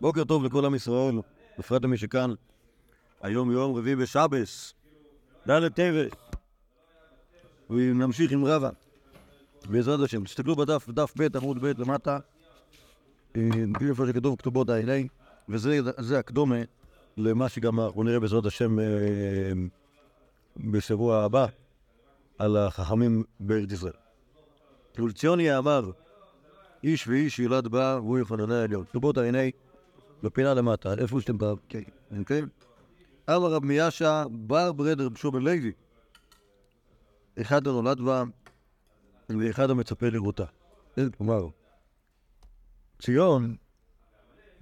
בוקר 0.00 0.24
טוב 0.24 0.44
לכל 0.44 0.64
עם 0.64 0.74
ישראל, 0.74 1.14
בפרט 1.58 1.84
למי 1.84 1.96
שכאן. 1.96 2.30
היום 3.22 3.50
יום 3.50 3.76
רביעי 3.76 3.96
בשבס, 3.96 4.74
ד' 5.48 5.68
טבת. 5.68 6.16
ונמשיך 7.70 8.32
עם 8.32 8.44
רבא, 8.44 8.70
בעזרת 9.70 10.00
השם. 10.00 10.24
תסתכלו 10.24 10.56
בדף, 10.56 10.88
דף 10.88 11.12
ב', 11.16 11.36
עמוד 11.36 11.58
ב' 11.62 11.80
למטה, 11.80 12.18
איפה 13.34 14.06
שכתוב 14.08 14.36
כתובות 14.38 14.70
האלה, 14.70 15.02
וזה 15.48 16.18
הקדומה 16.18 16.56
למה 17.16 17.48
שגם 17.48 17.80
אנחנו 17.80 18.02
נראה 18.02 18.20
בעזרת 18.20 18.46
השם 18.46 18.78
אה, 18.78 18.84
בשבוע 20.56 21.24
הבא, 21.24 21.46
על 22.38 22.56
החכמים 22.56 23.24
בארץ 23.40 23.72
ישראל. 23.72 23.92
ולציוני 24.98 25.58
אמר, 25.58 25.90
איש 26.84 27.08
ואיש 27.08 27.38
ילד 27.38 27.68
בה, 27.68 27.98
והוא 28.02 28.18
יחננה 28.18 28.60
העליון. 28.60 28.84
כתובות 28.84 29.18
העיני, 29.18 29.50
בפינה 30.22 30.54
למטה, 30.54 30.94
איפה 30.94 31.20
שאתם 31.20 31.38
בא, 31.38 31.52
כן, 31.68 31.82
כן? 32.26 32.44
אמר 33.30 33.52
רב 33.52 33.64
מיאשה, 33.64 34.24
בר 34.30 34.72
ברד 34.72 35.00
רב 35.00 35.16
שובל 35.16 35.40
לוי. 35.40 35.72
אחד 37.40 37.66
הנולד 37.66 38.00
בה, 38.00 38.24
ואחד 39.28 39.70
המצפה 39.70 40.08
לראותה. 40.08 40.44
כלומר, 41.16 41.48
ציון, 43.02 43.56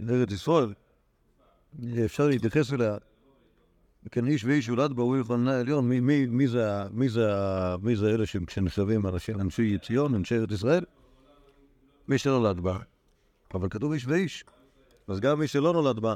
ארץ 0.08 0.32
ישראל, 0.32 0.74
אפשר 2.04 2.28
להתייחס 2.28 2.72
אליה, 2.72 2.96
כן, 4.10 4.26
איש 4.26 4.44
ואיש 4.44 4.68
יולד 4.68 4.92
בה, 4.92 5.02
הוא 5.02 5.16
יחננה 5.16 5.56
העליון. 5.56 5.88
מי 6.98 7.96
זה 7.96 8.14
אלה 8.14 8.26
שנחשבים 8.26 9.02
אנשי 9.40 9.78
ציון, 9.78 10.14
אנשי 10.14 10.34
ארץ 10.34 10.50
ישראל? 10.50 10.84
מי 12.08 12.18
שנולד 12.18 12.60
בה. 12.60 12.78
אבל 13.54 13.68
כתוב 13.68 13.92
איש 13.92 14.06
ואיש. 14.06 14.44
אז 15.08 15.20
גם 15.20 15.38
מי 15.38 15.48
שלא 15.48 15.72
נולד 15.72 16.00
בה, 16.00 16.14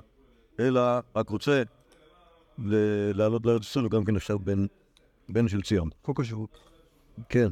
אלא 0.61 0.81
רק 1.17 1.29
רוצה 1.29 1.63
לעלות 3.15 3.47
לארץ 3.47 3.63
ישראל, 3.63 3.85
הוא 3.85 3.91
גם 3.91 4.05
כן 4.05 4.15
נחשב 4.17 4.37
בן, 4.45 4.67
בן 5.29 5.49
של 5.49 5.63
ציון. 5.63 5.89
חוק 6.05 6.21
השירות. 6.21 6.59
כן. 7.29 7.49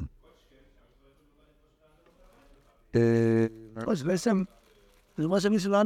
אז 3.76 4.02
בעצם, 4.02 4.42
זה 5.16 5.28
מה 5.28 5.40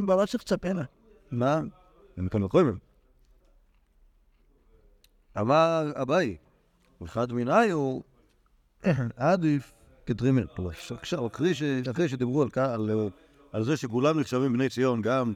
בה 0.05 0.15
לא 0.15 0.25
צריך 0.25 0.43
לצפה 0.43 0.73
לה. 0.73 0.83
מה? 1.31 1.61
הם 2.17 2.29
כאן 2.29 2.43
לחומם. 2.43 2.77
אמר 5.39 5.91
אביי, 5.95 6.37
אחד 7.05 7.31
מיני 7.31 7.71
הוא 7.71 8.03
עדיף 9.15 9.73
כטרימר. 10.05 10.45
עכשיו, 10.89 11.27
אחרי 11.27 12.07
שדיברו 12.09 12.41
על, 12.41 12.49
על, 13.53 13.63
זה 13.63 13.77
שכולם 13.77 14.19
נחשבים 14.19 14.53
בני 14.53 14.69
ציון, 14.69 15.01
גם, 15.01 15.33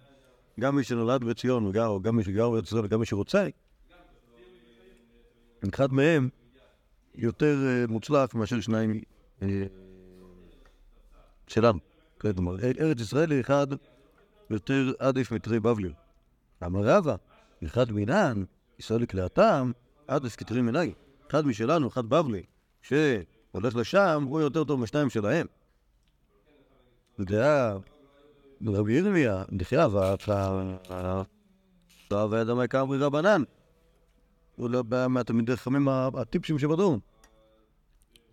גם 0.60 0.76
מי 0.76 0.84
שנולד 0.84 1.24
בציון, 1.24 1.66
וגם, 1.66 1.88
או 1.88 2.02
גם 2.02 2.16
מי 2.16 2.24
שגר 2.24 2.50
בארץ 2.50 2.68
ישראל, 2.68 2.86
וגם 2.86 3.00
מי 3.00 3.06
שרוצה, 3.06 3.48
אחד 5.70 5.94
מהם 5.94 6.30
יותר 7.16 7.56
uh, 7.56 7.92
מוצלח 7.92 8.36
מאשר 8.36 8.62
שניים 8.62 9.02
uh, 9.40 9.44
שלנו. 11.48 11.80
כלומר, 12.18 12.56
ארץ 12.80 13.02
ישראל 13.02 13.32
היא 13.32 13.42
אחד 13.42 13.68
יותר 14.50 14.92
עדיף 15.00 15.32
מטרי 15.32 15.60
בבלי. 15.60 15.94
אמר 16.66 16.82
רבא, 16.84 17.16
אחד 17.66 17.92
מינן, 17.92 18.44
ישראל 18.80 19.02
לקריאתם, 19.02 19.72
עדיף 20.08 20.36
כטרי 20.36 20.62
מיני. 20.62 20.94
אחד 21.30 21.46
משלנו, 21.46 21.88
אחד 21.88 22.06
בבלי, 22.06 22.44
ש... 22.82 22.94
הולך 23.52 23.76
לשם, 23.76 24.26
הוא 24.30 24.42
יותר 24.42 24.64
טוב 24.64 24.80
משניים 24.80 25.10
שלהם. 25.10 25.48
זה 27.18 27.44
היה 27.44 27.78
רבי 28.66 28.94
ירמיה, 28.94 29.44
דחייה, 29.52 29.88
ואהב 32.12 32.34
האדם 32.34 32.60
היקר 32.60 32.86
מרבנן. 32.86 33.44
הוא 34.56 34.70
לא 34.70 34.84
בא 34.84 35.08
מהתלמידי 35.10 35.56
חכמים 35.56 35.88
הטיפשים 35.90 36.60
שבדרום. 36.60 37.00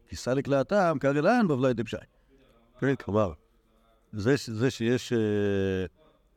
כיסה 0.08 0.34
לקלעתם, 0.34 0.96
קרלן 1.00 1.48
בבלי 1.48 1.74
טיפשי. 1.74 1.96
כן, 2.80 2.94
כלומר, 2.94 3.32
זה 4.12 4.70
שיש... 4.70 5.12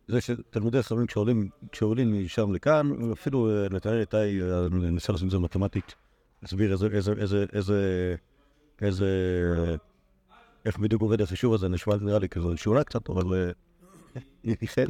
זה 0.07 0.21
שתלמידי 0.21 0.83
חכמים 0.83 1.05
כשעולים 1.71 2.25
משם 2.25 2.53
לכאן, 2.53 3.11
אפילו 3.11 3.49
נתנאל 3.71 3.99
איתי 3.99 4.39
ניסה 4.71 5.11
לעשות 5.11 5.25
את 5.25 5.31
זה 5.31 5.39
מתמטית, 5.39 5.95
להסביר 6.41 6.71
איזה... 6.71 7.45
איזה... 8.81 9.05
איך 10.65 10.77
בדיוק 10.77 11.01
עובד 11.01 11.21
החישוב 11.21 11.53
הזה, 11.53 11.67
נשמע 11.67 11.95
נראה 12.01 12.19
לי 12.19 12.29
כזה 12.29 12.57
שונה 12.57 12.83
קצת, 12.83 13.09
אבל... 13.09 13.51
כן. 14.75 14.87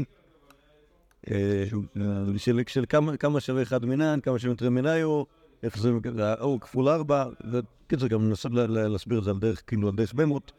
של 2.68 2.86
כמה 3.20 3.40
שווה 3.40 3.62
אחד 3.62 3.86
מינן, 3.86 4.20
כמה 4.24 4.40
שווה 4.40 4.52
יותר 4.52 4.70
מיניו, 4.70 5.24
איך 5.64 5.78
זה... 5.78 5.92
או 6.40 6.60
כפול 6.60 6.90
ארבע, 6.90 7.26
וקיצור, 7.52 8.08
גם 8.08 8.30
ננסה 8.30 8.50
להסביר 8.50 9.20
את 9.20 9.24
זה 9.24 9.30
על 9.30 9.40
דרך, 9.40 9.62
כאילו, 9.68 9.90
על 9.90 9.96
דרך 9.96 10.14
במות. 10.14 10.52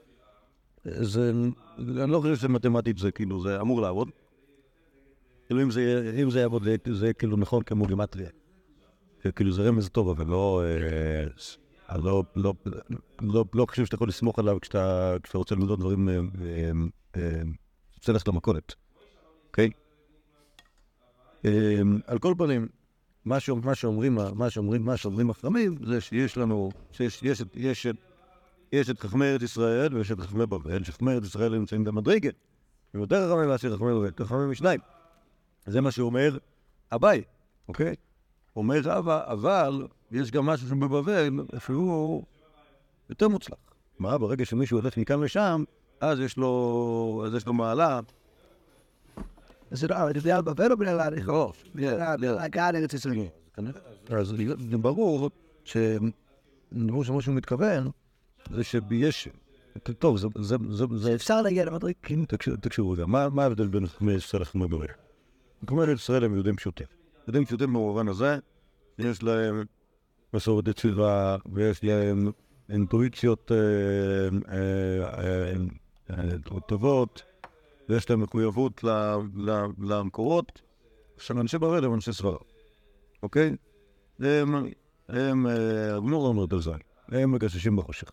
זה... 0.84 1.33
אני 1.79 2.11
לא 2.11 2.21
חושב 2.21 2.37
שמתמטית 2.37 2.99
זה 2.99 3.11
כאילו, 3.11 3.41
זה 3.43 3.61
אמור 3.61 3.83
לעבוד. 3.83 4.09
כאילו, 5.47 5.62
אם 6.23 6.31
זה 6.31 6.41
יעבוד, 6.41 6.69
זה 6.93 7.12
כאילו 7.12 7.37
נכון 7.37 7.62
כמו 7.62 7.87
גימטריה. 7.87 8.29
כאילו, 9.37 9.53
זה 9.53 9.69
רמז 9.69 9.89
טוב, 9.89 10.09
אבל 10.09 10.27
לא... 10.27 10.62
אני 11.89 12.05
לא, 12.05 12.25
לא, 12.37 12.55
לא, 13.21 13.45
לא 13.55 13.67
חושב 13.69 13.85
שאתה 13.85 13.95
יכול 13.95 14.09
לסמוך 14.09 14.39
עליו 14.39 14.59
כשאתה, 14.61 15.17
כשאתה 15.23 15.39
רוצה 15.39 15.55
ללמוד 15.55 15.81
דברים, 15.81 16.09
רוצה 17.99 18.13
ללכת 18.13 18.29
למכולת, 18.29 18.75
אוקיי? 19.49 19.71
על 22.07 22.19
כל 22.19 22.35
פנים, 22.39 22.69
מה 23.25 23.41
שאומרים, 23.75 25.31
החכמים, 25.31 25.77
זה 25.87 26.01
שיש 26.01 26.37
לנו, 26.37 26.71
שיש 26.93 27.23
יש, 27.23 27.43
יש, 27.55 27.87
יש 28.73 28.91
את 28.91 29.01
חכמי 29.01 29.25
ארץ 29.25 29.43
ישראל 29.43 29.95
ויש 29.95 30.11
את 30.11 30.21
חכמי 30.21 30.47
בבל, 30.47 30.85
שחכמי 30.85 31.13
ארץ 31.13 31.25
ישראל 31.25 31.59
נמצאים 31.59 31.85
במדרגת, 31.85 32.35
הם 32.95 33.01
יותר 33.01 33.31
חכמים 33.31 33.49
מאשר 33.49 33.77
חכמי 33.77 33.91
בבל, 33.91 34.25
חכמים 34.25 34.51
משניים. 34.51 34.81
זה 35.67 35.81
מה 35.81 35.91
שאומר 35.91 36.39
אביי, 36.93 37.23
אוקיי? 37.69 37.95
אומר 38.57 38.81
רבא, 38.85 39.33
אבל 39.33 39.87
יש 40.11 40.31
גם 40.31 40.47
משהו 40.47 40.69
שבבבל 40.69 41.31
שהוא 41.59 42.25
יותר 43.11 43.29
מוצלח. 43.29 43.59
מה, 43.99 44.19
ברגע 44.19 44.45
שמישהו 44.45 44.79
הולך 44.79 44.97
מכאן 44.97 45.21
לשם, 45.21 45.65
אז 46.01 46.21
יש 46.21 46.37
לו, 46.37 47.23
אז 47.27 47.35
יש 47.35 47.47
לו 47.47 47.53
מעלה. 47.53 48.01
זה 49.71 49.89
לא, 49.89 49.97
זה 50.19 50.37
על 50.37 50.43
בבל 50.43 50.73
או 50.73 50.77
בגלל 50.77 51.01
הרחוב? 51.01 51.57
הגעה 52.39 52.73
לארץ 52.73 52.95
ישראל. 52.95 53.19
אז 54.11 54.35
ברור 54.71 55.31
שברור 55.65 57.05
שמה 57.05 57.23
שהוא 57.23 57.35
מתכוון 57.35 57.91
זה 58.51 58.65
שיש... 58.65 59.29
טוב, 59.99 60.19
זה... 60.19 60.57
זה 60.97 61.15
אפשר 61.15 61.43
להגיע 61.43 61.65
למדריקים. 61.65 62.25
תקשיבו 62.61 62.91
רגע, 62.91 63.07
מה 63.07 63.43
ההבדל 63.43 63.67
בין 63.67 63.87
חכמי 63.87 64.13
ישראל 64.13 64.43
לחכמי 64.43 64.69
בבל? 64.69 64.87
חכמי 65.65 65.93
ישראל 65.93 66.25
הם 66.25 66.35
יהודים 66.35 66.57
פשוטים. 66.57 66.87
יהודים 67.27 67.45
פשוטים 67.45 67.69
במובן 67.69 68.09
הזה, 68.09 68.39
יש 68.99 69.23
להם 69.23 69.65
מסורת 70.35 70.69
יצירה, 70.69 71.37
ויש 71.53 71.85
להם 71.85 72.31
אינטואיציות 72.69 73.53
טובות, 76.67 77.23
ויש 77.89 78.11
להם 78.11 78.21
מחויבות 78.21 78.85
למקורות 79.79 80.61
של 81.19 81.39
אנשי 81.39 81.59
בבל 81.59 81.85
הם 81.85 81.95
אנשי 81.95 82.13
סברה, 82.13 82.37
אוקיי? 83.23 83.57
הם, 84.21 85.47
הגמור 85.97 86.23
לא 86.23 86.29
אומרת 86.29 86.53
על 86.53 86.63
זה, 86.63 86.71
הם 87.09 87.33
מגששים 87.33 87.77
בחושך, 87.77 88.11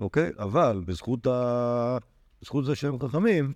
אוקיי? 0.00 0.30
אבל 0.38 0.82
בזכות, 0.86 1.26
ה... 1.26 1.98
בזכות 2.42 2.64
זה 2.64 2.74
שהם 2.74 2.98
חכמים, 2.98 3.52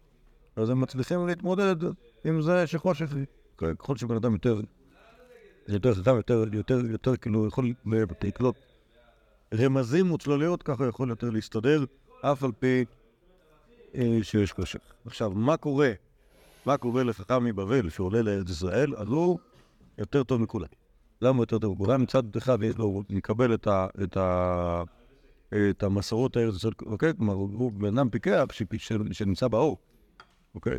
אז 0.56 0.70
הם 0.70 0.80
מצליחים 0.80 1.26
להתמודד 1.26 1.76
עם 2.24 2.42
זה 2.42 2.66
שחושך 2.66 3.14
היא. 3.14 3.26
ככל 3.56 3.96
שבן 3.96 4.16
אדם 4.16 4.32
יותר 4.32 4.60
יותר 5.68 5.94
חכם, 5.94 6.16
יותר, 6.16 6.44
יותר, 6.52 6.80
יותר, 6.90 7.16
כאילו, 7.16 7.46
יכול 7.46 7.72
לקלוט 8.24 8.56
רמזים 9.54 10.12
וצלליות, 10.12 10.62
ככה 10.62 10.86
יכול 10.86 11.08
יותר 11.08 11.30
להסתדר, 11.30 11.84
אף 12.22 12.44
על 12.44 12.52
פי 12.58 12.84
אה, 12.90 12.95
שיש 14.22 14.52
קושי. 14.52 14.78
עכשיו, 15.06 15.30
מה 15.30 15.56
קורה? 15.56 15.92
מה 16.66 16.76
קורה 16.76 17.02
לחכם 17.02 17.44
מבבל 17.44 17.90
שעולה 17.90 18.22
לארץ 18.22 18.50
ישראל? 18.50 18.94
אז 18.96 19.08
הוא 19.08 19.38
יותר 19.98 20.24
טוב 20.24 20.40
מכולם. 20.40 20.68
למה 21.22 21.42
יותר 21.42 21.58
טוב 21.58 21.72
מכולם? 21.72 22.02
מצד 22.02 22.36
אחד 22.36 22.58
הוא 22.78 23.04
מקבל 23.10 23.54
את, 23.54 23.66
ה, 23.66 23.86
את, 24.02 24.16
ה, 24.16 24.82
את 25.70 25.82
המסורות 25.82 26.36
הארץ 26.36 26.54
ישראל, 26.54 26.72
אוקיי? 26.86 27.12
כלומר, 27.16 27.32
הוא 27.34 27.72
בן 27.72 27.98
אדם 27.98 28.10
פיקח 28.10 28.44
שנמצא 29.12 29.48
באור, 29.48 29.78
אוקיי? 30.54 30.78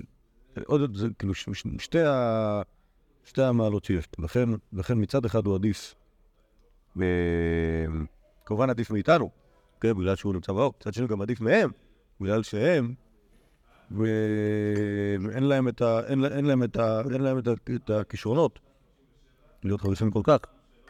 עוד, 0.66 0.98
זה 0.98 1.08
כאילו 1.20 1.34
שתי 1.80 2.02
ה... 2.02 2.62
שתי 3.26 3.44
המעלות 3.44 3.86
שיש. 3.86 4.06
לכן, 4.20 4.50
לכן 4.74 5.02
מצד 5.02 5.26
אחד 5.26 5.46
הוא 5.46 5.56
עדיף, 5.56 5.96
כמובן 8.46 8.70
עדיף 8.70 8.92
מאיתנו, 8.92 9.30
כן, 9.82 9.94
בגלל 9.94 10.16
שהוא 10.16 10.34
נמצא 10.34 10.54
באור. 10.54 10.74
מצד 10.80 10.94
שני 10.94 11.08
גם 11.08 11.22
עדיף 11.22 11.42
מהם, 11.42 11.72
בגלל 12.22 12.44
שהם 12.44 12.94
ואין 13.92 15.44
להם 15.44 15.68
את 15.68 15.82
ה- 15.82 16.00
אין 16.08 16.20
לה- 16.20 16.36
אין 16.38 16.46
להם 16.46 16.64
את 16.64 16.78
ה- 16.78 17.02
אין 17.14 17.22
להם 17.22 17.38
את 17.38 17.48
ה- 17.48 17.54
את 17.76 17.90
הכישרונות 17.90 18.60
להיות 19.64 19.82
חריפים 19.82 20.12
כל 20.12 20.22
כך, 20.24 20.38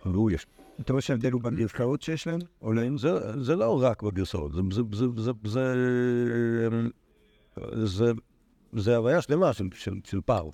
והוא 0.06 0.32
יש. 0.32 0.48
אתה 0.82 0.94
רואה 0.94 1.02
שההבדל 1.02 1.32
הוא 1.32 1.42
בגרסאות 1.42 2.02
שיש 2.02 2.28
להם? 2.28 2.40
או 2.62 2.74
להם? 2.74 2.98
זה, 2.98 3.42
זה 3.44 3.56
לא 3.56 3.84
רק 3.84 4.04
בגרסאות, 4.04 4.54
זה, 4.54 4.62
זה, 4.72 4.82
זה, 4.94 5.06
זה, 5.16 5.32
זה, 5.44 5.74
זה, 7.86 8.12
זה 8.74 8.96
הוויה 8.98 9.22
שלמה 9.22 9.54
של, 9.54 9.68
של, 9.74 9.94
של 10.04 10.22
פער. 10.26 10.50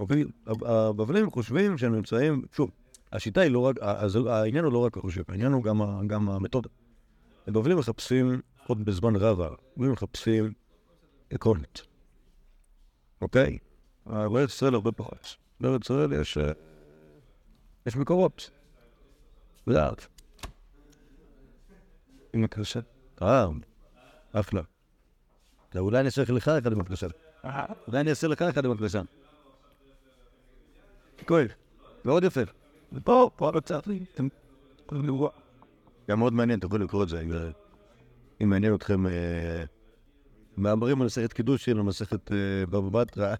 אוקיי? 0.00 0.24
הבבלים 0.46 1.30
חושבים 1.30 1.78
שהם 1.78 1.94
נמצאים, 1.94 2.42
שוב, 2.52 2.70
השיטה 3.12 3.40
היא 3.40 3.50
לא 3.50 3.58
רק, 3.58 3.76
העניין 4.26 4.64
הוא 4.64 4.72
לא 4.72 4.78
רק 4.78 4.96
החושב, 4.96 5.22
העניין 5.28 5.52
הוא 5.52 5.62
גם, 5.64 5.80
גם 6.06 6.28
המתודה. 6.28 6.68
הבבלים 7.46 7.78
מחפשים, 7.78 8.40
עוד 8.66 8.84
בזמן 8.84 9.16
רב, 9.16 9.40
הבבלים 9.40 9.92
מחפשים 9.92 10.52
עקרונות. 11.30 11.86
אוקיי? 13.20 13.58
בארץ 14.06 14.48
ישראל 14.50 14.74
הרבה 14.74 14.92
פחות. 14.92 15.36
בארץ 15.60 15.80
ישראל 15.84 16.12
יש, 16.12 16.38
אה, 16.38 16.52
יש 17.86 17.96
מקורות. 17.96 18.50
לאט. 19.66 20.06
עם 22.32 22.44
הקרשת. 22.44 22.84
אה, 23.22 23.46
אחלה. 24.32 24.62
אולי 25.76 25.98
אני 26.00 26.06
אעשה 26.06 26.22
לך 26.32 26.48
אחד 26.48 26.72
עם 26.72 26.80
הקרשת. 26.80 27.10
אולי 27.88 28.00
אני 28.00 28.10
אעשה 28.10 28.26
לך 28.26 28.42
אחד 28.42 28.64
עם 28.64 28.70
הקרשת. 28.72 29.02
כואב. 31.28 31.46
מאוד 32.04 32.24
יפה. 32.24 32.40
פה, 33.04 33.30
פה 33.36 33.48
לא 33.48 33.86
לי. 33.86 34.04
גם 36.08 36.18
מאוד 36.18 36.32
מעניין, 36.32 36.60
יכול 36.66 36.82
לקרוא 36.84 37.02
את 37.02 37.08
זה. 37.08 37.20
אם- 37.20 37.32
אם 38.42 38.50
מעניין 38.50 38.74
אתכם 38.74 39.04
אה, 40.58 40.62
מאמרים 40.62 41.00
על 41.00 41.06
מסכת 41.06 41.32
קידושין, 41.32 41.76
על 41.76 41.82
מסכת 41.82 42.32
אה, 42.32 42.36
בבא 42.66 43.00
בתרא. 43.00 43.34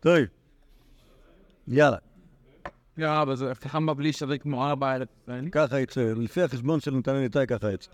טוב. 0.00 0.14
יאללה. 1.68 1.96
יא, 2.98 3.22
אבל 3.22 3.36
זה 3.36 3.50
הפתחם 3.50 3.86
בבלי 3.86 4.12
שווה 4.12 4.38
כמו 4.38 4.64
ארבע 4.66 4.94
אלף 4.96 5.08
ישראלים. 5.22 5.50
ככה 5.50 5.80
יצא, 5.80 6.12
לפי 6.16 6.42
החשבון 6.42 6.80
של 6.80 6.94
נתנאל 6.94 7.22
איתי, 7.22 7.46
ככה 7.48 7.72
יצא. 7.72 7.90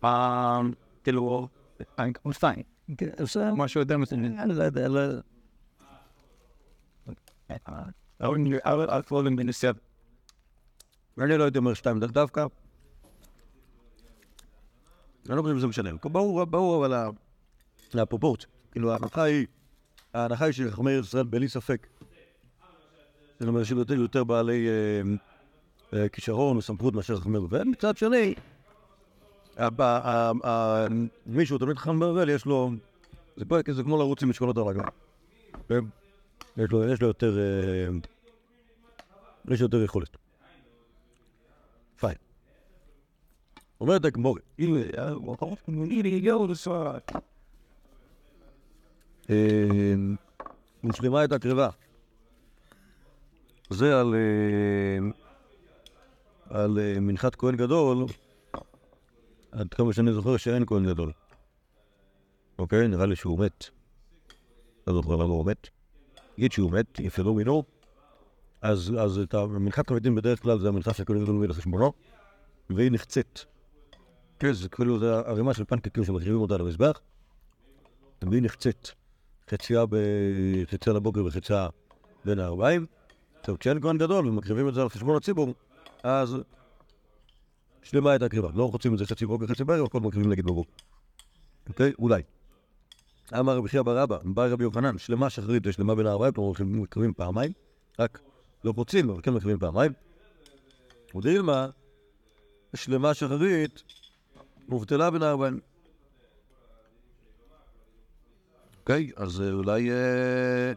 פעם, 0.00 0.72
כאילו, 1.04 1.48
פעם 1.94 2.12
כמו 2.12 2.32
שתיים. 2.32 2.62
כן. 2.98 3.10
משהו 3.56 3.80
יותר 3.80 3.98
מסוים. 3.98 4.24
אני 4.24 4.54
לא 4.54 4.62
יודע, 4.62 4.88
לא 4.88 4.98
יודע. 4.98 5.20
אבל 8.64 8.90
אל 8.90 9.02
תבוא 9.02 9.22
למנסה. 9.22 9.70
אני 11.20 11.36
לא 11.38 11.44
הייתי 11.44 11.58
אומר 11.58 11.74
שתיים 11.74 12.00
דו- 12.00 12.06
דווקא. 12.06 12.46
אני 15.28 15.36
לא 15.36 15.42
חושב 15.42 15.56
שזה 15.56 15.66
משנה. 15.66 15.90
ברור, 16.04 16.44
ברור, 16.44 16.86
אבל 16.86 17.10
הפרופורציה. 17.94 18.48
כאילו, 18.72 18.92
ההנחה 18.92 19.22
היא, 19.22 19.46
ההנחה 20.14 20.44
היא 20.44 20.52
שחכמי 20.52 20.90
ישראל, 20.92 21.24
בלי 21.24 21.48
ספק, 21.48 21.86
זה 23.40 23.48
אומר 23.48 23.64
שהם 23.64 23.78
יותר, 23.90 24.24
בעלי 24.24 24.68
אה, 24.68 25.02
אה, 25.98 26.08
כישרון 26.08 26.56
וסמכות 26.56 26.94
מאשר 26.94 27.20
חכמי 27.20 27.40
בבל. 27.40 27.64
מצד 27.64 27.96
שני, 27.96 28.34
הב- 29.56 29.80
ה- 29.80 30.32
ה- 30.44 30.86
מי 31.26 31.46
שהוא 31.46 31.58
תלמיד 31.58 31.76
חכם 31.78 32.00
בבל, 32.00 32.28
יש 32.28 32.46
לו, 32.46 32.70
זה 33.68 33.82
כמו 33.82 33.96
לרוץ 33.98 34.22
עם 34.22 34.30
משקולות 34.30 34.56
הרגל. 34.56 34.82
כן? 35.68 35.84
יש 36.56 36.70
לו 37.00 37.08
יותר, 37.08 37.38
אה, 37.38 37.88
יש 39.54 39.60
לו 39.60 39.66
יותר 39.66 39.82
יכולת. 39.84 40.16
אומרת 43.80 44.04
הגמורה, 44.04 44.40
מושלמה 50.82 51.24
את 51.24 51.32
הקרבה. 51.32 51.68
זה 53.70 54.00
על, 54.00 54.14
אה, 54.14 54.98
על 56.50 56.78
אה, 56.78 57.00
מנחת 57.00 57.34
כהן 57.34 57.56
גדול, 57.56 58.06
עד 59.52 59.74
כמה 59.74 59.92
שאני 59.92 60.12
זוכר 60.12 60.36
שאין 60.36 60.66
כהן 60.66 60.86
גדול. 60.86 61.12
אוקיי? 62.58 62.88
נראה 62.88 63.06
לי 63.06 63.16
שהוא 63.16 63.38
מת. 63.38 63.64
לא 64.86 64.94
זוכר 64.94 65.16
למה 65.16 65.32
הוא 65.32 65.46
מת. 65.46 65.68
נגיד 66.38 66.52
שהוא 66.52 66.70
מת, 66.72 67.00
יפלו 67.00 67.34
מינו. 67.34 67.62
אז, 68.62 68.92
אז 68.98 69.18
את 69.18 69.34
המנחת 69.34 69.90
חרדים 69.90 70.14
בדרך 70.14 70.42
כלל 70.42 70.58
זה 70.58 70.68
המנחת 70.68 70.96
שהכהן 70.96 71.22
גדול 71.22 71.34
מביא 71.34 71.48
לחשבונו, 71.48 71.92
והיא 72.70 72.90
נחצית. 72.92 73.46
כן, 74.38 74.52
זה 74.52 74.68
כאילו, 74.68 74.98
זה 74.98 75.14
ערימה 75.14 75.54
של 75.54 75.64
פנקקים 75.64 76.04
שמקריבים 76.04 76.40
אותה 76.40 76.56
למזבח, 76.56 77.00
והיא 78.22 78.42
נחצית. 78.42 78.94
חציה, 79.50 79.86
ב... 79.86 79.96
חציה 80.70 80.92
לבוקר 80.92 81.24
וחציה 81.24 81.68
בין 82.24 82.38
הארבעים. 82.38 82.86
עכשיו, 83.40 83.58
כשאין 83.58 83.80
כהן 83.80 83.98
גדול 83.98 84.26
ומקריבים 84.26 84.68
את 84.68 84.74
זה 84.74 84.82
על 84.82 84.88
חשבון 84.88 85.16
הציבור, 85.16 85.54
אז 86.02 86.36
שלמה 87.82 88.10
הייתה 88.10 88.28
קריבה. 88.28 88.48
לא 88.54 88.68
חוצים 88.72 88.94
את 88.94 88.98
זה 88.98 89.06
חצי 89.06 89.26
בוקר, 89.26 89.46
חצי 89.46 89.64
בערב, 89.64 89.86
הכל 89.86 90.00
מקריבים 90.00 90.30
נגיד 90.30 90.44
בבוקר. 90.44 90.70
אוקיי? 91.68 91.92
אולי. 91.98 92.22
אמר 93.38 93.56
רבי 93.56 93.68
חייא 93.68 93.82
בר 93.82 94.02
אבא, 94.02 94.18
בא 94.24 94.46
רבי 94.46 94.64
יוחנן, 94.64 94.98
שלמה 94.98 95.30
שחרית 95.30 95.62
ושלמה 95.66 95.94
בין 95.94 96.06
הארבעים, 96.06 96.32
כלומר 96.32 96.52
מקריבים 96.64 97.14
פעמיים, 97.14 97.52
רק 97.98 98.20
לא 98.64 98.72
חוצים, 98.72 99.10
אבל 99.10 99.22
כן 99.22 99.34
מקריבים 99.34 99.58
פעמיים. 99.58 99.92
ודילמה, 101.14 101.68
שלמה 102.76 103.14
שחרית, 103.14 103.82
מובטלה 104.68 105.10
בין 105.10 105.22
הארבעים. 105.22 105.60
אוקיי, 108.80 109.10
אז 109.16 109.40
אה, 109.40 109.52
אולי... 109.52 109.90
אה, 109.90 110.72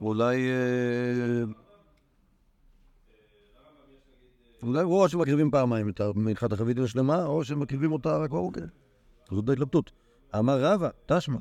אולי... 0.00 0.48
אה, 0.50 1.44
אולי 4.62 4.82
או 4.82 5.08
שמקריבים 5.08 5.50
פעמיים 5.50 5.88
את 5.88 6.00
מנחת 6.14 6.52
החבית 6.52 6.78
השלמה, 6.78 7.26
או 7.26 7.44
שמקריבים 7.44 7.92
אותה 7.92 8.16
רק 8.16 8.30
בבוקר. 8.30 8.64
זאת 9.30 9.48
ההתלבטות. 9.48 9.90
אמר 10.38 10.64
רבא, 10.64 10.88
תשמע. 11.06 11.38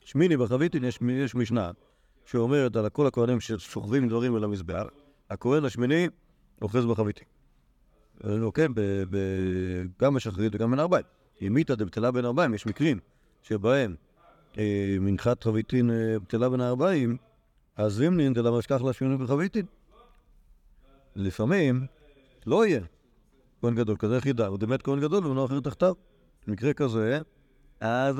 שמיני 0.00 0.36
בחביתין 0.36 0.84
יש, 0.84 0.98
יש 1.10 1.34
משנה 1.34 1.70
שאומרת 2.24 2.76
על 2.76 2.88
כל 2.88 3.06
הכהנים 3.06 3.40
ששוכבים 3.40 4.08
דברים 4.08 4.34
על 4.34 4.44
המזבח, 4.44 4.84
הכהן 5.30 5.64
השמיני 5.64 6.08
אוחז 6.62 6.86
בחביתין. 6.86 7.39
ב- 8.24 9.82
גם 10.02 10.14
בשחרית 10.14 10.54
וגם 10.54 10.70
בין 10.70 10.80
ארבעים. 10.80 11.04
אם 11.42 11.56
איתא 11.56 11.74
דבטלה 11.74 12.10
בין 12.10 12.24
ארבעים, 12.24 12.54
יש 12.54 12.66
מקרים 12.66 12.98
שבהם 13.42 13.94
אה, 14.58 14.96
מנחת 15.00 15.44
חביתין 15.44 15.90
אה, 15.90 16.18
בטלה 16.18 16.48
בין 16.48 16.60
הארבעים, 16.60 17.16
אז 17.76 17.92
זימנין 17.92 18.34
דלה 18.34 18.50
משכח 18.50 18.82
לשמיני 18.82 19.16
בחביתין. 19.16 19.66
לפעמים 21.16 21.86
לא 22.46 22.66
יהיה 22.66 22.80
כהן 23.60 23.74
גדול 23.74 23.96
כזה 23.96 24.20
חידה, 24.20 24.46
הוא 24.46 24.58
באמת 24.58 24.82
כהן 24.82 25.00
גדול 25.00 25.26
ולא 25.26 25.44
אחר 25.44 25.60
תחתיו. 25.60 25.94
במקרה 26.46 26.72
כזה, 26.72 27.20
אז 27.80 28.16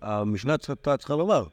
המשנה 0.00 0.58
צריכה 0.58 1.16
לומר, 1.16 1.46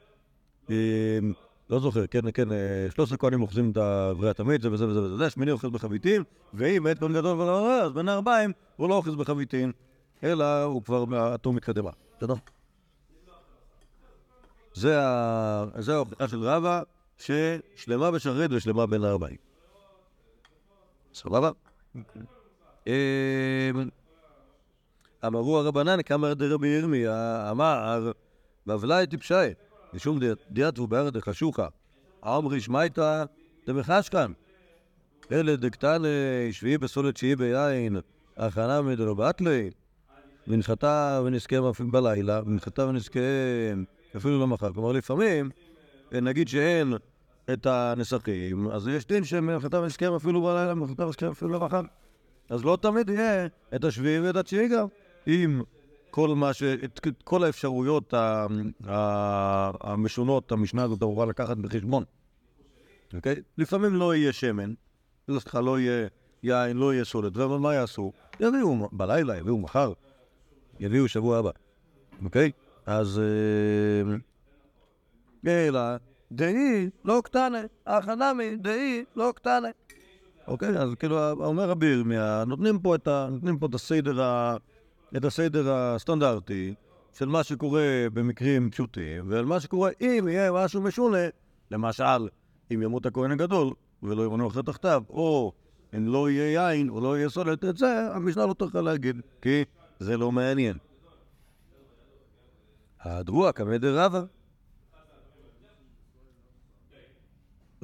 אה, 0.70 1.20
לא 1.69 1.79
זוכר, 1.79 2.07
כן, 2.07 2.31
כן, 2.31 2.51
אה, 2.51 2.88
שלושת 2.95 3.13
הכהנים 3.13 3.41
אוחזים 3.41 3.71
את 3.71 3.77
אברי 3.77 4.29
התמיד, 4.29 4.61
זה 4.61 4.71
וזה 4.71 4.88
וזה 4.88 5.01
וזה, 5.01 5.17
זה, 5.17 5.29
שמיני 5.29 5.51
אוחז 5.51 5.69
בחביתין, 5.69 6.23
ואם 6.53 6.83
מת 6.83 6.99
כהן 6.99 7.13
גדול 7.13 7.41
ולא 7.41 7.59
אחר, 7.59 7.85
אז 7.85 7.91
בין 7.91 8.09
הארבעים 8.09 8.51
הוא 8.75 8.89
לא 8.89 8.95
אוחז 8.95 9.15
בחביתין, 9.15 9.71
אלא 10.23 10.63
הוא 10.63 10.83
כבר 10.83 11.35
אטום 11.35 11.55
מתקדמה. 11.55 11.91
בסדר? 12.17 12.33
זה 14.73 15.95
ההוכחה 15.95 16.27
של 16.27 16.43
רבא, 16.43 16.81
ששלמה 17.17 18.11
בשרת 18.11 18.49
ושלמה 18.53 18.85
בין 18.85 19.03
הארבעים. 19.03 19.38
סבבה? 21.13 21.51
אמ, 22.88 22.93
אמרו 25.25 25.57
הרבנן, 25.57 26.01
כמה 26.01 26.33
דרבי 26.33 26.67
ירמיה, 26.67 27.47
אמר, 27.51 28.11
בבלי 28.67 29.07
טיפשי, 29.07 29.33
משום 29.93 30.19
דיאטו 30.50 30.88
בארץ 30.88 31.13
דחשוכה, 31.13 31.67
אמרי 32.25 32.62
שמייתא 32.62 33.24
דמחשכן, 33.67 34.31
אלה 35.31 35.55
דקתן 35.55 36.01
שביעי 36.51 36.77
בסולת 36.77 37.15
תשיעי 37.15 37.36
ביין, 37.36 37.98
הכנה 38.38 38.81
בתלי, 39.17 39.69
ונחתה 40.48 41.22
ונזכה 41.25 41.55
אפילו 41.69 41.91
בלילה, 41.91 42.41
ונחתה 42.46 42.86
ונזכה 42.86 43.19
אפילו 44.17 44.41
למחר. 44.41 44.74
כלומר, 44.74 44.91
לפעמים, 44.91 45.50
נגיד 46.12 46.48
שאין 46.48 46.93
את 47.53 47.65
הנסחים, 47.65 48.72
אז 48.72 48.88
יש 48.88 49.08
דין 49.08 49.24
שמנחתה 49.24 49.79
ונזכה 49.79 50.15
אפילו 50.15 50.41
בלילה, 50.41 50.74
ונחתה 50.74 51.05
ונזכה 51.05 51.31
אפילו 51.31 51.51
למחר. 51.53 51.81
אז 52.50 52.65
לא 52.65 52.77
תמיד 52.81 53.10
יהיה 53.10 53.48
את 53.75 53.84
השביעי 53.84 54.19
ואת 54.19 54.36
התשיעי 54.36 54.67
גם, 54.67 54.88
עם 55.25 55.62
כל 56.12 56.30
מה 56.36 56.54
ש... 56.54 56.63
את 56.63 57.08
כל 57.24 57.44
האפשרויות 57.44 58.13
המשונות, 59.82 60.51
המשנה 60.51 60.84
הזאת 60.84 61.04
אמורה 61.04 61.25
לקחת 61.25 61.58
בחשבון, 61.58 62.04
אוקיי? 63.13 63.36
לפעמים 63.58 63.96
לא 63.96 64.16
יהיה 64.16 64.34
שמן, 64.34 64.74
סליחה, 65.32 65.62
לא 65.62 65.80
יהיה 65.80 66.08
יין, 66.44 66.78
לא 66.78 66.94
יהיה 66.94 67.06
סולת, 67.06 67.38
מה 67.38 67.74
יעשו? 67.74 68.12
יביאו 68.39 68.89
בלילה, 68.92 69.38
יביאו 69.38 69.58
מחר, 69.58 69.94
יביאו 70.80 71.08
שבוע 71.08 71.38
הבא. 71.38 71.51
אוקיי? 72.24 72.51
אז... 72.86 73.22
אה, 75.48 75.68
אלא 75.68 75.80
דהי 76.32 76.89
לא 77.06 77.22
קטנה, 77.25 77.58
החנמי 77.88 78.56
דהי 78.56 79.04
לא 79.16 79.34
קטנה. 79.36 79.68
אוקיי? 80.48 80.78
אז 80.78 80.89
כאילו, 81.00 81.32
אומר 81.32 81.70
רבי 81.70 81.86
ירמיה, 81.86 82.44
נותנים 82.48 82.80
פה 82.80 82.96
את 82.96 83.74
הסדר 83.74 84.22
ה- 84.24 84.58
את 85.18 85.25
הסדר 85.25 85.72
הסטנדרטי 85.74 86.74
של 87.13 87.25
מה 87.25 87.44
שקורה 87.44 88.08
במקרים 88.13 88.72
פשוטים, 88.72 89.25
ועל 89.28 89.46
מה 89.46 89.60
שקורה 89.60 89.89
אם 90.01 90.28
יהיה 90.28 90.51
משהו 90.51 90.82
משונה, 90.82 91.28
למשל, 91.72 92.28
אם 92.74 92.82
ימות 92.84 93.06
הכהן 93.06 93.32
הגדול 93.32 93.74
ולא 94.04 94.25
ימנו 94.25 94.48
אחרי 94.48 94.63
תחתיו, 94.63 95.04
או 95.10 95.54
אם 95.96 96.08
לא 96.08 96.30
יהיה 96.30 96.72
יין 96.74 96.89
או 96.89 97.01
לא 97.01 97.18
יהיה 97.18 97.30
סולת, 97.30 97.66
את 97.66 97.78
זה 97.78 98.16
המשנה 98.16 98.46
לא 98.46 98.54
תוכל 98.54 98.82
להגיד, 98.82 99.22
כי 99.42 99.63
זה 100.00 100.18
לא 100.18 100.32
מעניין. 100.32 100.78
הדרוע 103.01 103.51
כמדר 103.51 104.06
רבא. 104.06 104.24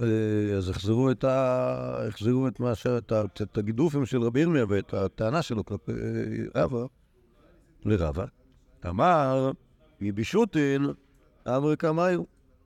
אה, 0.01 0.57
אז 0.57 0.69
החזירו 0.69 1.11
את 1.11 1.23
ה... 1.23 2.07
החזירו 2.07 2.47
את 2.47 2.59
מה 2.59 2.75
ש... 2.75 2.87
את 2.87 3.57
הגידופים 3.57 4.05
של 4.05 4.21
רבי 4.21 4.39
ירמיה 4.39 4.65
ואת 4.69 4.93
הטענה 4.93 5.41
שלו 5.41 5.65
כלפי 5.65 5.91
אה, 5.91 6.63
רבא, 6.63 6.85
לרבא. 7.85 8.25
אמר, 8.89 9.51
מבישוטין 10.01 10.85
אמרי 11.47 11.77
כמיו, 11.77 12.23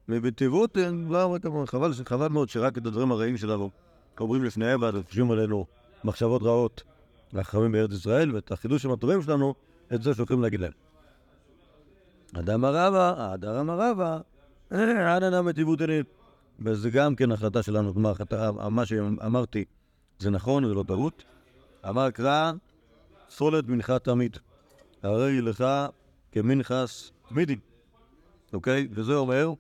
מבטיבותין 0.07 1.07
לא 1.09 1.23
אמרי 1.23 1.39
כמיו. 1.39 1.65
חבל, 2.05 2.27
מאוד 2.27 2.49
שרק 2.49 2.77
את 2.77 2.85
הדברים 2.85 3.11
הרעים 3.11 3.37
שלנו 3.37 3.69
אומרים 4.19 4.43
לפניהם 4.43 4.81
ואז 4.81 4.95
חושבים 5.07 5.31
עלינו 5.31 5.65
מחשבות 6.03 6.43
רעות 6.43 6.83
לחכמים 7.33 7.71
בארץ 7.71 7.91
ישראל, 7.91 8.35
ואת 8.35 8.51
החידושים 8.51 8.91
הטובים 8.91 9.21
שלנו, 9.21 9.53
את 9.93 10.01
זה 10.01 10.13
שולחים 10.13 10.41
להגיד 10.41 10.59
להם. 10.59 10.71
אדם 12.33 12.65
הרבה, 12.65 13.33
אדם 13.33 13.69
הרבה, 13.69 14.19
עד 15.15 15.23
אדם 15.23 15.45
מטיבותין. 15.45 16.03
וזה 16.59 16.89
גם 16.89 17.15
כן 17.15 17.31
החלטה 17.31 17.63
שלנו, 17.63 17.93
כלומר, 17.93 18.13
מה 18.69 18.85
שאמרתי 18.85 19.65
זה 20.19 20.29
נכון, 20.29 20.67
זה 20.67 20.73
לא 20.73 20.83
טעות. 20.87 21.23
אמר 21.89 22.11
קרא, 22.11 22.51
סולת 23.29 23.67
מנחת 23.67 24.03
תמיד. 24.03 24.37
הרי 25.03 25.41
לך 25.41 25.63
כמנחס 26.31 27.11
מידין. 27.31 27.59
אוקיי? 28.53 28.87
וזה 28.91 29.15
אומר, 29.15 29.53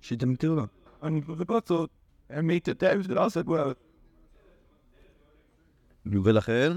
שאתם 0.00 0.34
תראו. 0.34 0.62
אני 1.02 1.20
בקוצות, 1.20 1.90
הם 2.30 2.46
מתאטם, 2.46 3.02
זה 3.02 3.14
לא 3.14 3.26
עושה 3.26 3.42
כבר. 3.42 3.72
ולכן, 6.06 6.72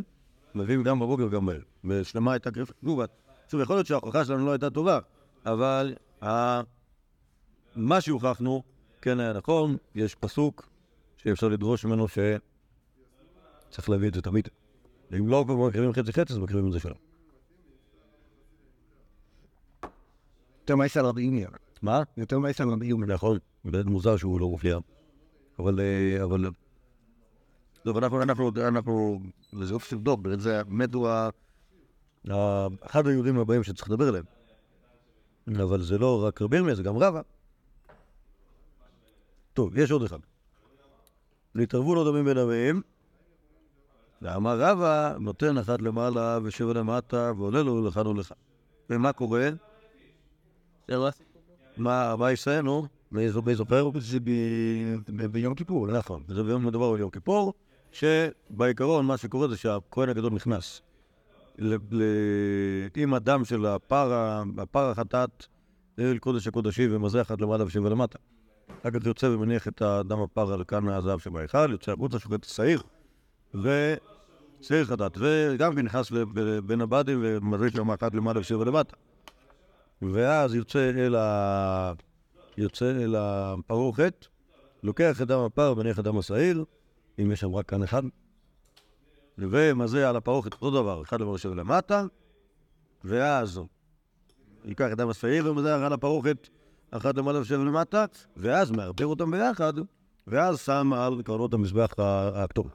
מביאים 0.55 0.83
גם 0.83 0.99
בבוקר 0.99 1.25
וגם 1.25 1.45
בערב. 1.45 1.61
ושלמה 1.83 2.33
הייתה 2.33 2.51
קריפה. 2.51 2.73
שוב, 2.85 3.01
שוב, 3.47 3.61
יכול 3.61 3.75
להיות 3.75 3.87
שההוכחה 3.87 4.25
שלנו 4.25 4.45
לא 4.45 4.51
הייתה 4.51 4.69
טובה, 4.69 4.99
אבל. 5.45 5.95
מה 7.75 8.01
שהוכחנו 8.01 8.63
כן 9.01 9.19
היה 9.19 9.33
נכון, 9.33 9.77
יש 9.95 10.15
פסוק 10.15 10.69
שאפשר 11.17 11.47
לדרוש 11.47 11.85
ממנו 11.85 12.05
שצריך 12.07 13.89
להביא 13.89 14.07
את 14.07 14.13
זה 14.13 14.21
תמיד. 14.21 14.49
אם 15.19 15.27
לא 15.27 15.43
כבר 15.45 15.55
מקריבים 15.55 15.93
חצי 15.93 16.13
חצי, 16.13 16.33
אז 16.33 16.39
מקריבים 16.39 16.67
את 16.67 16.71
זה 16.71 16.79
שלום. 16.79 17.10
יותר 20.71 20.79
מעשר 20.79 21.05
רבי 21.05 21.21
ירמיה. 21.21 21.49
מה? 21.81 22.03
יותר 22.17 22.39
מעשר 22.39 22.63
רבי 22.63 22.85
ירמיה. 22.85 23.07
נכון, 23.07 23.37
באמת 23.65 23.85
מוזר 23.85 24.17
שהוא 24.17 24.39
לא 24.39 24.47
מופיע. 24.47 24.77
אבל, 25.59 25.79
אה, 25.79 26.23
אבל... 26.23 26.45
טוב, 27.83 27.97
אנחנו, 27.97 28.21
אנחנו, 28.21 28.51
אנחנו, 28.67 29.19
וזה 29.53 29.73
אופי 29.73 29.95
לבדוק, 29.95 30.19
זה 30.37 30.63
באמת 30.63 30.93
הוא 30.93 31.09
ה... 31.09 31.29
אחד 32.81 33.07
היהודים 33.07 33.39
הבאים 33.39 33.63
שצריך 33.63 33.89
לדבר 33.89 34.07
עליהם. 34.07 34.25
אבל 35.63 35.81
זה 35.81 35.97
לא 35.97 36.23
רק 36.23 36.41
רבי 36.41 36.57
ירמיה, 36.57 36.75
זה 36.75 36.83
גם 36.83 36.97
רבא. 36.97 37.21
טוב, 39.53 39.77
יש 39.77 39.91
עוד 39.91 40.03
אחד. 40.03 40.19
נתערבו 41.55 41.95
לו 41.95 42.11
דמים 42.11 42.25
בין 42.25 42.37
עמים, 42.37 42.81
ואמר 44.21 44.59
רבא, 44.59 45.15
נותן 45.19 45.57
אחת 45.57 45.81
למעלה 45.81 46.39
ושבע 46.43 46.73
למטה, 46.73 47.31
ועולה 47.37 47.63
לו 47.63 47.87
לכאן 47.87 48.07
ולכאן. 48.07 48.37
ומה 48.89 49.13
קורה? 49.13 49.49
מה, 51.77 52.15
יעשה, 52.29 52.61
נו? 52.61 52.85
מי 53.11 53.29
זו- 53.29 53.41
מי 53.41 53.55
זוכר? 53.55 53.89
זה 53.99 54.19
ביום 55.31 55.55
כיפור? 55.55 55.87
נכון, 55.87 56.23
זה 56.27 56.43
ביום 56.43 56.65
מדובר 56.65 56.93
ביום 56.93 57.09
כיפור, 57.09 57.53
שבעיקרון 57.91 59.05
מה 59.05 59.17
שקורה 59.17 59.47
זה 59.47 59.57
שהכהן 59.57 60.09
הגדול 60.09 60.33
נכנס 60.33 60.81
עם 62.95 63.13
הדם 63.13 63.45
של 63.45 63.65
הפר, 63.65 64.13
ה- 64.13 64.43
הפר 64.57 64.89
החטאת 64.89 65.45
אל 65.99 66.17
קודש 66.17 66.47
הקודשים 66.47 66.95
ומזרח 66.95 67.27
אחד 67.27 67.41
למעלה 67.41 67.65
ושבע 67.65 67.89
למטה. 67.89 68.17
אחר 68.81 68.91
כך 68.91 69.05
יוצא 69.05 69.25
ומניח 69.25 69.67
את 69.67 69.81
הדם 69.81 70.19
הפר 70.19 70.53
על 70.53 70.63
כאן 70.63 70.87
הזהב 70.87 71.19
שבהיכל, 71.19 71.71
יוצא 71.71 71.91
החוצה, 71.91 72.19
שוחט 72.19 72.33
את 72.39 72.45
השעיר, 72.45 72.81
ושעיר 73.53 74.85
חטאת, 74.85 75.17
וגם 75.19 75.75
כן 75.75 75.85
נכנס 75.85 76.11
ל- 76.11 76.25
ב- 76.25 76.59
בין 76.59 76.81
הבדים 76.81 77.19
ומזריק 77.23 77.75
שם 77.75 77.91
אחת 77.91 78.15
למעלה 78.15 78.39
ושבע 78.39 78.65
למטה. 78.65 78.95
ואז 80.01 80.55
יוצא 80.55 80.89
אל 80.89 81.15
ה... 81.15 81.93
יוצא 82.57 82.91
אל 82.91 83.15
הפרוכת, 83.17 84.25
לוקח 84.83 85.21
את 85.21 85.27
דם 85.27 85.39
הפר 85.39 85.73
ומניח 85.77 85.99
את 85.99 86.03
דם 86.03 86.17
השעיר, 86.17 86.65
אם 87.19 87.31
יש 87.31 87.39
שם 87.39 87.55
רק 87.55 87.69
כאן 87.69 87.83
אחד, 87.83 88.03
ומזה 89.37 90.09
על 90.09 90.15
הפרוכת 90.15 90.53
אותו 90.53 90.71
דבר, 90.71 91.01
אחד 91.03 91.21
למעלה 91.21 91.35
ושבע 91.35 91.55
למטה, 91.55 92.05
ואז 93.03 93.61
ייקח 94.65 94.91
את 94.91 94.97
דם 94.97 95.09
השעיר 95.09 95.51
ומזה 95.51 95.85
על 95.85 95.93
הפרוכת, 95.93 96.49
אחת 96.91 97.15
למעלה 97.17 97.41
ושבע 97.41 97.57
למטה, 97.63 98.05
ואז 98.37 98.71
מערבב 98.71 99.03
אותם 99.03 99.31
ביחד, 99.31 99.73
ואז 100.27 100.59
שם 100.59 100.93
על 100.93 101.21
קרנות 101.25 101.53
המזבח 101.53 101.93
הכתוב. 102.35 102.67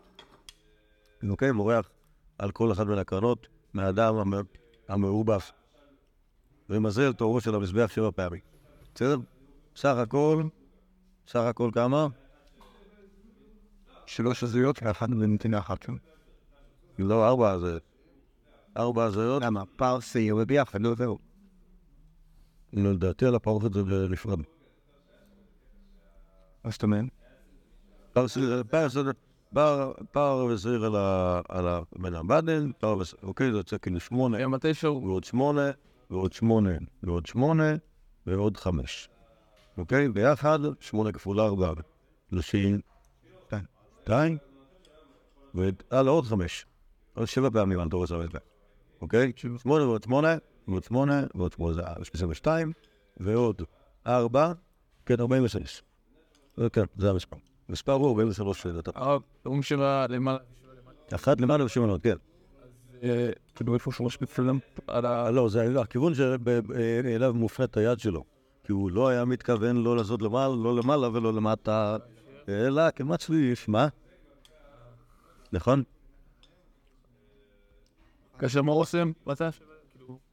אוקיי? 1.28 1.52
מורח 1.52 1.90
על 2.38 2.50
כל 2.50 2.72
אחת 2.72 2.86
מן 2.86 2.98
הקרנות 2.98 3.48
מהדם 3.74 4.16
המ- 4.16 4.44
המעורבף. 4.88 5.52
ומזל 6.70 7.12
תורו 7.12 7.40
של 7.40 7.54
המזבח 7.54 7.90
שבע 7.90 8.10
פעמים. 8.10 8.40
בסדר? 8.94 9.16
סך 9.76 9.96
הכל, 9.96 10.44
סך 11.28 11.40
הכל 11.40 11.70
כמה? 11.74 12.06
שלוש 14.06 14.42
הזויות 14.42 14.82
ואחת 14.82 15.08
בנתינה 15.08 15.58
אחת. 15.58 15.86
לא, 16.98 17.28
ארבע 17.28 17.50
הזויות. 17.50 17.82
ארבע 18.76 19.04
הזויות. 19.04 19.42
למה? 19.42 19.62
פר 19.76 20.00
שעיר 20.00 20.36
וביחד, 20.36 20.80
לא 20.80 20.94
זהו. 20.94 21.18
לא, 22.72 22.92
לדעתי 22.92 23.26
על 23.26 23.34
הפרוכת 23.34 23.72
זה 23.72 24.08
נפרד. 24.10 24.38
מה 26.64 26.70
זאת 26.70 26.82
אומרת? 26.82 27.04
פר 30.12 30.46
וסיר 30.50 30.84
על 30.84 30.96
ה- 30.96 31.40
על 31.48 31.68
ה... 31.68 31.80
בין 31.98 32.14
הבדן, 32.14 32.72
פר 32.72 32.98
וסיר, 32.98 33.18
אוקיי, 33.22 33.52
זה 33.52 33.56
יוצא 33.58 33.78
כאילו 33.78 34.00
שמונה. 34.00 34.38
ועוד 34.82 35.24
שמונה, 35.24 35.70
ועוד 36.10 36.32
שמונה, 36.32 36.70
ועוד 37.02 37.26
שמונה, 37.26 37.74
ועוד 38.26 38.56
חמש. 38.56 39.08
אוקיי? 39.78 40.08
ביחד, 40.08 40.58
שמונה 40.80 41.12
כפול 41.12 41.40
ארבע, 41.40 41.72
שלושים, 42.30 42.80
שתיים. 44.02 44.36
והלאה 45.54 46.10
עוד 46.12 46.24
חמש. 46.24 46.66
עוד 47.14 47.26
שבע 47.26 47.50
פעמים 47.50 47.80
על 47.80 47.88
תורס 47.88 48.12
המזבח. 48.12 48.40
אוקיי? 49.00 49.32
שמונה 49.62 49.84
ועוד 49.84 50.02
שמונה, 50.02 50.36
ועוד 50.68 50.84
שמונה, 50.84 51.24
ועוד 51.34 51.52
שמונה 51.52 51.74
זה 51.74 51.82
עשרים 52.14 52.30
ושתיים, 52.30 52.72
ועוד 53.16 53.62
ארבע, 54.06 54.52
כן, 55.06 55.20
ארבעים 55.20 55.44
ושש. 55.44 55.82
אה, 56.60 56.68
כן, 56.68 56.84
זה 56.96 57.10
המספר. 57.10 57.36
מספר 57.68 57.92
הוא 57.92 58.08
ארבעים 58.08 58.28
ושלוש 58.28 58.66
לדעתי. 58.66 58.90
הרום 59.44 59.62
שלה 59.62 60.06
למעלה. 60.06 60.38
אחת 61.14 61.40
למעלה 61.40 61.64
ושמונה, 61.64 61.98
כן. 62.02 62.16
אה, 63.02 63.30
כאילו 63.54 63.74
איפה 63.74 63.92
שלוש 63.92 64.20
מצלם 64.20 64.58
על 64.86 65.06
ה... 65.06 65.26
אה, 65.26 65.30
לא, 65.30 65.48
זה 65.48 65.80
הכיוון 65.80 66.14
שאליו 66.14 67.34
מופנית 67.34 67.76
היד 67.76 67.98
שלו. 68.00 68.24
כי 68.64 68.72
הוא 68.72 68.90
לא 68.90 69.08
היה 69.08 69.24
מתכוון 69.24 69.76
לא 69.76 69.96
לעשות 69.96 70.22
למעלה, 70.22 70.54
לא 70.56 70.76
למעלה 70.76 71.08
ולא 71.08 71.32
למטה, 71.32 71.96
אלא 72.48 72.90
כמצליף, 72.90 73.68
מה? 73.68 73.88
נכון? 75.52 75.82
כאשר 78.38 78.62
מה 78.62 78.72
עושים? 78.72 79.12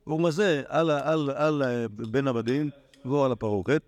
הוא 0.03 0.21
מזה 0.21 0.63
על, 0.67 0.89
ה- 0.89 1.11
על, 1.11 1.29
על, 1.29 1.61
ה- 1.61 1.87
בין 1.89 2.27
הבדים 2.27 2.69
והוא 3.05 3.25
על 3.25 3.31
הפרוכת, 3.31 3.81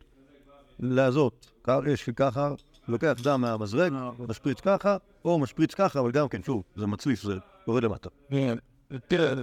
להזות. 0.79 1.51
כך- 1.63 1.79
יש 1.88 2.10
ככה, 2.10 2.51
לוקח 2.88 3.13
דם 3.24 3.41
מהמזרק, 3.41 3.91
משפריץ 4.20 4.60
ככה, 4.60 4.98
או 5.25 5.39
משפריץ 5.39 5.74
ככה, 5.74 6.00
אבל 6.00 6.12
גם 6.12 6.27
כן, 6.29 6.44
שוב, 6.44 6.63
זה 6.75 6.88
מצליף, 6.88 7.22
זה 7.24 7.34
יורד 7.67 7.84
למטה. 7.84 8.10
תראה, 9.07 9.34
אה, 9.34 9.38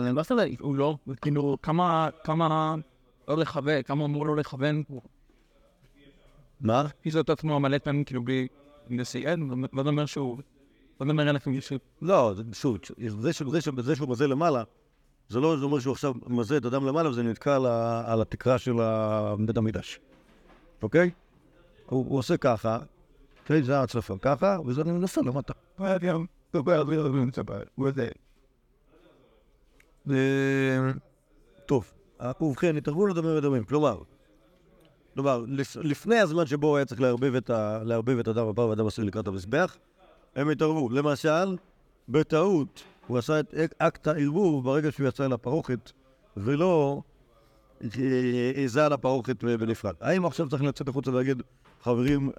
אני 0.00 0.14
לא 0.16 0.22
יודע, 0.30 0.44
הוא 0.60 0.76
לא, 0.76 0.96
כאילו, 1.22 1.58
כמה, 1.62 2.08
כמה 2.24 2.74
לא 3.28 3.36
לכוון, 3.36 3.82
כמה 3.82 4.04
אמור 4.04 4.26
לא 4.26 4.36
לכוון, 4.36 4.82
מה? 6.60 6.84
פיזר 7.00 7.20
את 7.20 7.30
עצמו 7.30 7.60
מלא 7.60 7.78
פעמים, 7.78 8.04
כאילו, 8.04 8.22
בלי 8.24 8.48
לסייען, 8.90 9.50
לא 9.72 9.82
אומר 9.90 10.06
שהוא, 10.06 10.38
לא 11.00 11.10
אומר 11.10 11.28
עליכם 11.28 11.52
יש... 11.54 11.72
לא, 12.02 12.32
זה- 12.36 12.42
שוב, 12.52 12.78
זה 13.18 13.32
שהוא- 13.32 13.52
זה 13.52 13.60
זה 13.82 13.96
מזה 14.10 14.26
למעלה, 14.26 14.62
זה 15.28 15.40
לא 15.40 15.56
אומר 15.62 15.78
שהוא 15.78 15.92
עכשיו 15.92 16.14
מזה 16.26 16.56
את 16.56 16.64
הדם 16.64 16.86
למעלה 16.86 17.10
וזה 17.10 17.22
נתקע 17.22 17.56
על, 17.56 17.66
התקרה 18.22 18.58
של 18.58 18.72
בית 19.46 19.56
המקדש, 19.56 20.00
אוקיי? 20.82 21.10
הוא, 21.86 22.06
עושה 22.18 22.36
ככה? 22.36 22.78
זה 23.62 23.78
ההצלפה 23.78 24.14
ככה, 24.22 24.56
וזה 24.66 24.84
נופל 24.84 25.20
למטה. 25.20 25.52
ו- 30.06 30.14
טוב, 31.66 31.92
ובכן, 32.40 32.76
התערבו 32.76 33.06
לדמים 33.06 33.36
ודמים, 33.36 33.64
כלומר, 33.64 33.98
כלומר, 35.14 35.44
לפ- 35.48 35.76
לפני 35.76 36.16
הזמן 36.18 36.46
שבו 36.46 36.76
היה 36.76 36.84
צריך 36.86 37.00
לערבב 37.00 37.34
את, 37.34 37.50
הדם 38.28 38.48
הפר 38.48 38.68
והדם 38.68 38.86
הסיר 38.86 39.04
לקראת 39.04 39.26
המזבח, 39.28 39.76
הם 40.36 40.48
התערבו. 40.50 40.88
למשל, 40.90 41.56
בטעות, 42.08 42.82
הוא 43.06 43.18
עשה 43.18 43.40
את 43.40 43.54
אק- 43.54 43.74
אקט 43.78 44.06
הערבוב 44.06 44.64
ברגע 44.64 44.92
שהוא 44.92 45.08
יצא 45.08 45.24
אל 45.24 45.32
הפרוכת, 45.32 45.92
ולא 46.36 47.02
אה, 47.82 47.88
עזה 48.64 48.86
על 48.86 48.92
הפרוכת 48.92 49.44
בנפרד. 49.44 49.94
האם 50.00 50.26
עכשיו 50.26 50.48
צריך 50.48 50.62
לצאת 50.62 50.88
החוצה 50.88 51.10
ולהגיד, 51.10 51.42
חברים, 51.84 52.30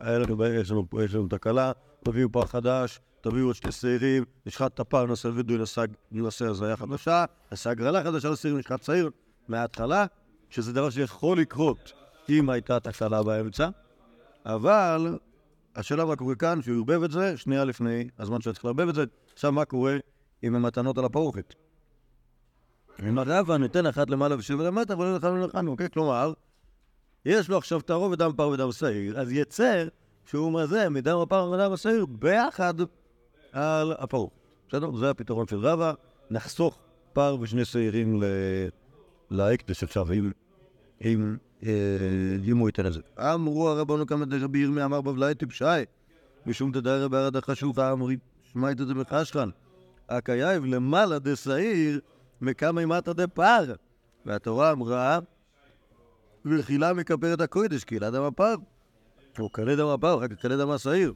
יש 1.03 1.15
לנו, 1.15 1.27
תקלה, 1.27 1.71
תביאו 2.03 2.31
פר 2.31 2.45
חדש, 2.45 2.99
תביאו 3.21 3.45
עוד 3.45 3.55
שתי 3.55 3.71
שעירים, 3.71 4.23
נשחט 4.45 4.73
את 4.73 4.79
הפר, 4.79 5.05
נעשה 5.05 5.29
וידוי, 5.33 5.57
נעשה- 6.11 6.49
הזיה 6.49 6.77
חדשה, 6.77 7.25
נעשה 7.51 7.69
הגרלה 7.69 8.03
חדשה 8.03 8.29
לשעיר, 8.29 8.57
נשחט 8.57 8.83
שעיר 8.83 9.09
מההתחלה, 9.47 10.05
שזה 10.49 10.73
דבר 10.73 10.89
שיכול 10.89 11.39
לקרות 11.39 11.93
אם 12.29 12.49
הייתה 12.49 12.79
תקלה 12.79 13.23
באמצע, 13.23 13.69
אבל 14.45 15.17
השאלה 15.75 16.05
מה 16.05 16.15
קורה 16.15 16.35
כאן, 16.35 16.61
שהוא 16.61 16.77
ערבב 16.77 17.03
את 17.03 17.11
זה 17.11 17.37
שנייה 17.37 17.65
לפני 17.65 18.07
הזמן 18.19 18.41
שהיה 18.41 18.53
צריך 18.53 18.65
לערבב 18.65 18.89
את 18.89 18.95
זה. 18.95 19.03
עכשיו, 19.33 19.51
מה 19.51 19.65
קורה 19.65 19.97
עם 20.41 20.55
המתנות 20.55 20.97
על 20.97 21.05
הפרוכת? 21.05 21.53
אם 23.09 23.17
הרבא 23.17 23.57
ניתן 23.57 23.85
אחת 23.85 24.09
למעלה 24.09 24.37
ושבע 24.37 24.63
למטה, 24.63 24.93
אבל 24.93 25.15
לכאן 25.15 25.31
ולכאן, 25.31 25.67
אוקיי? 25.67 25.89
כלומר, 25.89 26.33
יש 27.25 27.49
לו 27.49 27.57
עכשיו 27.57 27.81
תערובת 27.81 28.17
דם 28.17 28.31
פר 28.35 28.47
ודם 28.47 28.71
שעיר, 28.71 29.19
אז 29.19 29.31
יצא 29.31 29.85
שהוא 30.25 30.51
מזה 30.51 30.89
מדם 30.89 31.17
הפר 31.17 31.49
ודם 31.53 31.73
השעיר 31.73 32.05
ביחד 32.05 32.73
על 33.51 33.93
הפרוכת. 33.97 34.35
בסדר? 34.69 34.95
זה 34.95 35.09
הפתרון 35.09 35.47
של 35.47 35.57
רבא. 35.57 35.93
נחסוך 36.29 36.77
פר 37.13 37.37
ושני 37.41 37.65
שעירים 37.65 38.23
להקדש 39.31 39.83
עכשיו, 39.83 40.07
אה, 40.11 41.13
אם 42.45 42.57
הוא 42.57 42.69
ייתן 42.69 42.85
את 42.85 42.93
זה. 42.93 42.99
אמרו 43.19 43.69
הרבנו 43.69 44.07
כמה 44.07 44.25
דרבי 44.25 44.59
ירמי 44.59 44.83
אמר 44.83 45.01
בבלאי 45.01 45.35
טיפשי, 45.35 45.65
משום 46.45 46.71
תדיירא 46.71 47.07
בערד 47.07 47.35
החשוכה 47.35 47.91
אמרי, 47.91 48.17
שמע 48.43 48.71
את 48.71 48.77
זה 48.77 48.93
בחשכן. 48.93 49.49
הקייב 50.09 50.65
למעלה 50.65 51.19
דשעיר, 51.19 51.99
מקמא 52.41 52.85
מטה 52.85 53.13
דפר. 53.13 53.73
והתורה 54.25 54.71
אמרה, 54.71 55.19
וכילה 56.45 56.93
מכפרת 56.93 57.41
הקודש, 57.41 57.83
קהילת 57.83 58.13
דם 58.13 58.23
הפר. 58.23 58.55
או 59.39 59.49
קלה 59.49 59.75
דם 59.75 59.87
הפר, 59.87 60.17
אחר 60.17 60.27
כך 60.27 60.35
קלה 60.41 60.57
דם 60.57 60.69
השעיר. 60.69 61.13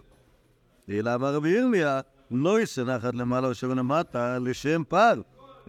אלא 0.89 1.15
אמר 1.15 1.33
רבי 1.35 1.49
ירמיה, 1.49 2.01
לא 2.31 2.61
ישן 2.61 2.89
אחת 2.89 3.13
למעלה 3.13 3.49
ושבע 3.49 3.73
למטה 3.75 4.39
לשם 4.39 4.83
פר. 4.87 5.21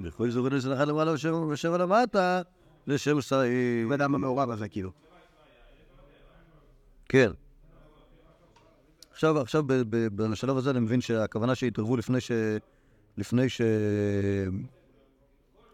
וכל 0.04 0.30
זורן 0.30 0.56
ישן 0.56 0.72
אחת 0.72 0.88
למעלה 0.88 1.12
ושבע- 1.50 1.78
למטה 1.78 2.42
לשם 2.86 3.20
שעיר. 3.20 3.88
בדם 3.90 4.14
המעורב 4.14 4.50
הזה, 4.50 4.68
כאילו. 4.68 4.90
כן. 7.08 7.30
עכשיו, 9.12 9.38
עכשיו 9.40 9.64
בשלב 10.14 10.56
הזה 10.56 10.70
אני 10.70 10.80
מבין 10.80 11.00
שהכוונה 11.00 11.54
שהתערבו 11.54 11.96
לפני 11.96 12.20
ש... 12.20 12.30
לפני 13.16 13.48
ש... 13.48 13.60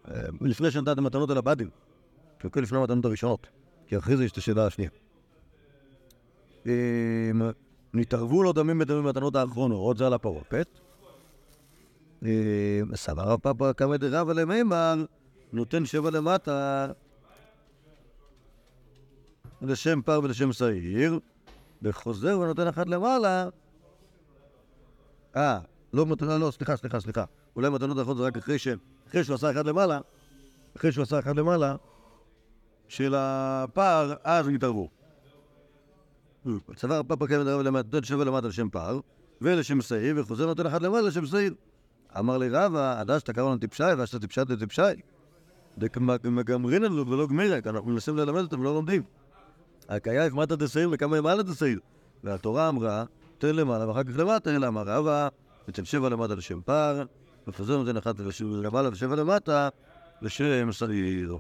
אה, 0.09 0.23
לפני 0.41 0.71
שנתת 0.71 0.99
מתנות 0.99 1.31
על 1.31 1.39
הבדים. 1.39 1.71
לפני 2.57 2.79
המתנות 2.79 3.05
הראשונות. 3.05 3.47
כי 3.87 3.99
אחרי 3.99 4.17
זה 4.17 4.25
יש 4.25 4.33
את 4.33 4.37
השאלה 4.37 4.67
השנייה. 4.67 4.91
אמ, 6.67 6.71
נתערבו 7.95 8.43
לו 8.43 8.53
דמים 8.53 8.79
בדמים 8.79 9.05
במתנות 9.05 9.37
האחרונות, 9.37 9.99
זה 9.99 10.07
על 10.07 10.13
הפרופת. 10.15 10.69
אמ, 12.23 12.29
סבר 12.95 13.23
רב 13.23 13.41
פאפא 13.41 13.73
קמא 13.73 13.97
דרבא 13.97 14.33
למימר, 14.33 14.95
נותן 15.53 15.85
שבע 15.85 16.11
למטה 16.11 16.87
לשם 19.63 20.03
פר 20.03 20.21
ולשם 20.25 20.53
שעיר, 20.53 21.19
וחוזר 21.83 22.39
ונותן 22.41 22.67
אחת 22.67 22.87
למעלה. 22.87 23.49
אה, 25.37 25.59
לא 25.93 26.07
מתנה, 26.07 26.39
לא, 26.39 26.51
סליחה, 26.51 26.77
סליחה, 26.77 27.01
סליחה. 27.01 27.25
אולי 27.57 27.71
מתנות 27.71 27.99
האחרות 27.99 28.17
זה 28.17 28.23
רק. 28.23 28.37
אחרי 28.37 28.59
שהוא 29.25 29.35
עשה 29.35 29.51
אחד 29.51 29.67
למעלה, 29.67 30.01
אחרי 30.77 30.93
שהוא 30.93 31.03
עשה 31.03 31.19
אחד 31.19 31.37
למעלה, 31.37 31.77
של 32.89 33.15
הפר, 33.17 34.15
אז 34.25 34.49
הם 34.49 34.55
התערבו. 34.55 34.89
צוואר 36.77 37.03
למטה, 37.63 37.89
נותן 37.93 38.07
שבע 38.07 38.25
למטה 38.25 38.49
לשם 38.49 38.69
פר, 38.69 39.01
ולשם 39.41 39.81
שעיר, 39.81 40.15
וחוזר 40.19 40.47
נותן 40.47 40.67
אחת 40.67 40.83
למעלה 40.83 41.09
לשם 41.09 41.27
שעיר. 41.27 41.55
אמר 42.19 42.39
לי 42.39 42.49
רבא, 42.49 43.01
עדה 43.01 43.21
שאתה 43.21 43.33
קרא 43.33 43.45
לנו 43.45 43.59
טיפשי, 43.59 43.93
ועשת 43.99 44.21
טיפשי 44.21 44.45
דטיפשי. 44.45 44.83
דקמגמרינן 45.79 46.93
לו 46.93 47.07
ולא 47.07 47.27
גמירק, 47.27 47.67
אנחנו 47.67 47.91
מנסים 47.91 48.17
ללמד 48.17 48.41
אותם 48.41 48.61
ולא 48.61 48.75
לומדים. 48.75 49.03
הקייף 49.89 50.33
מטה 50.33 50.57
דשעיר 50.57 50.89
וכמה 50.93 51.17
למעלה 51.17 51.43
דשעיר. 51.43 51.81
והתורה 52.25 52.69
אמרה, 52.69 53.05
תן 53.39 53.57
למעלה 53.57 53.89
ואחר 53.89 54.05
כך 54.05 54.19
למטה, 54.19 54.57
אלא 54.57 54.69
אמר 54.69 54.83
רבא, 54.87 55.29
ותן 55.69 55.85
שבע 55.85 56.09
למטה 56.09 56.35
לשם 56.35 56.61
פר, 56.61 57.03
וחוזר 57.49 57.77
נותן 57.77 57.97
אחת 57.97 58.15
למעלה 58.41 58.89
ושבע 58.93 59.17
למטה 59.17 59.69
לשם 60.23 60.73
שעיר. 60.73 61.39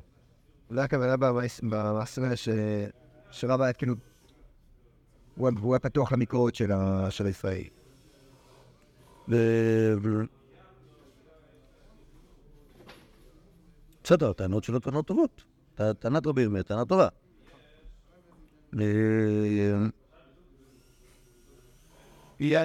זה 0.71 0.83
הכוונה 0.83 1.17
במעש- 1.17 1.61
במעשה 1.63 2.37
ש- 2.37 2.49
שרבא 3.31 3.65
היה 3.65 3.73
כאילו... 3.73 3.95
הוא 5.37 5.49
היה- 5.49 5.59
הוא 5.61 5.75
היה 5.75 5.79
פתוח 5.81 6.13
למקורות 6.13 6.55
של 6.55 6.73
ה- 6.73 7.11
של 7.11 7.27
ישראל. 7.27 7.63
ו- 9.29 9.95
בסדר, 14.05 14.31
הטענות 14.31 14.65
שלו 14.65 14.79
טענות 14.81 15.07
טובות. 15.07 15.45
טענת 15.99 16.27
רבי 16.27 16.43
ירמיה, 16.43 16.63
טענה 16.63 16.85
טובה. 16.85 17.09
אה, 18.81 19.87
Ja, 22.39 22.65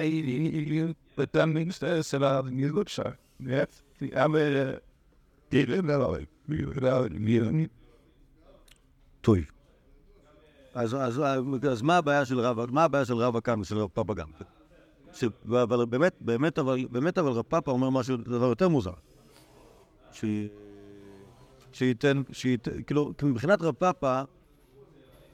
die 5.50 5.72
טוב. 9.22 9.36
אז, 10.74 10.94
אז, 10.94 11.22
אז 11.70 11.82
מה 11.82 11.96
הבעיה 11.96 12.24
של 12.24 12.40
רבא, 12.40 12.64
מה 12.70 12.84
הבעיה 12.84 13.04
של 13.04 13.14
רבא 13.14 13.40
כאן 13.40 13.60
ושל 13.60 13.78
רב 13.78 13.90
פאפא 13.94 14.14
גם? 14.14 14.28
ש, 15.12 15.24
אבל 15.48 15.84
באמת, 15.86 16.14
באמת, 16.20 16.58
אבל, 16.58 16.86
באמת, 16.90 17.18
אבל 17.18 17.32
רב 17.32 17.44
פאפא 17.48 17.70
אומר 17.70 17.90
משהו, 17.90 18.16
דבר 18.16 18.46
יותר 18.46 18.68
מוזר. 18.68 18.92
ש, 20.12 20.24
שייתן, 21.72 22.22
שייתן, 22.32 22.82
כאילו, 22.82 23.12
מבחינת 23.22 23.62
רב 23.62 23.74
פאפא, 23.74 24.22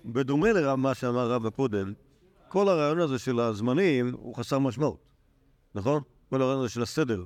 בדומה 0.05 0.53
למה 0.53 0.94
שאמר 0.94 1.31
רבא 1.31 1.51
קודם, 1.51 1.92
כל 2.48 2.68
הרעיון 2.68 2.98
הזה 2.98 3.18
של 3.18 3.40
הזמנים 3.40 4.14
הוא 4.14 4.35
חסר 4.35 4.59
משמעות, 4.59 4.98
נכון? 5.74 6.03
כל 6.31 6.42
הרעיון 6.42 6.61
הזה 6.61 6.68
של 6.68 6.83
הסדר 6.83 7.24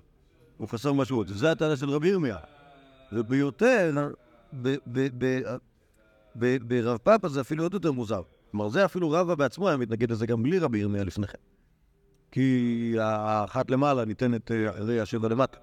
הוא 0.57 0.69
חסר 0.69 0.93
משמעות. 0.93 1.29
זה 1.29 1.51
הטענה 1.51 1.77
של 1.77 1.91
רבי 1.91 2.09
ירמיה. 2.09 2.37
וביותר, 3.13 4.11
ברב 6.37 6.97
פאפא 6.97 7.29
זה 7.29 7.41
אפילו 7.41 7.63
עוד 7.63 7.75
יותר 7.75 7.93
מוזר. 7.93 8.23
כלומר, 8.51 8.69
זה 8.69 8.85
אפילו 8.85 9.11
רבא 9.11 9.35
בעצמו 9.35 9.69
היה 9.69 9.77
מתנגד 9.77 10.11
לזה 10.11 10.27
גם 10.27 10.43
בלי 10.43 10.59
רבי 10.59 10.79
ירמיה 10.79 11.05
לפני 11.05 11.27
כן. 11.27 11.39
כי 12.31 12.95
האחת 13.01 13.71
למעלה 13.71 14.05
ניתנת 14.05 14.51
אה, 14.51 14.71
אחרי 14.71 15.01
השבע 15.01 15.29
למטה. 15.29 15.59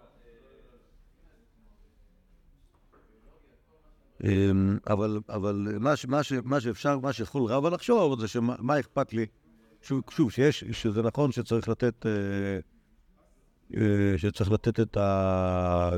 אמ, 4.23 4.77
אבל, 4.88 5.19
אבל 5.29 5.67
מה, 5.79 5.95
ש- 5.95 6.05
מה, 6.05 6.23
ש- 6.23 6.34
מה 6.43 6.60
שאפשר, 6.62 6.99
מה 6.99 7.13
שיכול 7.13 7.51
רבא 7.51 7.69
לחשוב 7.69 8.19
זה 8.19 8.27
שמה 8.27 8.55
מה 8.60 8.79
אכפת 8.79 9.13
לי, 9.13 9.25
שוב, 9.82 10.01
שוב 10.10 10.32
שיש, 10.32 10.63
שזה 10.71 11.01
נכון 11.01 11.32
שצריך 11.32 11.69
לתת, 11.69 12.05
אה, 12.05 12.12
אה, 13.77 14.17
שצריך 14.17 14.51
לתת 14.51 14.79
את 14.79 14.97
ה... 14.97 15.91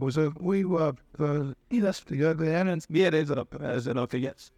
Was 0.00 0.16
er 0.16 0.30
we 0.40 0.64
were 0.64 0.92
the 1.18 1.54
yes 1.70 2.00
the 2.10 2.18
other 2.30 2.50
end 2.60 2.86
meer 2.88 3.12
is 3.14 3.30
er 3.30 3.38
op 3.38 3.54
as 3.54 3.86
er 3.86 3.96
ook 3.98 4.14
yes. 4.14 4.52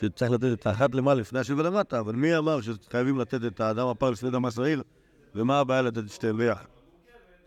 שצריך 0.00 0.30
לתת 0.30 0.52
את 0.52 0.66
האחת 0.66 0.94
למעלה 0.94 1.20
לפני 1.20 1.38
השבע 1.38 1.62
למטה, 1.62 2.00
אבל 2.00 2.14
מי 2.14 2.38
אמר 2.38 2.60
שחייבים 2.60 3.18
לתת 3.18 3.44
את 3.44 3.60
האדם 3.60 3.86
הפר 3.86 4.10
לפני 4.10 4.30
דם 4.30 4.44
השעיר, 4.44 4.82
ומה 5.34 5.58
הבעיה 5.58 5.82
לתת 5.82 5.98
את 5.98 6.10
שתיהם 6.10 6.36
ביחד? 6.36 6.64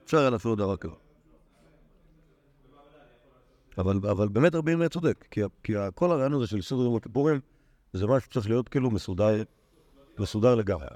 אפשר 0.06 0.18
היה 0.18 0.30
לעשות 0.30 0.58
דבר 0.58 0.78
כזה. 0.78 0.94
אבל, 3.78 4.00
אבל 4.12 4.28
באמת 4.28 4.56
רבי 4.56 4.72
ירמיה 4.72 4.90
צודק, 4.90 5.26
כי, 5.32 5.42
כי 5.64 5.74
כל 5.96 6.12
הרעיון 6.12 6.34
הזה 6.34 6.48
של 6.48 6.62
סדר 6.62 6.80
יום 6.80 6.96
הכיפורים, 6.96 7.40
זה 7.94 8.08
משהו 8.08 8.22
שצריך 8.22 8.50
להיות 8.50 8.70
כאילו 8.70 8.92
מסודר, 8.92 9.44
מסודר 10.20 10.56
לגמרי. 10.56 10.88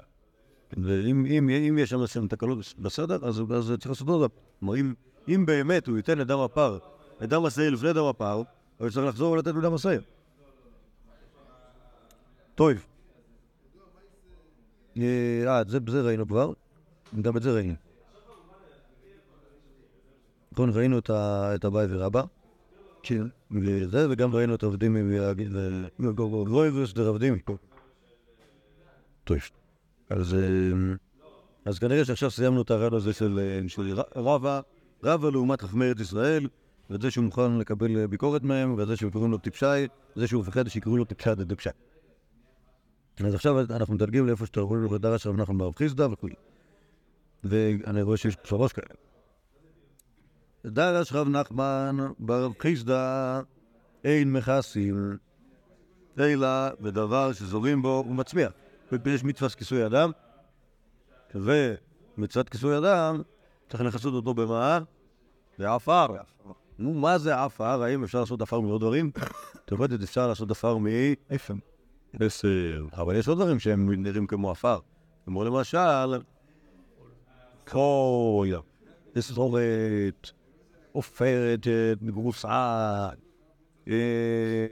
ואם 0.72 1.26
אם, 1.26 1.48
אם 1.48 1.78
יש 1.78 1.90
שם 1.90 2.28
תקלות 2.28 2.58
בסדר, 2.78 3.18
אז, 3.24 3.42
צריך 3.78 3.86
לעשות 3.86 4.08
עוד. 4.08 4.30
כלומר, 4.60 4.74
אם, 5.28 5.46
באמת 5.46 5.86
הוא 5.86 5.96
ייתן 5.96 6.18
לדם 6.18 6.38
הפר, 6.38 6.78
לדם 7.20 7.44
השעיר 7.44 7.70
לפני 7.70 7.92
דם 7.92 8.04
הפר, 8.04 8.42
אז 8.78 8.92
צריך 8.92 9.06
לחזור 9.06 9.32
ולתת 9.32 9.54
לדם 9.54 9.74
השעיר. 9.74 10.00
טוב. 12.54 12.70
אה, 14.98 15.44
אה, 15.46 15.62
זה, 15.68 16.00
ראינו 16.02 16.28
כבר, 16.28 16.52
גם 17.22 17.36
את 17.36 17.42
זה 17.42 17.52
ראינו. 17.52 17.74
נכון, 20.52 20.70
ראינו 20.70 20.98
את, 20.98 21.10
את 21.10 21.64
אביי 21.64 21.86
ורבא. 21.90 22.22
כן. 23.02 23.22
וזה, 23.50 24.10
וגם 24.10 24.34
ראינו 24.34 24.54
את 24.54 24.62
העובדים 24.62 24.96
עם 24.96 26.14
גרויבוס 26.44 26.92
דרבדים. 26.92 27.38
טוב. 29.24 29.38
אז, 30.10 30.34
אה, 30.34 30.40
אז 31.64 31.78
כנראה 31.78 32.04
שעכשיו 32.04 32.30
סיימנו 32.30 32.62
את 32.62 32.70
הרעיון 32.70 32.94
הזה 32.94 33.12
של, 33.12 33.38
אה, 33.38 33.68
של 33.68 34.00
ר- 34.00 34.20
רבא, 34.20 34.60
רבא 35.04 35.30
לעומת 35.30 35.62
חכמי 35.62 35.84
ארץ 35.84 36.00
ישראל, 36.00 36.48
ואת 36.90 37.02
זה 37.02 37.10
שהוא 37.10 37.24
מוכן 37.24 37.58
לקבל 37.58 38.06
ביקורת 38.06 38.42
מהם, 38.42 38.74
ואת 38.78 38.88
זה 38.88 38.96
שהם 38.96 39.10
קוראים 39.10 39.30
לו 39.30 39.38
טיפשי, 39.38 39.66
וזה 40.16 40.26
שהוא 40.26 40.40
מפחד 40.42 40.68
שיקראו 40.68 40.96
לו 40.96 41.04
טיפשי 41.04 41.34
דדפשי. 41.34 41.70
אז 43.26 43.34
עכשיו 43.34 43.60
אנחנו 43.60 43.94
מדלגים 43.94 44.26
לאיפה 44.26 44.46
שאתה 44.46 44.60
רואה 44.60 44.80
לו 44.80 44.98
דרש 44.98 45.26
רב 45.26 45.36
נחמן 45.36 45.58
ברב 45.58 45.74
חיסדא 45.76 46.02
וכו'. 46.02 46.28
ואני 47.44 48.02
רואה 48.02 48.16
שיש 48.16 48.36
שלוש 48.44 48.72
כאלה. 48.72 48.94
דרש 50.66 51.12
רב 51.12 51.28
נחמן 51.28 51.96
ברב 52.18 52.52
חיסדא 52.58 53.40
אין 54.04 54.32
מכסים, 54.32 55.16
אלא 56.18 56.48
בדבר 56.80 57.32
שזורים 57.32 57.82
בו 57.82 58.04
ומצמיח. 58.10 58.52
ויש 58.92 59.24
מצוות 59.24 59.54
כיסוי 59.54 59.86
אדם, 59.86 60.10
ומצוות 61.34 62.48
כיסוי 62.48 62.78
אדם, 62.78 63.22
צריך 63.68 63.82
לכסות 63.82 64.14
אותו 64.14 64.34
במה? 64.34 64.78
בעפר. 65.58 66.06
נו, 66.78 66.94
מה 66.94 67.18
זה 67.18 67.42
עפר? 67.42 67.82
האם 67.82 68.04
אפשר 68.04 68.20
לעשות 68.20 68.42
עפר 68.42 68.60
מעוד 68.60 68.80
דברים? 68.80 69.10
תאורטית 69.66 70.02
אפשר 70.02 70.28
לעשות 70.28 70.50
עפר 70.50 70.76
מ... 70.78 70.86
איפה? 71.30 71.54
עשר. 72.20 72.86
אבל 72.92 73.16
יש 73.16 73.28
עוד 73.28 73.38
דברים 73.38 73.58
שהם 73.58 74.02
נראים 74.02 74.26
כמו 74.26 74.50
עפר. 74.50 74.78
כמו 75.24 75.44
למשל, 75.44 76.14
קוי, 77.68 78.52
תסרורת, 79.12 80.30
עופרת, 80.92 81.66
אה, 81.66 81.92
גרוסה, 82.04 83.08
אה, 83.88 84.66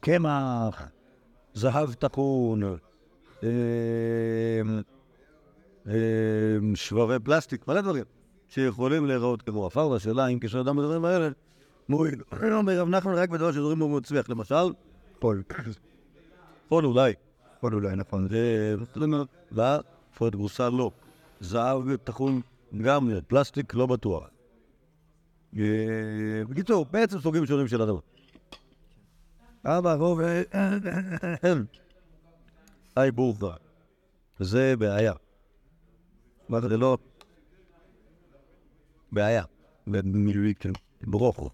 קמח, 0.00 0.82
זהב 1.54 1.94
טחון, 1.94 2.62
אה, 3.44 3.50
אה, 5.88 5.94
שבבי 6.74 7.18
פלסטיק, 7.24 7.68
מלא 7.68 7.80
דברים 7.80 8.04
שיכולים 8.48 9.06
להיראות 9.06 9.42
כמו 9.42 9.66
עפר, 9.66 9.88
והשאלה 9.88 10.26
אם 10.26 10.38
קשר 10.38 10.60
אדם 10.60 10.76
בדברים 10.76 11.04
האלה 11.04 11.28
מועיל. 11.88 12.22
אומר 12.52 12.80
רב 12.80 12.88
נחמן 12.88 13.14
רק 13.14 13.28
בדבר 13.28 13.52
שדברים 13.52 13.78
הוא 13.78 13.98
מצליח, 13.98 14.28
למשל, 14.28 14.72
פול. 15.18 15.42
פול 16.68 16.86
אולי. 16.86 17.12
פול 17.60 17.74
אולי, 17.74 17.96
נכון. 17.96 18.28
לא, 19.52 19.78
פרד 20.18 20.36
גרוסה 20.36 20.70
לא. 20.70 20.90
זהב 21.40 21.96
טחון 21.96 22.40
גם 22.82 23.10
לא. 23.10 23.20
פלסטיק 23.28 23.74
לא 23.74 23.86
בטוח. 23.86 24.24
אה, 25.58 26.42
בקיצור, 26.48 26.86
בעצם 26.90 27.20
סוגים 27.20 27.46
שונים 27.46 27.68
של 27.68 27.82
אדמה. 27.82 27.98
אבא 29.64 29.94
רוב... 29.94 30.20
היי 32.96 33.10
בורחה. 33.10 33.56
זה 34.38 34.74
בעיה. 34.78 35.12
מה 36.48 36.60
זה 36.60 36.76
לא... 36.76 36.98
בעיה. 39.12 39.44
במילולית, 39.86 40.58
כן. 40.58 40.72
ברוכו. 41.02 41.50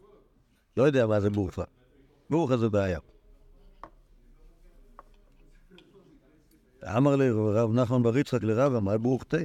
לא 0.77 0.83
יודע 0.83 1.07
מה 1.07 1.21
זה 1.21 1.31
בורחה. 1.31 1.65
בורחה 2.31 2.57
זה 2.57 2.69
בעיה. 2.69 2.99
אמר 6.97 7.17
לי 7.17 7.31
רב 7.31 7.73
נחמן 7.73 8.03
בר 8.03 8.19
יצחק 8.19 8.43
לרב, 8.43 8.75
אמר 8.75 8.99
ברוך 8.99 9.25
תה. 9.25 9.37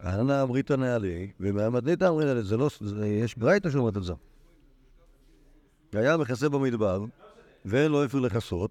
אנא 0.00 0.42
אמרית 0.42 0.70
נעלי, 0.70 1.32
ומעמדית 1.40 2.02
אמרית 2.02 2.26
נעלי, 2.26 2.42
זה 2.42 2.56
לא, 2.56 2.68
יש 3.04 3.38
ברייתא 3.38 3.70
שאומרת 3.70 3.96
את 3.96 4.04
זה. 4.04 4.12
היה 5.92 6.16
מכסה 6.16 6.48
במדבר, 6.48 7.04
לו 7.64 8.02
איפה 8.02 8.18
לכסות, 8.18 8.70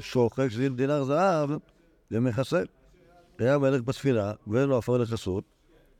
שוחק 0.00 0.48
של 0.48 0.74
דינר 0.74 1.04
זהב, 1.04 1.50
זה 2.10 2.20
מכסה. 2.20 2.62
היה 3.38 3.58
מלך 3.58 3.82
בספינה, 3.82 4.32
ואין 4.46 4.68
לו 4.68 4.78
עפר 4.78 4.96
לכסות, 4.96 5.44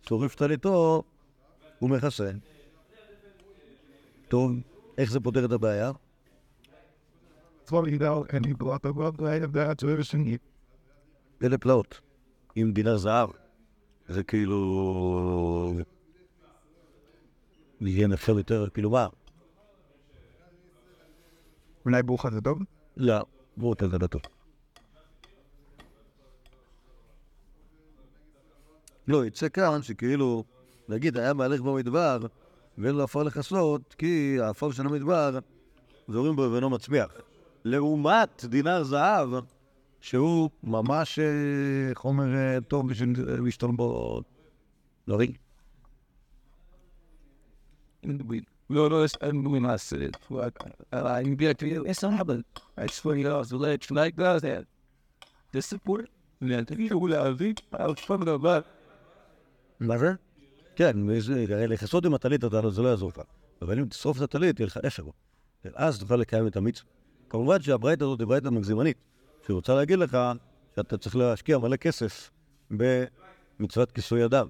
שורף 0.09 0.33
שתליתו, 0.33 1.03
הוא 1.79 1.91
מכסה. 1.91 2.31
טוב, 4.29 4.53
איך 4.99 5.11
זה 5.11 5.21
פותר 5.21 5.45
את 5.45 5.53
הבעיה? 5.53 5.93
אלה 11.43 11.59
פלאות. 11.59 12.01
עם 12.55 12.73
דינר 12.73 12.97
זהב. 12.97 13.31
זה 14.09 14.23
כאילו... 14.23 15.75
יהיה 17.81 18.07
נפל 18.07 18.39
יותר, 18.39 18.69
כאילו 18.75 18.91
מה? 18.91 19.07
אולי 21.85 22.03
ברוכה 22.03 22.31
זה 22.31 22.41
טוב? 22.41 22.59
לא, 22.97 23.25
בואו 23.59 23.75
תן 23.75 23.89
זה 23.89 24.09
טוב. 24.09 24.23
לא, 29.09 29.27
יצא 29.27 29.49
כאן 29.49 29.83
שכאילו, 29.83 30.45
נגיד, 30.89 31.17
היה 31.17 31.35
מהלך 31.35 31.61
במדבר, 31.61 32.19
ואין 32.79 32.95
לו 32.95 33.05
עפר 33.05 33.23
לכסות, 33.23 33.95
כי 33.99 34.39
העפר 34.41 34.71
של 34.71 34.87
המדבר, 34.87 35.39
זורים 36.09 36.37
בו 36.37 36.49
ואינו 36.53 36.71
מצמיח. 36.71 37.11
לעומת 37.65 38.45
דינר 38.45 38.83
זהב, 38.83 39.29
שהוא 40.01 40.51
ממש 40.63 41.19
אה, 41.19 41.95
חומר 41.95 42.35
אה, 42.35 42.61
טוב 42.61 42.89
בשביל 42.89 43.15
אה, 43.29 43.37
לשתול 43.37 43.71
בו 43.77 44.21
דברים. 45.07 45.33
לא, 48.71 48.91
לא, 48.91 49.05
אין 49.21 49.47
לי 49.53 49.59
מעשה. 49.59 49.97
אני 50.93 51.31
מביע 51.31 51.55
כאילו, 51.55 51.87
יש 51.87 52.05
אבל. 52.05 52.43
I 52.79 52.83
swear 52.83 53.15
to 53.15 53.23
God, 53.23 53.49
the 53.51 53.59
ledge 53.59 53.91
like 53.91 54.19
that. 54.19 54.65
זה 55.53 55.61
סיפור. 55.61 55.99
תגידו 56.67 57.07
להביא, 57.07 57.55
על 57.73 57.95
פעם 57.95 58.25
דבר. 58.25 58.61
מה 59.81 59.99
זה? 59.99 60.13
כן, 60.77 60.97
הרי 61.51 61.67
לכסות 61.67 62.05
עם 62.07 62.15
הטלית 62.15 62.41
זה 62.71 62.83
לא 62.83 62.89
יעזור 62.89 63.09
לך. 63.09 63.21
אבל 63.63 63.79
אם 63.79 63.87
תשרוף 63.87 64.17
את 64.17 64.23
הטלית, 64.23 64.61
יהיה 64.61 64.67
לך 64.67 64.77
אפר. 64.77 65.03
אז 65.75 65.99
תוכל 65.99 66.17
לקיים 66.17 66.47
את 66.47 66.57
המצווה. 66.57 66.91
כמובן 67.31 67.63
שהברייתא 67.63 68.05
הזאת 68.05 68.21
היא 68.21 68.27
ברייתא 68.27 68.49
מגזימנית, 68.49 68.97
שרוצה 69.47 69.75
להגיד 69.75 69.99
לך 69.99 70.19
שאתה 70.77 70.99
צריך 70.99 71.17
להשקיע 71.17 71.59
מלא 71.59 71.77
כסף 71.77 72.31
במצוות 72.71 73.93
כיסוי 73.93 74.25
אדם. 74.25 74.47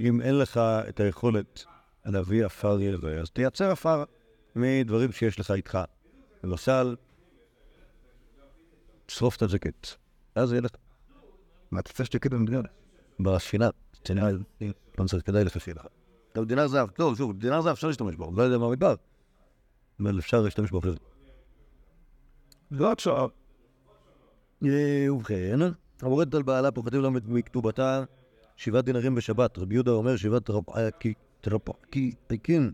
אם 0.00 0.20
אין 0.20 0.38
לך 0.38 0.56
את 0.88 1.00
היכולת 1.00 1.64
להביא 2.04 2.44
עפר 2.44 2.80
יראה, 2.80 3.20
אז 3.20 3.30
תייצר 3.30 3.70
עפר 3.70 4.04
מדברים 4.56 5.12
שיש 5.12 5.40
לך 5.40 5.50
איתך. 5.50 5.78
למשל, 6.44 6.96
תשרוף 9.06 9.36
את 9.36 9.42
הג'קט, 9.42 9.86
אז 10.34 10.52
יהיה 10.52 10.60
לך 10.60 10.70
מה 11.70 11.80
אתה 11.80 11.90
רוצה 11.90 12.04
שתקד 12.04 12.34
במדינה? 12.34 12.60
בספינה, 13.20 13.68
תנאה, 14.02 14.28
לא 14.98 15.04
צריך 15.06 15.26
כדאי 15.26 15.44
לך 15.44 15.56
לך. 15.56 15.86
גם 16.36 16.44
דינר 16.44 16.68
זהב, 16.68 16.88
לא, 16.98 17.14
שוב, 17.14 17.38
דינר 17.38 17.60
זהב 17.60 17.72
אפשר 17.72 17.86
להשתמש 17.86 18.14
בו, 18.14 18.32
לא 18.36 18.42
יודע 18.42 18.58
מה 18.58 18.70
מדבר. 18.70 18.94
אבל 20.00 20.18
אפשר 20.18 20.40
להשתמש 20.40 20.70
בו. 20.70 20.80
לא 22.70 22.92
עכשיו. 22.92 23.28
אה, 24.64 25.06
ובכן, 25.10 25.58
המורדת 26.02 26.34
על 26.34 26.42
בעלה 26.42 26.70
כתוב 26.70 27.02
לה 27.02 27.10
מכתובתה 27.10 28.04
שבעת 28.56 28.84
דינרים 28.84 29.14
בשבת. 29.14 29.58
רבי 29.58 29.74
יהודה 29.74 29.90
אומר 29.90 30.16
שבעת 30.16 30.50
טרפקיקים, 31.44 32.72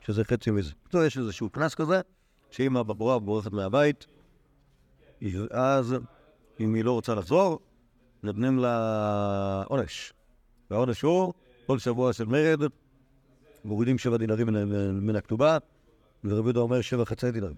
שזה 0.00 0.24
חצי 0.24 0.50
מזה. 0.50 0.72
בקיצור, 0.82 1.02
יש 1.02 1.18
איזשהו 1.18 1.50
קנס 1.50 1.74
כזה, 1.74 2.00
שאם 2.50 2.76
הבחורה 2.76 3.18
בורחת 3.18 3.52
מהבית, 3.52 4.06
אז 5.50 5.94
אם 6.60 6.74
היא 6.74 6.84
לא 6.84 6.92
רוצה 6.92 7.14
לחזור, 7.14 7.58
נותנים 8.22 8.58
לה 8.58 9.62
עונש. 9.66 10.12
והעונש 10.70 11.02
הוא 11.02 11.32
כל 11.66 11.78
שבוע 11.78 12.12
של 12.12 12.24
מרד, 12.24 12.60
מורידים 13.64 13.98
שבע 13.98 14.16
דינרים 14.16 14.46
מן- 14.46 15.06
מן 15.06 15.16
הכתובה, 15.16 15.58
ורבי 16.24 16.46
יהודה 16.46 16.60
אומר 16.60 16.80
שבע 16.80 17.04
חצי 17.04 17.30
דינרים. 17.30 17.56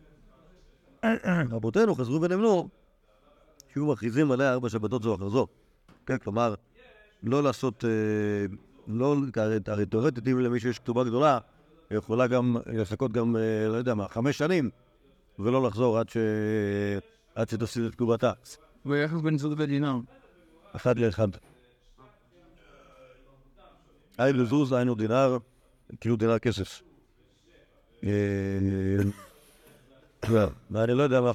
רבותינו 1.57 1.95
חזרו 1.95 2.23
ונמנו 2.23 2.69
שיהיו 3.73 3.87
מכריזים 3.87 4.33
עליה 4.33 4.53
ארבע 4.53 4.69
שבתות 4.69 5.03
זו 5.03 5.15
אחר 5.15 5.29
זו. 5.29 5.47
כן, 6.07 6.19
כלומר, 6.19 6.55
לא 7.23 7.43
לעשות, 7.43 7.85
אה, 7.85 7.91
לא, 8.91 9.17
הרי 9.67 9.87
תאורטית, 9.87 10.29
אם 10.29 10.39
למישהו 10.39 10.71
יש 10.71 10.79
כתובה 10.79 11.05
גדולה, 11.05 11.39
היא 11.91 11.99
יכולה 11.99 12.27
גם 12.27 12.57
לחכות 12.67 13.13
גם, 13.13 13.37
אה, 13.37 13.69
לא 13.69 13.77
יודע 13.77 13.95
מה, 13.95 14.09
חמש 14.09 14.39
שנים, 14.39 14.71
ולא 15.39 15.67
לחזור 15.67 15.99
עד, 15.99 16.09
ש... 16.09 16.17
עד 17.35 17.49
שתפסיד 17.49 17.85
את 17.85 17.95
כתובתה. 17.95 18.33
ואיך 18.87 19.13
בן 19.13 19.39
זוג 19.39 19.55
ודינם? 19.59 20.01
אחד 20.73 20.99
לאחד. 20.99 21.29
היינו 24.19 24.45
זוז, 24.45 24.73
היינו 24.73 24.95
דינר, 24.95 25.39
כאילו 26.01 26.17
דינר 26.17 26.39
כסף. 26.39 26.83
אה, 28.05 28.11
לא, 30.29 30.47
ואני 30.71 30.95
לא 30.95 31.03
יודע 31.03 31.21
מה, 31.21 31.33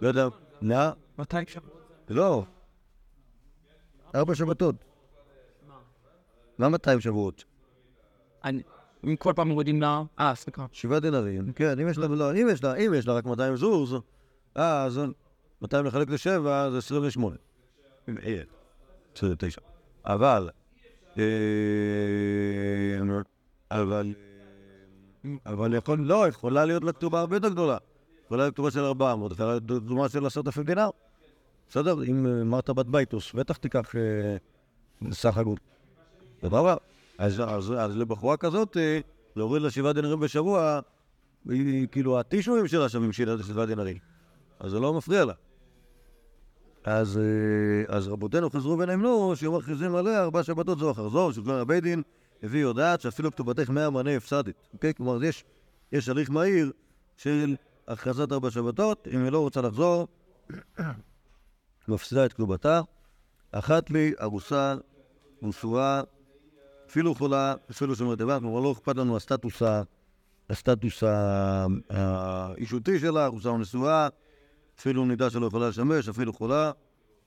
לא 0.00 0.08
יודע, 0.08 0.28
נא, 0.62 0.90
מתי 1.18 1.36
שם? 1.46 1.60
לא. 2.08 2.44
ארבע 4.14 4.34
שבתות. 4.34 4.91
מה 6.62 6.68
200 6.68 7.00
שבועות? 7.00 7.44
אני... 8.44 8.62
אם 9.04 9.16
כל 9.16 9.32
פעם 9.36 9.48
מורידים 9.48 9.82
לה... 9.82 10.02
אה, 10.20 10.34
סליחה. 10.34 10.66
שבעה 10.72 11.00
דינרים. 11.00 11.52
כן, 11.52 11.80
אם 11.80 11.88
יש 11.88 11.98
לה, 11.98 12.06
לא, 12.06 12.32
אם 12.34 12.48
יש 12.52 12.64
לה, 12.64 12.74
אם 12.74 12.94
יש 12.94 13.06
לה 13.06 13.14
רק 13.14 13.24
200 13.24 13.56
זוז, 13.56 13.96
אז 14.54 15.00
200 15.62 15.86
לחלק 15.86 16.10
לשבע 16.10 16.70
זה 16.70 16.78
28. 16.78 17.36
אה, 18.08 18.42
29. 19.16 19.60
אבל, 20.04 20.50
אה, 21.18 21.24
אבל, 23.70 24.14
אבל 25.46 25.74
יכול, 25.74 25.98
לא, 25.98 26.28
יכולה 26.28 26.64
להיות 26.64 26.84
לה 26.84 26.92
כתובה 26.92 27.20
הרבה 27.20 27.36
יותר 27.36 27.48
גדולה. 27.48 27.76
יכולה 28.24 28.42
להיות 28.42 28.54
כתובה 28.54 28.70
של 28.70 28.84
400, 28.84 29.32
יכולה 29.32 29.48
להיות 29.48 29.84
כתובה 29.86 30.08
של 30.08 30.26
10,000 30.26 30.64
דינר. 30.64 30.90
בסדר, 31.68 32.04
אם 32.04 32.26
אה, 32.26 32.40
אמרת 32.40 32.70
בת 32.70 32.86
ביתוס, 32.86 33.32
בטח 33.32 33.56
תיקח 33.56 33.96
אה, 33.96 34.36
סך 35.12 35.36
הגות. 35.36 35.71
סבבה? 36.42 36.74
אז, 37.18 37.40
אז, 37.40 37.74
אז 37.78 37.96
לבחורה 37.96 38.36
כזאת, 38.36 38.76
אה, 38.76 39.00
להוריד 39.36 39.62
לה 39.62 39.70
שבעה 39.70 39.92
דינרים 39.92 40.20
בשבוע, 40.20 40.80
היא, 41.48 41.88
כאילו 41.88 42.20
הטישואים 42.20 42.68
שלה 42.68 42.88
שווים 42.88 43.12
שבעה 43.12 43.66
דינרים. 43.66 43.98
אז 44.60 44.70
זה 44.70 44.80
לא 44.80 44.94
מפריע 44.94 45.24
לה. 45.24 45.32
אז, 46.84 47.18
אה, 47.18 47.96
אז 47.96 48.08
רבותינו 48.08 48.50
חזרו 48.50 48.78
ונאמנו, 48.78 49.36
שיום 49.36 49.56
מכריזים 49.56 49.94
עליה 49.94 50.22
ארבע 50.22 50.42
שבתות 50.42 50.78
זו 50.78 50.90
אחר 50.90 51.08
זו, 51.08 51.32
שכבר 51.32 51.60
הבית 51.60 51.82
דין 51.82 52.02
הביא 52.42 52.60
יודעת 52.60 53.00
שאפילו 53.00 53.30
כתובתך 53.30 53.70
מאה 53.70 53.90
מנה 53.90 54.16
הפסדת. 54.16 54.54
אוקיי? 54.74 54.94
כלומר, 54.94 55.24
יש, 55.24 55.44
יש 55.92 56.08
הליך 56.08 56.30
מהיר 56.30 56.72
של 57.16 57.56
הכרזת 57.88 58.32
ארבע 58.32 58.50
שבתות, 58.50 59.08
אם 59.14 59.24
היא 59.24 59.32
לא 59.32 59.38
רוצה 59.38 59.60
לחזור, 59.60 60.08
מפסידה 61.88 62.24
את 62.24 62.32
כתובתה. 62.32 62.80
אחת 63.52 63.90
לי, 63.90 64.12
ארוסה, 64.20 64.74
נשואה, 65.42 66.02
אפילו 66.92 67.14
חולה, 67.14 67.54
אפילו 67.70 67.96
שומרת 67.96 68.20
איבה, 68.20 68.38
כלומר 68.40 68.60
לא 68.60 68.72
אכפת 68.72 68.96
לנו 68.96 69.16
הסטטוס, 69.16 69.62
ה- 69.62 69.82
הסטטוס 70.50 71.02
האישותי 71.90 72.98
שלה, 72.98 73.26
או 73.26 73.58
נשואה, 73.58 74.08
אפילו 74.78 75.04
נידה 75.04 75.30
שלא 75.30 75.46
יכולה 75.46 75.68
לשמש, 75.68 76.08
אפילו 76.08 76.32
חולה, 76.32 76.70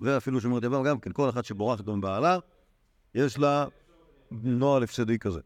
ואפילו 0.01 0.41
שומרת 0.41 0.63
איבה, 0.63 0.83
גם 0.83 0.99
כן, 0.99 1.11
כל 1.11 1.29
אחת 1.29 1.45
שבורחת 1.45 1.87
מבעלה, 1.87 2.37
יש 3.15 3.37
לה 3.37 3.65
נוהל 4.31 4.83
הפסדי 4.83 5.19
כזה. 5.19 5.39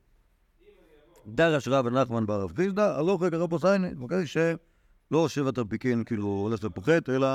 דרש 1.27 1.67
רב 1.67 1.87
נחמן 1.87 2.25
ברב 2.25 2.55
חיסדא, 2.55 2.97
הלוך 2.97 3.23
רגע 3.23 3.37
רבו 3.37 3.59
סייני, 3.59 3.89
אוקיי? 4.01 4.27
שלא 4.27 5.27
שבע 5.27 5.51
תרפיקין 5.51 6.03
כאילו 6.03 6.27
הולך 6.27 6.59
ופוחת, 6.63 7.09
אלא 7.09 7.27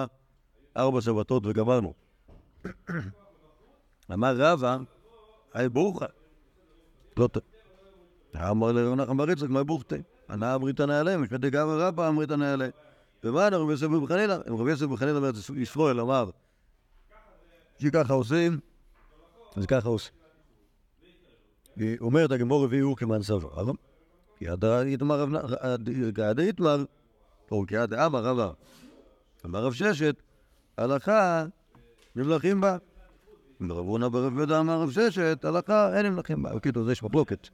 ארבע 0.76 1.00
שבתות 1.00 1.46
וגמרנו. 1.46 1.94
אמר 4.12 4.34
רבא, 4.36 4.76
היי 5.54 5.68
ברוכה. 5.68 6.06
לא. 7.16 7.28
אמר 8.50 8.72
בר 9.16 9.30
יצחק, 9.30 9.48
מה 9.48 9.64
בוכתה? 9.64 9.96
ענה 10.30 10.54
אמרית 10.54 10.80
נעלה, 10.80 11.16
משפטי 11.16 11.50
גב 11.50 11.66
רבא 11.68 12.08
אמרית 12.08 12.30
נעלה. 12.30 12.68
ומה 13.24 13.48
רבי 13.48 13.72
יוסף 13.72 13.86
בן 13.86 14.06
חנינא? 14.06 14.36
רבי 14.46 14.70
יוסף 14.70 14.84
בן 14.84 14.96
חנינא 14.96 15.16
אומר, 15.16 15.30
ישראל 15.56 16.00
אמר, 16.00 16.30
שככה 17.78 18.12
עושים, 18.12 18.58
אז 19.56 19.66
ככה 19.66 19.88
עושים. 19.88 20.12
אומרת 22.00 22.30
הגמור 22.30 22.64
רביעי 22.64 22.82
כמאן 22.96 23.22
סבר. 23.22 23.72
כי 24.38 24.48
עד 24.48 24.64
איתמר 26.38 26.84
או 27.50 27.64
כי 27.66 27.76
עד 27.76 27.94
אמר 27.94 28.24
רבא. 28.24 28.50
אמר 29.44 29.64
רב 29.64 29.72
ששת, 29.72 30.16
הלכה 30.78 31.44
נמלכים 32.16 32.60
בה. 32.60 32.76
רב 33.62 33.76
הונא 33.86 34.08
ברב 34.08 34.36
יהודה 34.36 34.60
אמר 34.60 34.80
רב 34.82 34.90
ששת, 34.90 35.44
הלכה 35.44 35.96
אין 35.96 36.06
נמלכים 36.06 36.42
בה. 36.42 36.54
בקיצור, 36.54 36.84
זה 36.84 36.92
יש 36.92 37.02
מחלוקת. 37.02 37.48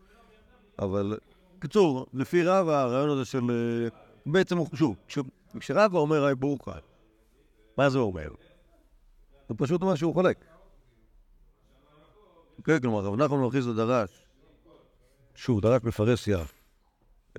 אבל, 0.79 1.19
קיצור, 1.59 2.07
לפי 2.15 2.43
רבא, 2.43 2.83
הרעיון 2.83 3.11
הזה 3.11 3.25
של... 3.25 3.41
אה, 3.51 3.89
בעצם, 4.27 4.57
הוא- 4.59 4.69
שוב, 4.75 4.97
שוב, 5.09 5.29
כשרבא 5.61 5.99
אומר 5.99 6.25
היי 6.25 6.35
ברוכה, 6.35 6.73
מה 7.79 7.91
זה 7.91 7.99
אומר? 7.99 8.29
זה 9.49 9.55
פשוט 9.55 9.83
מה 9.83 9.97
שהוא 9.97 10.15
חולק. 10.15 10.45
כן, 12.65 12.81
כלומר, 12.81 13.01
רב 13.01 13.15
נחמן 13.17 13.39
מלכיס 13.39 13.65
דרש, 13.67 14.11
שוב, 15.35 15.61
דרש 15.61 15.83
בפרהסיה 15.85 16.39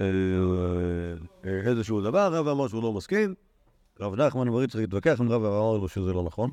אה, 0.02 0.06
אה, 1.46 1.62
איזשהו 1.70 2.02
דבר, 2.02 2.34
רב 2.34 2.48
אמר 2.48 2.68
שהוא 2.68 2.84
לא 2.84 2.94
מסכים, 2.94 3.36
רב 4.00 4.16
נחמן 4.16 4.48
מריץ 4.50 4.72
צריך 4.72 4.82
להתווכח 4.82 5.18
עם 5.22 5.32
רב 5.32 5.42
ואמר 5.42 5.78
לו 5.78 5.88
שזה 5.90 6.14
לא 6.14 6.24
נכון, 6.24 6.52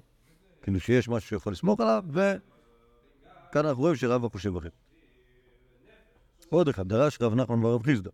כאילו 0.63 0.81
שיש 0.81 1.09
משהו 1.09 1.29
שיכול 1.29 1.53
לסמוך 1.53 1.81
עליו, 1.81 2.05
וכאן 2.09 3.67
אנחנו 3.67 3.83
רואים 3.83 3.97
שרבא 3.97 4.29
חושב 4.29 4.57
אחרת. 4.57 4.73
עוד 6.51 6.69
אחד, 6.69 6.89
דרש 6.89 7.19
רב 7.23 7.35
נחמן 7.35 7.63
ברב 7.63 7.83
חיסדא. 7.83 8.11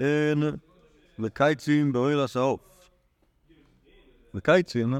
אין 0.00 0.42
מקייצים 1.18 1.92
באוהל 1.92 2.20
הסעוף. 2.20 2.60
מקייצים, 4.34 4.94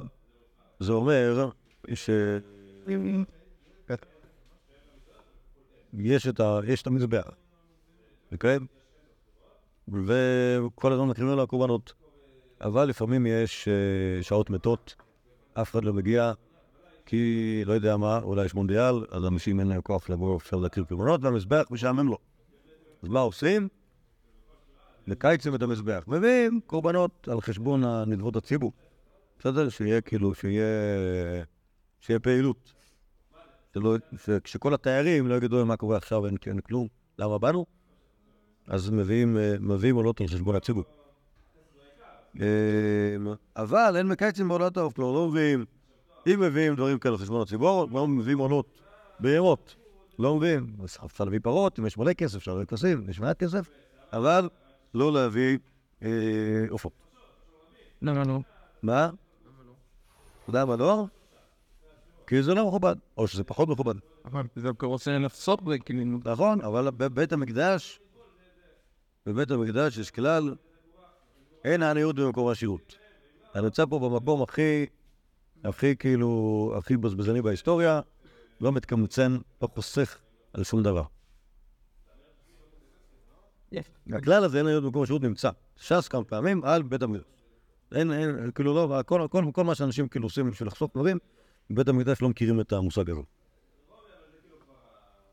זה 0.81 0.93
אומר 0.93 1.51
ש... 1.95 2.11
יש 5.99 6.27
את, 6.27 6.41
ה... 6.41 6.61
יש 6.67 6.83
את 6.83 6.87
המזבח, 6.87 7.31
אוקיי? 8.33 8.59
וכל 9.89 10.93
הזמן 10.93 11.09
מקריבים 11.09 11.37
לו 11.37 11.43
הקורבנות. 11.43 11.93
אבל 12.61 12.85
לפעמים 12.85 13.27
יש 13.27 13.69
אה, 13.69 14.23
שעות 14.23 14.51
מתות, 14.51 14.95
אף 15.61 15.71
אחד 15.71 15.85
לא 15.85 15.93
מגיע, 15.93 16.33
כי 17.07 17.63
לא 17.67 17.73
יודע 17.73 17.97
מה, 17.97 18.19
אולי 18.19 18.45
יש 18.45 18.55
מונדיאל, 18.55 18.95
אז 19.11 19.25
אנשים 19.25 19.61
אין 19.61 19.69
להם 19.69 19.81
כוח 19.81 20.11
לבוא, 20.11 20.37
אפשר 20.37 20.57
להקריב 20.57 20.87
קורבנות, 20.87 21.21
והמזבח 21.23 21.67
משעמם 21.71 22.09
לו. 22.09 22.19
אז 23.03 23.09
מה 23.09 23.21
עושים? 23.21 23.69
מקייצים 25.07 25.55
את 25.55 25.63
המזבח. 25.63 26.05
מביאים 26.07 26.61
קורבנות 26.67 27.29
על 27.29 27.41
חשבון 27.41 27.85
הנדבות 27.85 28.37
הציבור. 28.37 28.73
בסדר? 29.39 29.69
שיהיה 29.69 30.01
כאילו, 30.01 30.35
שיהיה, 30.35 30.65
שיהיה 32.01 32.21
פעילות. 32.21 32.75
שלא, 33.75 33.97
ש, 34.25 34.31
שכל 34.45 34.75
התיירים 34.75 35.27
לא 35.29 35.35
יגידו 35.35 35.67
מה 35.67 35.77
קורה 35.77 35.97
עכשיו, 35.97 36.27
אין, 36.27 36.37
אין 36.47 36.61
כלום, 36.61 36.89
למה 37.19 37.39
באנו? 37.39 37.67
אז 38.67 38.91
מביאים, 38.91 39.37
אה, 39.37 39.55
מביאים 39.61 39.97
עולות 39.97 40.21
על 40.21 40.27
חשבון 40.27 40.57
הציבור. 40.57 40.85
אה, 42.41 43.35
אבל 43.57 43.97
אין 43.97 44.07
מקייצים 44.09 44.49
בעולת 44.49 44.77
העוף, 44.77 44.95
כלומר 44.95 45.13
לא 45.13 45.29
מביאים, 45.29 45.65
אם 46.27 46.41
מביאים 46.41 46.75
דברים 46.75 46.99
כאלה 46.99 47.19
חשבון 47.19 47.43
הציבור, 47.43 47.89
לא 47.93 48.09
מביאים 48.09 48.39
עולות 48.39 48.81
בהמות, 49.21 49.77
לא 50.19 50.37
מביאים. 50.37 50.77
אפשר 51.05 51.25
להביא 51.25 51.39
פרות, 51.43 51.79
אם 51.79 51.87
יש 51.87 51.99
מלא 51.99 52.13
כסף, 52.13 52.37
אפשר 52.37 52.53
להביא 52.53 52.67
כסים, 52.67 53.11
יש 53.11 53.21
מעט 53.21 53.39
כסף, 53.39 53.69
אבל 54.13 54.49
לא 54.95 55.13
להביא 55.13 55.59
אה, 56.03 56.09
עופות. 56.71 56.93
לא, 58.03 58.13
לא, 58.15 58.23
לא. 58.23 58.41
מה? 58.83 59.11
אתה 60.43 60.51
יודע 60.51 60.65
מה 60.65 60.77
לא? 60.77 61.07
כי 62.27 62.43
זה 62.43 62.55
לא 62.55 62.69
מכובד, 62.69 62.97
או 63.17 63.29
שזה 63.29 63.45
פחות 63.45 63.69
מכובד. 63.69 63.95
אבל 64.25 64.43
זה 64.57 64.69
רוצה 64.83 65.19
לחסוך 65.19 65.61
זה 65.69 65.79
כאילו... 65.79 66.19
נכון, 66.25 66.61
אבל 66.61 66.91
בבית 66.91 67.33
המקדש, 67.33 68.01
בבית 69.27 69.51
המקדש 69.51 69.99
יש 69.99 70.11
כלל, 70.11 70.55
אין 71.67 71.83
העניות 71.83 72.17
במקום 72.17 72.49
העשירות. 72.49 72.99
אתה 73.51 73.61
נמצא 73.61 73.85
פה 73.87 73.99
במקום 73.99 74.43
הכי, 74.43 74.87
הכי 75.65 75.97
כאילו, 75.97 76.73
הכי 76.79 76.97
בזבזני 76.97 77.43
בהיסטוריה, 77.43 78.01
לא 78.61 78.73
מתקמצן, 78.73 79.37
לא 79.63 79.69
חוסך 79.75 80.19
על 80.53 80.65
שום 80.65 80.83
דבר. 80.83 81.03
הכלל 84.13 84.45
הזה, 84.45 84.59
אין 84.59 84.67
עניות 84.67 84.85
במקום 84.85 85.01
העשירות, 85.01 85.23
נמצא. 85.23 85.51
ש"ס 85.77 86.09
כמה 86.09 86.25
פעמים 86.25 86.65
על 86.65 86.83
בית 86.83 87.03
המקדש. 87.03 87.25
אין, 87.95 88.13
אין, 88.13 88.51
כאילו 88.55 88.75
לא, 88.75 89.03
כל, 89.07 89.27
כל, 89.31 89.45
כל 89.53 89.65
מה 89.65 89.75
שאנשים 89.75 90.09
כאילו 90.09 90.27
עושים 90.27 90.51
בשביל 90.51 90.67
לחסוך 90.67 90.91
דברים, 90.95 91.19
בבית 91.71 91.89
המקדש 91.89 92.23
לא 92.23 92.29
מכירים 92.29 92.61
את 92.61 92.73
המושג 92.73 93.11
הזה. 93.11 93.21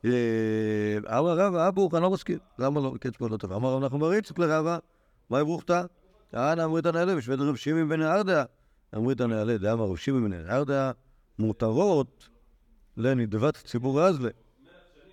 אה, 0.05 1.19
אמר 1.19 1.37
רבא, 1.37 1.67
אבו, 1.67 1.89
אני 1.93 2.03
לא 2.03 2.09
מסכים. 2.09 2.37
למה 2.59 2.81
לא? 2.81 2.93
פה 3.17 3.29
לא 3.29 3.37
טוב. 3.37 3.53
אמר 3.53 3.73
רב 3.73 3.83
נחמן 3.83 3.99
מריץ 3.99 4.31
לרבא, 4.37 4.77
מה 5.29 5.39
יברוכתא? 5.39 5.83
אנא 6.35 6.65
אמרית 6.65 6.85
נעלה 6.85 7.15
בשבט 7.15 7.39
רב 7.39 7.55
שימי 7.55 7.85
בן 7.85 8.01
ארדע. 8.01 8.43
אמרית 8.95 9.21
נעלה, 9.21 9.57
דאמר 9.57 9.85
רב 9.85 9.95
שימי 9.97 10.29
בן 10.29 10.49
ארדע, 10.49 10.91
מותרות 11.39 12.29
לנדבת 12.97 13.57
ציבור 13.57 14.01
רזלה. 14.01 14.29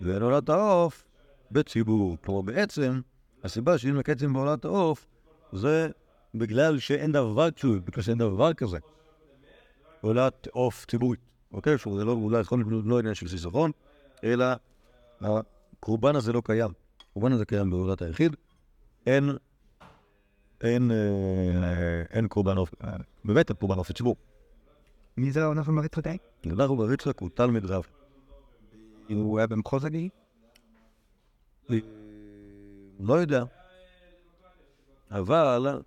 ואין 0.01 0.21
עולת 0.21 0.49
העוף 0.49 1.07
בציבור. 1.51 2.17
כלומר, 2.25 2.41
בעצם, 2.41 3.01
הסיבה 3.43 3.77
שאין 3.77 3.95
מקצים 3.95 4.33
בעולת 4.33 4.65
העוף, 4.65 5.07
זה 5.53 5.89
בגלל 6.35 6.79
שאין 6.79 7.11
דבר 7.11 7.51
כזה, 7.51 7.79
בגלל 7.85 8.03
שאין 8.03 8.17
דבר 8.17 8.53
כזה. 8.53 8.77
עולת 10.01 10.47
עוף 10.51 10.85
ציבורית, 10.85 11.19
אוקיי? 11.53 11.77
שוב, 11.77 11.97
זה 11.97 12.05
לא, 12.05 12.11
אולי 12.11 12.43
להיות 12.51 12.85
לא 12.85 12.99
עניין 12.99 13.13
של 13.13 13.27
חיסכון, 13.27 13.71
אלא 14.23 14.45
הקורבן 15.21 16.15
הזה 16.15 16.33
לא 16.33 16.41
קיים. 16.45 16.71
הקורבן 17.11 17.31
הזה 17.31 17.45
קיים 17.45 17.69
בעולת 17.69 18.01
היחיד. 18.01 18.35
אין, 19.05 19.29
אין, 20.61 20.91
אה, 20.91 22.03
אין 22.09 22.27
קורבן 22.27 22.57
עוף, 22.57 22.73
אה, 22.83 22.95
באמת 23.25 23.49
אין 23.49 23.57
קורבן 23.57 23.77
עוף 23.77 23.89
לציבור. 23.89 24.15
מי 25.17 25.31
זה 25.31 25.47
אנחנו 25.51 25.73
מריץ 25.73 25.95
חטאי? 25.95 26.17
אנחנו 26.45 26.75
בריצ'ק 26.75 27.19
הוא 27.19 27.29
תלמיד 27.33 27.65
רב. 27.65 27.83
הוא 29.09 29.37
היה 29.37 29.47
במחוז 29.47 29.85
הגי? 29.85 30.09
לא 32.99 33.13
יודע. 33.13 33.43
אבל 35.11 35.81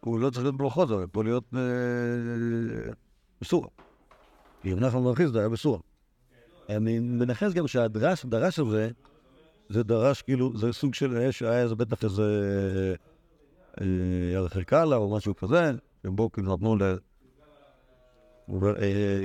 הוא 0.00 0.20
לא 0.20 0.30
צריך 0.30 0.42
להיות 0.42 0.56
במחוז, 0.56 0.90
הוא 0.90 1.02
יכול 1.02 1.24
להיות 1.24 1.44
אה, 1.56 2.92
בסורה. 3.40 3.68
כי 4.62 4.74
נחמן 4.74 5.04
בר 5.04 5.14
חיסדא 5.14 5.38
היה 5.38 5.48
בסורה. 5.48 5.78
אני 6.68 6.98
מנחש 6.98 7.52
גם 7.52 7.68
שהדרש, 7.68 8.24
הדרש 8.24 8.58
הזה, 8.58 8.90
זה 9.68 9.82
דרש 9.82 10.22
כאילו, 10.22 10.58
זה 10.58 10.72
סוג 10.72 10.94
של, 10.94 11.16
יש, 11.22 11.42
היה 11.42 11.62
איזה 11.62 11.74
בטח 11.74 12.04
איזה 12.04 12.24
אה, 13.80 13.86
ירחי 14.32 14.64
קאלה 14.64 14.96
או 14.96 15.16
משהו 15.16 15.36
כזה, 15.36 15.72
שבו 16.02 16.32
כאילו 16.32 16.56
נתנו 16.56 16.76
ל... 16.76 16.82
אה, 16.82 16.94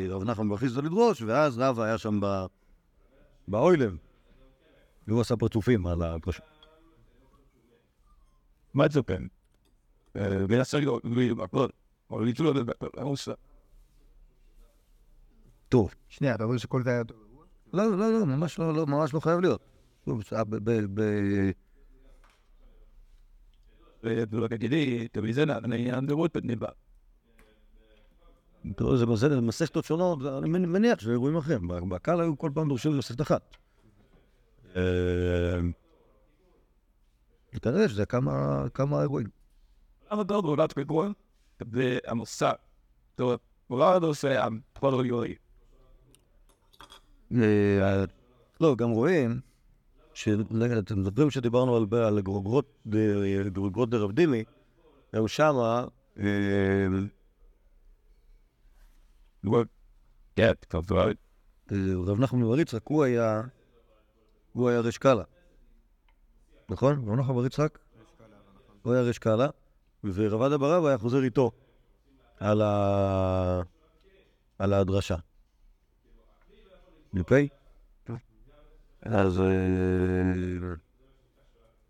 רב 0.09 0.23
נחמן 0.23 0.49
בר 0.49 0.57
חיסדא 0.57 0.81
לדרוש, 0.81 1.21
ואז 1.21 1.57
רב 1.57 1.79
היה 1.79 1.97
שם 1.97 2.19
ב- 2.21 2.45
באוילם. 3.47 3.97
והוא 5.07 5.21
עשה 5.21 5.35
פרצופים 5.35 5.87
על 5.87 6.01
הדרשה. 6.01 6.43
מה 8.73 8.87
זה 8.87 8.99
כן? 9.07 9.23
לרוסה. 12.97 13.33
טוב. 15.69 15.93
שנייה, 16.09 16.35
אתה 16.35 16.43
אומר 16.43 16.57
שכל 16.57 16.83
זה 16.83 16.89
היה... 16.89 17.01
לא, 17.73 17.91
לא, 17.91 17.97
לא, 17.97 18.09
לא, 18.57 18.73
לא, 18.73 18.87
ממש 18.87 19.13
לא 19.13 19.19
חייב 19.19 19.39
להיות. 19.39 19.61
שוב, 20.05 20.21
ב- 20.31 20.55
ב- 20.55 20.71
ב- 20.93 20.99
ולא 20.99 21.03
תגידי, 21.19 21.51
תביא 23.79 23.92
זה 24.03 24.25
זה 28.97 29.05
בסדר, 29.05 29.39
מסכתות 29.41 29.85
שונות, 29.85 30.19
אני 30.37 30.49
מנ- 30.49 30.65
מניח 30.65 30.99
שזה 30.99 31.11
אירועים 31.11 31.37
אחרים. 31.37 31.67
בקהל 31.89 32.21
היו 32.21 32.37
כל 32.37 32.51
פעם 32.53 32.67
דורשים 32.67 32.97
מסכת 32.97 33.21
אחת. 33.21 33.55
אה, 34.75 34.81
כנראה 37.61 37.89
שזה 37.89 38.05
כמה 38.73 39.01
אירועים. 39.01 39.27
אבל 40.11 40.23
לא 40.29 40.41
גולת 40.41 40.77
בגול, 40.77 41.13
והמוסר. 41.61 42.51
טוב, 43.15 43.33
אולי 43.69 44.05
עושה 44.05 44.45
הפועל 44.45 45.05
יורי. 45.05 45.35
אה, 47.41 48.05
לא, 48.61 48.75
גם 48.75 48.89
רואים, 48.89 49.39
שאתם 50.13 51.03
זוכרים 51.03 51.29
שדיברנו 51.31 51.75
על- 51.75 52.21
גרוגרות 53.49 53.89
דרב 53.89 54.11
דימי, 54.11 54.43
גם 55.15 55.27
שמה, 55.27 55.85
אה, 56.19 56.25
כן. 60.35 60.51
אה, 61.71 61.77
רב 62.05 62.19
נחמן 62.19 62.41
בר 62.43 62.59
יצחק, 62.59 62.81
הוא 62.83 63.03
היה, 63.03 63.41
הוא 64.53 64.69
היה 64.69 64.79
ריש 64.79 64.97
קאלה. 64.97 65.23
נכון? 66.69 67.09
רב 67.09 67.19
נחמן 67.19 67.35
בר 67.35 67.45
יצחק? 67.45 67.79
הוא 68.81 68.93
היה 68.93 69.01
ריש 69.01 69.19
קאלה, 69.19 69.47
ורב 70.03 70.41
עדה 70.41 70.57
ברב 70.57 70.85
היה 70.85 70.97
חוזר 70.97 71.23
איתו. 71.23 71.51
על 74.59 74.73
הדרשה. 74.73 75.15
אוקיי? 77.19 77.47
אז... 79.05 79.39
אה, 79.39 79.45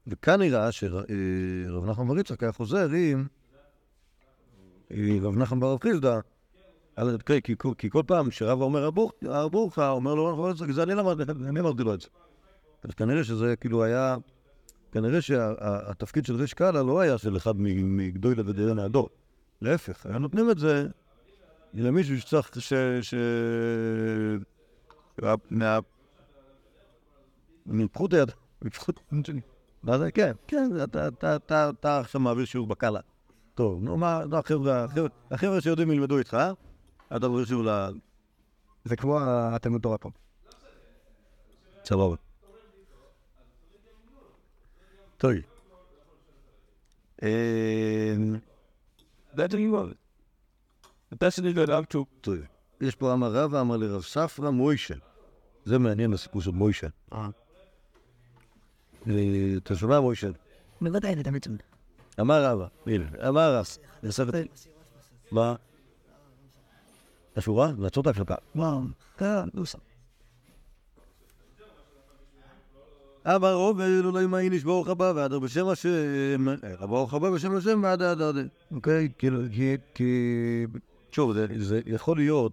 וכאן 0.08 0.40
נראה 0.40 0.72
שרב 0.72 1.86
נחמן 1.86 2.08
בר 2.08 2.20
יצחק 2.20 2.44
היה 2.44 2.52
חוזר 2.52 2.88
עם 2.90 3.28
רב 5.26 5.38
נחמן 5.38 5.60
בר 5.60 5.78
חיסדא 5.82 6.20
כי, 7.78 7.90
כל 7.90 8.02
פעם 8.08 8.32
שרב 8.32 8.62
אומר 8.62 8.90
הרב 9.22 9.56
אומר 9.80 10.16
לו, 10.16 10.30
"אנחנו 10.30 10.50
לא 10.50 10.54
צריכים", 10.54 10.76
זה 10.76 10.84
אני 10.84 11.60
אמרתי 11.60 11.84
לו 11.84 11.94
את 11.94 12.02
זה. 12.02 12.08
אז 12.84 12.94
כנראה 12.94 13.24
שזה 13.24 13.56
כאילו 13.56 13.84
היה, 13.84 14.18
כנראה 14.92 15.22
שהתפקיד 15.22 16.26
של 16.26 16.36
ריש 16.36 16.54
קאלה 16.54 16.84
לא 16.84 17.00
היה 17.00 17.18
של 17.18 17.38
אחד 17.38 17.54
מגדוי 17.58 18.34
ודרן 18.38 18.80
הדור. 18.80 19.10
להפך, 19.62 20.06
היה 20.06 20.18
נותנים 20.18 20.52
את 20.52 20.60
זה 20.60 20.88
למישהו 21.74 22.22
שצריך, 22.22 22.50
ש... 22.60 22.74
ש... 27.66 27.68
מה... 27.68 27.74
מה... 27.78 27.84
מפחות 27.84 28.14
היד, 28.14 28.32
מפחות... 28.62 29.00
מה 29.84 29.98
זה? 29.98 30.12
כן, 30.12 30.32
כן, 30.48 30.70
אתה- 31.36 32.00
עכשיו 32.00 32.22
מעביר 32.22 32.46
שיעור 32.46 32.68
בקאלה. 32.68 33.00
טוב, 33.56 33.84
נו 33.84 33.98
מה, 33.98 34.22
החבר'ה, 35.32 35.62
שיודעים 35.62 35.92
ילמדו 35.92 36.18
איתך, 36.18 36.34
אה? 36.34 36.52
אתה 37.18 37.30
מעביר 37.30 37.46
שיעור 37.46 37.64
ל... 37.64 37.70
זה 38.86 38.96
כמו 38.96 39.20
התלמוד 39.22 39.82
תורה 39.82 39.98
פה. 39.98 40.10
סבבה. 41.86 42.16
אה, 47.24 48.16
you 51.44 51.56
got 51.68 51.94
to. 51.94 51.98
טוב. 52.22 52.36
יש 52.82 52.96
פה 52.96 53.14
אמר 53.14 53.32
רבא, 53.34 53.62
אמר 53.62 53.78
לרב 53.78 54.02
ספרא 54.02 54.50
מוישה. 54.50 54.96
זה 55.66 55.80
מעניין 55.80 56.14
הסיפור 56.14 56.42
של 56.42 56.52
מוישה. 56.52 56.88
אה. 59.10 59.14
אתה 59.58 59.76
שומע 59.76 60.00
מוישה? 60.00 60.28
בוודאי, 60.82 61.14
אתה 61.20 61.32
מצוין. 61.32 61.58
אמר 62.20 62.44
רבא, 62.46 62.68
הנה, 62.88 63.06
אמר 63.28 63.56
רב. 63.56 63.66
מה? 65.32 65.56
השורה? 67.36 67.72
לעצור 67.80 68.02
את 68.02 68.08
ההקלטה. 68.08 68.36
וואו, 68.56 68.80
כן, 69.18 69.26
נוסח. 69.54 69.80
אמר 73.28 73.54
עובד, 73.54 74.02
אולי 74.06 74.26
מה 74.26 74.40
איניש 74.40 74.64
ברוך 74.64 74.88
הבא, 74.88 75.14
ועדר 75.16 75.40
בשם 75.40 75.68
השם, 75.68 76.46
אה, 76.64 76.88
ברוך 76.88 77.14
הבא 77.14 77.30
בשם 77.32 77.56
השם, 77.56 77.80
ועד 77.84 78.02
עד 78.02 78.22
עד. 78.22 78.36
אוקיי? 78.72 79.10
כאילו, 79.18 79.40
כי... 79.96 80.66
שוב, 81.12 81.34
זה- 81.58 81.82
יכול 81.86 82.18
להיות, 82.18 82.52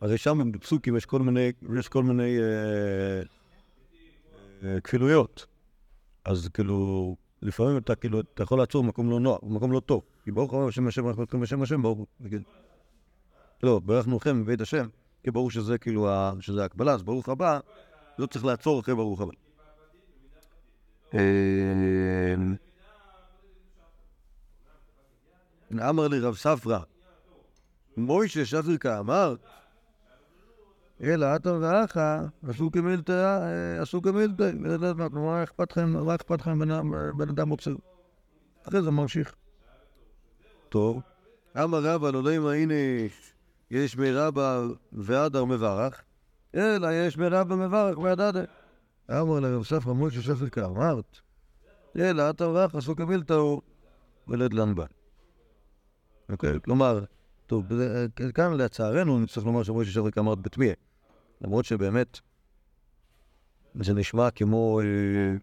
הרי 0.00 0.18
שם 0.18 0.52
בפסוקים 0.52 0.96
יש 0.96 1.06
כל 1.06 1.20
מיני, 1.22 1.52
יש 1.78 1.88
כל 1.88 2.02
מיני 2.02 2.36
אה, 4.62 4.80
כפילויות. 4.80 5.46
אז 6.24 6.48
כאילו, 6.54 7.16
לפעמים 7.42 7.76
אתה 7.76 7.94
כאילו, 7.94 8.20
אתה 8.20 8.42
יכול 8.42 8.58
לעצור 8.58 8.82
במקום 8.82 9.10
לא 9.10 9.20
נוח, 9.20 9.38
במקום 9.42 9.72
לא 9.72 9.80
טוב. 9.80 10.02
כי 10.24 10.32
ברוך 10.32 10.54
הבא 10.54 10.66
בשם 10.66 10.86
השם, 10.86 11.08
אנחנו 11.08 11.22
הולכים 11.22 11.40
בשם 11.40 11.62
השם, 11.62 11.82
ברוך 11.82 12.06
נגיד. 12.20 12.42
לא, 13.62 13.80
ברכנו 13.84 14.16
לכם 14.16 14.40
מבית 14.40 14.60
השם, 14.60 14.88
כי 15.24 15.30
ברור 15.30 15.50
שזה 15.50 15.78
כאילו, 15.78 16.08
שזה 16.40 16.64
הקבלה, 16.64 16.92
אז 16.92 17.02
ברוך 17.02 17.28
הבא, 17.28 17.60
לא 18.18 18.26
צריך 18.26 18.44
לעצור 18.44 18.80
אחרי 18.80 18.94
ברוך 18.94 19.20
הבא. 19.20 19.32
אמר 25.72 26.08
לי 26.08 26.20
רב 26.20 26.36
ספרא, 26.36 26.78
מוישה 27.96 28.44
שפריקה 28.44 28.98
אמר, 28.98 29.34
אלא 31.02 31.36
אתה 31.36 31.52
ואחה 31.60 32.20
עשו 32.48 32.70
כמילתא, 32.72 33.40
עשו 33.80 34.02
כמילתא, 34.02 34.50
מה 35.12 35.42
אכפת 35.42 35.70
לכם, 35.72 35.92
מה 36.06 36.14
אכפת 36.14 36.40
לכם 36.40 36.58
בן 36.58 36.70
אדם- 36.70 36.94
אדם 37.30 37.48
עוצר? 37.48 37.74
אחרי 38.68 38.82
זה 38.82 38.90
ממשיך. 38.90 39.34
טוב, 40.68 41.00
אמר 41.64 41.78
רבא, 41.82 42.10
לא 42.10 42.18
יודע 42.18 42.40
מה 42.40 42.52
הנה, 42.52 42.74
יש 43.70 43.96
מרבא 43.96 44.62
והדר 44.92 45.44
מברך, 45.44 46.02
אלא 46.54 46.88
יש 46.92 47.18
מרבא 47.18 47.54
מברך 47.56 47.98
והדדה. 47.98 48.44
אמר 49.10 49.40
לרב 49.40 49.64
ספרא 49.64 49.92
מוישה 49.92 50.22
שפריקה, 50.22 50.66
אמרת, 50.66 51.18
אלא 51.96 52.30
אתה 52.30 52.48
ואחה 52.48 52.78
עשו 52.78 52.96
כמילתא 52.96 53.32
הוא 53.32 53.62
ולד 54.28 54.52
לנבן. 54.52 54.86
אוקיי, 56.32 56.60
כלומר, 56.64 57.04
טוב, 57.46 57.74
זה- 57.74 58.06
כאן 58.34 58.52
לצערנו 58.54 59.20
נצטרך 59.20 59.44
לומר 59.46 59.62
שמשה 59.62 59.90
שפריק 59.90 60.18
אמרת 60.18 60.38
בתמיה. 60.38 60.74
למרות 61.40 61.64
שבאמת 61.64 62.20
זה 63.74 63.94
נשמע 63.94 64.30
כמו... 64.30 64.80
אה, 64.80 65.36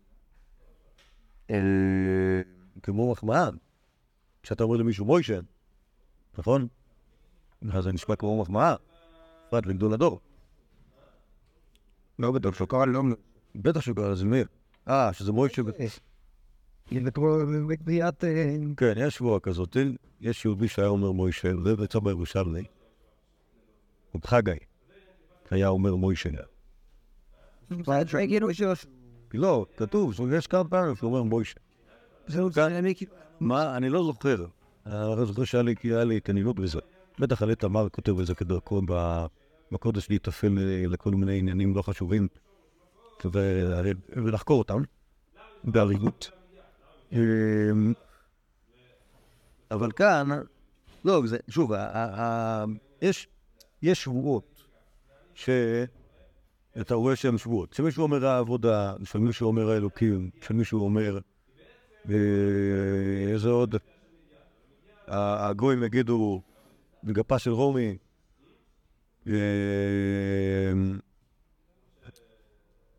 אה, 1.49 2.41
כמו 2.83 3.11
מחמאה. 3.11 3.49
כשאתה 4.43 4.63
אומר 4.63 4.77
למישהו 4.77 5.05
מוישה, 5.05 5.39
נכון? 6.37 6.67
אז 7.71 7.83
זה 7.83 7.91
נשמע 7.91 8.15
כמו 8.15 8.41
מחמאה. 8.41 8.75
בפרט 9.47 9.65
לגדול 9.65 9.93
הדור. 9.93 10.19
לא 12.19 12.31
בטוח, 12.31 12.55
שהוא 12.55 12.67
קרא 12.67 12.85
לו... 12.85 13.03
בטח 13.55 13.79
שהוא 13.79 13.95
קרא 13.95 14.09
לזה 14.09 14.25
מאיר. 14.25 14.47
אה, 14.87 15.13
שזה 15.13 15.31
מוישה... 15.31 15.63
ב- 15.63 15.71
זה 17.03 17.11
כמו 17.11 17.37
בקריאת... 17.69 18.23
אה, 18.23 18.55
כן, 18.77 18.93
יש 18.97 19.15
שבועה 19.15 19.39
כזאת. 19.39 19.77
יש 20.21 20.45
יהודי 20.45 20.67
שהיה 20.67 20.87
אומר 20.87 21.11
מוישה, 21.11 21.49
זה 21.63 21.99
בירושלמי. 21.99 22.63
רב 24.15 24.25
חגי, 24.25 24.51
היה 25.51 25.67
אומר 25.67 25.95
מוישה. 25.95 26.29
לא, 29.33 29.65
כתוב, 29.77 30.13
יש 30.33 30.47
כמה 30.47 30.63
פעמים 30.63 30.95
שהוא 30.95 31.07
אומר 31.09 31.23
מוישה. 31.23 31.59
זהו, 32.27 32.49
כאילו... 32.95 33.11
מה, 33.39 33.77
אני 33.77 33.89
לא 33.89 34.03
זוכר. 34.03 34.45
אני 34.85 34.93
לא 34.93 35.25
זוכר 35.25 35.43
שהיה 35.43 35.63
לי, 36.03 36.17
התעניינות 36.17 36.59
בזה. 36.59 36.79
בטח 37.19 37.41
עלי 37.41 37.55
תמר 37.55 37.89
כותב 37.89 38.19
את 38.19 38.25
זה 38.25 38.35
כדרכו 38.35 38.81
בקודש 39.71 40.09
להיטפל 40.09 40.57
אה, 40.57 40.87
לכל 40.87 41.11
מיני 41.11 41.39
עניינים 41.39 41.75
לא 41.75 41.81
חשובים 41.81 42.27
ולחקור 44.15 44.59
אותם 44.59 44.81
באריגות. 45.63 46.31
אמ, 47.11 47.93
אבל 49.71 49.91
כאן, 49.91 50.29
לא, 51.05 51.21
שוב, 51.49 51.71
יש 53.01 53.27
שבועות 54.03 54.54
שאתה 55.35 56.95
רואה 56.95 57.15
שהן 57.15 57.37
שבועות. 57.37 57.73
שמישהו 57.73 58.03
אומר 58.03 58.25
העבודה, 58.25 58.93
שמישהו 59.03 59.47
אומר 59.47 59.69
האלוקים, 59.69 60.29
שמישהו 60.41 60.79
אומר 60.83 61.19
אה, 62.09 62.15
איזה 63.33 63.49
עוד? 63.49 63.75
הגויים 65.07 65.83
יגידו 65.83 66.41
בגפה 67.03 67.39
של 67.39 67.51
רומי. 67.51 67.97
אה, 69.27 69.33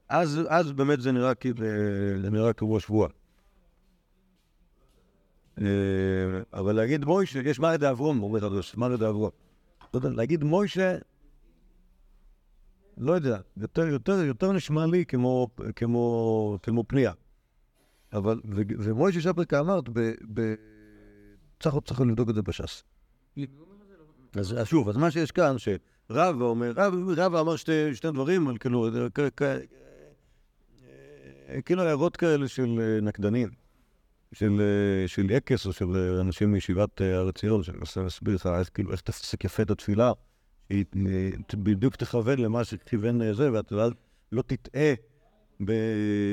אז, 0.08 0.40
אז 0.48 0.72
באמת 0.72 1.00
זה 1.00 1.12
נראה, 1.12 1.34
כאילו- 1.34 1.64
זה 2.22 2.30
נראה 2.30 2.52
כמו 2.52 2.80
שבוע. 2.80 3.08
אה, 5.60 5.64
אבל 6.52 6.72
להגיד 6.72 7.04
מוישה, 7.04 7.40
יש 7.44 7.58
מרד 7.58 7.84
אברום, 7.84 8.22
אומר 8.22 8.46
הקדוש, 8.46 8.76
מרד 8.76 9.02
אברום. 9.02 9.30
לא 9.94 10.00
להגיד 10.10 10.44
מוישה, 10.44 10.96
לא 12.98 13.12
יודע, 13.12 13.38
יותר, 13.56 13.86
יותר, 13.86 14.12
יותר 14.12 14.52
נשמע 14.52 14.86
לי 14.86 15.04
כמו, 15.04 15.48
כמו, 15.76 16.58
כמו 16.62 16.84
פנייה. 16.88 17.12
אבל, 18.12 18.40
ומוישה 18.78 19.20
שפריקה 19.20 19.60
אמרת, 19.60 19.88
ב... 19.88 20.12
ב 20.34 20.54
צריך, 21.60 21.74
צריך 21.84 22.00
לבדוק 22.00 22.30
את 22.30 22.34
זה 22.34 22.42
בש"ס. 22.42 22.82
אז 24.38 24.54
שוב, 24.64 24.88
אז 24.88 24.96
מה 24.96 25.10
שיש 25.10 25.32
כאן, 25.32 25.56
שרב 25.58 26.42
אומר, 26.42 26.72
רב, 27.16 27.34
אמר 27.34 27.56
שתי, 27.56 27.94
שתי 27.94 28.10
דברים, 28.10 28.46
אבל 28.46 28.58
כאילו, 28.58 28.88
אה, 31.48 31.62
כאילו 31.62 31.82
הערות 31.82 32.16
כאלה 32.16 32.48
של 32.48 32.80
אה, 32.80 33.00
נקדנים, 33.00 33.48
של, 34.32 34.60
אה, 34.60 35.08
של 35.08 35.30
יקס 35.30 35.66
או 35.66 35.72
של 35.72 35.96
אנשים 36.20 36.52
מישיבת 36.52 37.00
הר 37.00 37.30
ציון, 37.30 37.62
שאני 37.62 37.78
מנסה 37.78 38.02
להסביר 38.02 38.34
לך 38.34 38.48
כאילו, 38.74 38.92
איך 38.92 39.00
תפסיק 39.00 39.44
יפה 39.44 39.62
את 39.62 39.70
התפילה, 39.70 40.12
היא 40.68 40.84
אה, 41.06 41.30
בדיוק 41.54 41.96
תכוון 41.96 42.38
למה 42.38 42.64
שכיוון 42.64 43.22
אה, 43.22 43.34
זה, 43.34 43.52
ואתה 43.52 43.74
לא- 43.74 43.88
לא 44.32 44.42
תטעה, 44.42 44.94
ב, 45.64 45.72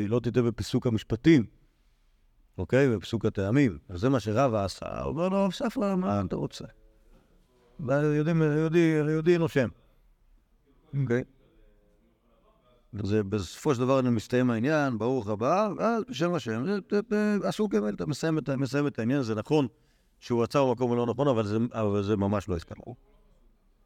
לא 0.08 0.20
תטעה 0.20 0.44
בפסוק 0.44 0.88
המשפטים. 0.88 1.46
אוקיי? 2.58 2.96
בפסוק 2.96 3.26
הטעמים. 3.26 3.78
אז 3.90 4.00
זה 4.00 4.10
מה 4.10 4.20
שרבא 4.20 4.66
עשה. 4.66 5.02
הוא 5.02 5.10
אומר 5.10 5.30
לו, 5.30 5.52
ספרא, 5.52 5.96
מה 5.96 6.22
אתה 6.28 6.36
רוצה? 6.36 6.66
יהודי, 9.10 9.38
נושם. 9.38 9.68
אוקיי? 11.02 11.24
וזה 12.94 13.24
בסופו 13.24 13.76
של 13.76 13.82
דבר 13.82 14.02
מסתיים 14.02 14.50
העניין, 14.50 14.98
ברוך 14.98 15.28
הבא, 15.28 15.70
ואז 15.78 16.04
בשם 16.10 16.34
השם, 16.34 16.66
זה- 16.66 16.80
זה- 16.92 17.00
זה- 17.10 17.48
עשו 17.48 17.70
כמל, 17.70 17.94
אתה 17.96 18.06
מסיים 18.58 18.88
את 18.88 19.00
העניין, 19.00 19.22
זה 19.22 19.36
נכון 19.36 19.68
שהוא 20.20 20.44
עצר 20.44 20.66
במקום 20.66 20.92
הלא 20.92 21.06
נכון, 21.06 21.28
אבל 21.28 21.46
זה- 21.46 21.58
זה 22.02 22.18
ממש 22.18 22.50
לא 22.50 22.56
הסכם. 22.56 22.76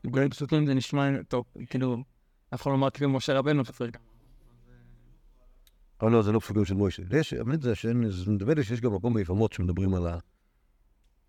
גויים 0.06 0.30
פסוקים 0.30 0.66
זה 0.66 0.74
נשמע 0.74 1.24
טוב, 1.28 1.46
כאילו, 1.70 1.98
אף 2.54 2.62
אחד 2.62 2.72
לא 2.72 2.76
אמר 2.76 2.90
כאילו 2.90 3.10
משה 3.10 3.34
רבנו 3.34 3.64
תפר 3.64 3.88
גם. 3.88 4.02
אבל 6.02 6.12
לא, 6.12 6.22
זה 6.22 6.32
לא 6.32 6.40
פסוקים 6.40 6.66
של 6.66 6.74
מוישה. 6.74 7.04
יש, 7.12 7.34
האמת 7.34 7.62
זה 7.62 7.76
שאין, 7.76 8.10
זה 8.10 8.32
נדמה 8.32 8.54
לי 8.54 8.64
שיש 8.64 8.82
גם 8.82 8.96
מקום 8.96 9.14
ביפמות 9.14 9.54
שמדברים 9.54 9.96
על 9.96 10.08
ה... 10.08 10.18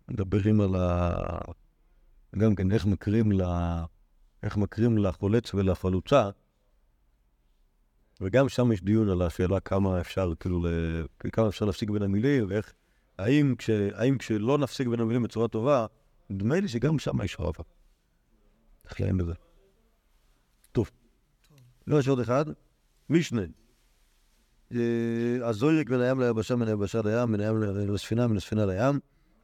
מדברים 0.07 0.61
על 0.61 0.75
ה... 0.75 1.11
גם 2.37 2.55
כן, 2.55 2.71
איך 2.71 2.85
מקרים 2.85 3.31
ל... 3.31 3.41
איך 4.43 4.57
מקרים 4.57 4.97
לחולץ 4.97 5.53
ולחלוצה, 5.53 6.29
וגם 8.21 8.49
שם 8.49 8.71
יש 8.71 8.83
דיון 8.83 9.09
על 9.09 9.21
השאלה 9.21 9.59
כמה 9.59 10.01
אפשר, 10.01 10.33
כאילו. 10.39 10.65
כמה 11.33 11.47
אפשר 11.47 11.65
להפסיק 11.65 11.89
בין 11.89 12.01
המילים, 12.01 12.45
ואיך... 12.49 12.73
האם, 13.17 13.55
כש... 13.57 13.69
האם 13.69 14.17
כשלא 14.17 14.57
נפסיק 14.57 14.87
בין 14.87 14.99
המילים 14.99 15.23
בצורה 15.23 15.47
טובה, 15.47 15.85
נדמה 16.29 16.59
לי 16.59 16.67
שגם 16.67 16.99
שם 16.99 17.21
יש 17.23 17.37
רבה. 17.39 17.63
איך 18.89 19.01
להם 19.01 19.17
בזה? 19.17 19.33
טוב. 20.71 20.91
לא, 21.87 21.99
יש 21.99 22.07
עוד 22.07 22.19
אחד. 22.19 22.45
משנה. 23.09 23.41
אה, 24.75 25.37
הזוירק 25.43 25.89
בין 25.89 26.01
הים 26.01 26.19
ליבשה, 26.19 26.55
מן 26.55 26.67
היבשה 26.67 27.01
לים, 27.05 27.31
מן 27.31 27.39
הים 27.39 27.61
לספינה, 27.93 28.27
מן 28.27 28.37
הספינה 28.37 28.65
לים, 28.65 28.99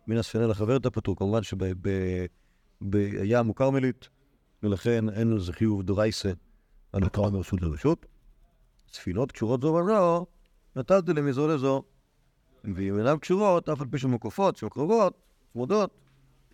מן 0.07 0.17
הספינה 0.17 0.47
לחבר 0.47 0.77
את 0.77 0.85
הפטור. 0.85 1.15
כמובן 1.15 1.43
שבים 1.43 1.75
הוא 3.47 3.55
כרמלית, 3.55 4.09
ולכן 4.63 5.09
אין 5.09 5.31
לזה 5.31 5.53
חיוב 5.53 5.83
דרייסה 5.83 6.31
על 6.93 7.03
התורה 7.03 7.29
מרשות 7.29 7.61
לרשות. 7.61 8.05
ספינות 8.91 9.31
קשורות 9.31 9.61
זו 9.61 9.73
בזו, 9.73 10.25
נתתי 10.75 11.13
להם 11.13 11.25
מזו 11.25 11.47
לזו. 11.47 11.83
ואם 12.63 12.99
אינן 12.99 13.17
קשורות, 13.17 13.69
אף 13.69 13.81
על 13.81 13.87
פי 13.91 13.97
שהן 13.97 14.11
מוקפות, 14.11 14.57
שהן 14.57 14.69
קרובות, 14.69 15.17
צמודות, 15.53 15.97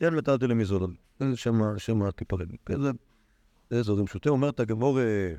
כן 0.02 0.16
נתתי 0.16 0.48
להם 0.48 0.58
מזו 0.58 0.76
לזו. 0.76 0.88
זה 1.20 1.38
שם- 1.38 1.78
שם 1.78 2.04
התיפרד. 2.04 2.48
זה 3.70 3.84
דברים 3.84 4.06
פשוטים. 4.06 4.32
אומרת 4.32 4.60
הגמור, 4.60 5.00
אה, 5.00 5.34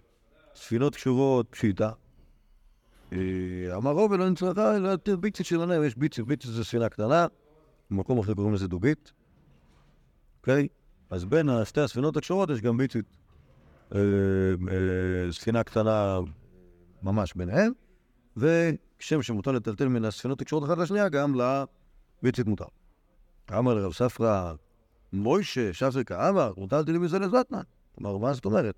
ספינות 0.55 0.95
קשורות 0.95 1.47
פשיטה. 1.51 1.91
אה, 3.13 3.19
אמר 3.77 3.91
רוב 3.91 4.11
ולא 4.11 4.31
נצרכה, 4.31 4.75
יותר 4.77 5.17
ביצית 5.17 5.47
של 5.47 5.61
עניים, 5.61 5.85
יש 5.85 5.97
ביצית, 5.97 6.27
ביצית 6.27 6.51
זה 6.51 6.65
ספינה 6.65 6.89
קטנה, 6.89 7.27
במקום 7.91 8.19
אחר 8.19 8.35
קוראים 8.35 8.55
לזה 8.55 8.69
דוגית, 8.69 9.13
אוקיי? 10.41 10.69
אז 11.11 11.25
בין 11.25 11.49
שתי 11.65 11.81
הספינות 11.81 12.17
הקשורות 12.17 12.51
יש 12.51 12.61
גם 12.61 12.77
ביצית. 12.77 13.05
אה, 13.95 14.01
ספינה 15.31 15.63
קטנה 15.63 16.19
ממש 17.03 17.35
ביניהם, 17.35 17.73
וכשם 18.37 19.23
שמותר 19.23 19.53
לטלטל 19.53 19.89
מן 19.89 20.05
הספינות 20.05 20.41
הקשורות 20.43 20.65
אחת 20.65 20.79
לשנייה, 20.79 21.09
גם 21.09 21.35
לביצית 22.23 22.47
מותר. 22.47 22.82
אמר 23.59 23.75
לרב 23.75 23.93
ספרא, 23.93 24.55
מוישה, 25.13 25.73
שפריקה, 25.73 26.29
אמר, 26.29 26.53
מוטלתי 26.57 26.93
לי 26.93 26.99
מזה 26.99 27.19
לזתנן. 27.19 27.63
אמר, 28.01 28.19
מה 28.19 28.33
זאת 28.33 28.45
אומרת? 28.45 28.75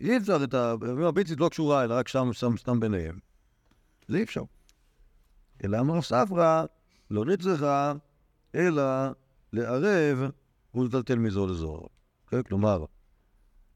אי 0.00 0.16
אפשר 0.16 0.44
את 0.44 0.54
ה... 0.54 0.74
הביצית 1.08 1.40
לא 1.40 1.48
קשורה, 1.48 1.84
אלא 1.84 1.94
רק 1.94 2.08
שם, 2.08 2.32
שם, 2.32 2.56
סתם 2.56 2.80
ביניהם. 2.80 3.18
זה 4.08 4.16
אי 4.16 4.22
אפשר. 4.22 4.42
אלא 5.64 5.80
אמר 5.80 6.02
ספרא, 6.02 6.64
לא 7.10 7.24
נצרכה, 7.24 7.92
אלא 8.54 8.82
לערב 9.52 10.30
ולטלטל 10.74 11.18
מזו 11.18 11.46
לזו. 11.46 11.82
כן? 12.28 12.42
כלומר, 12.42 12.84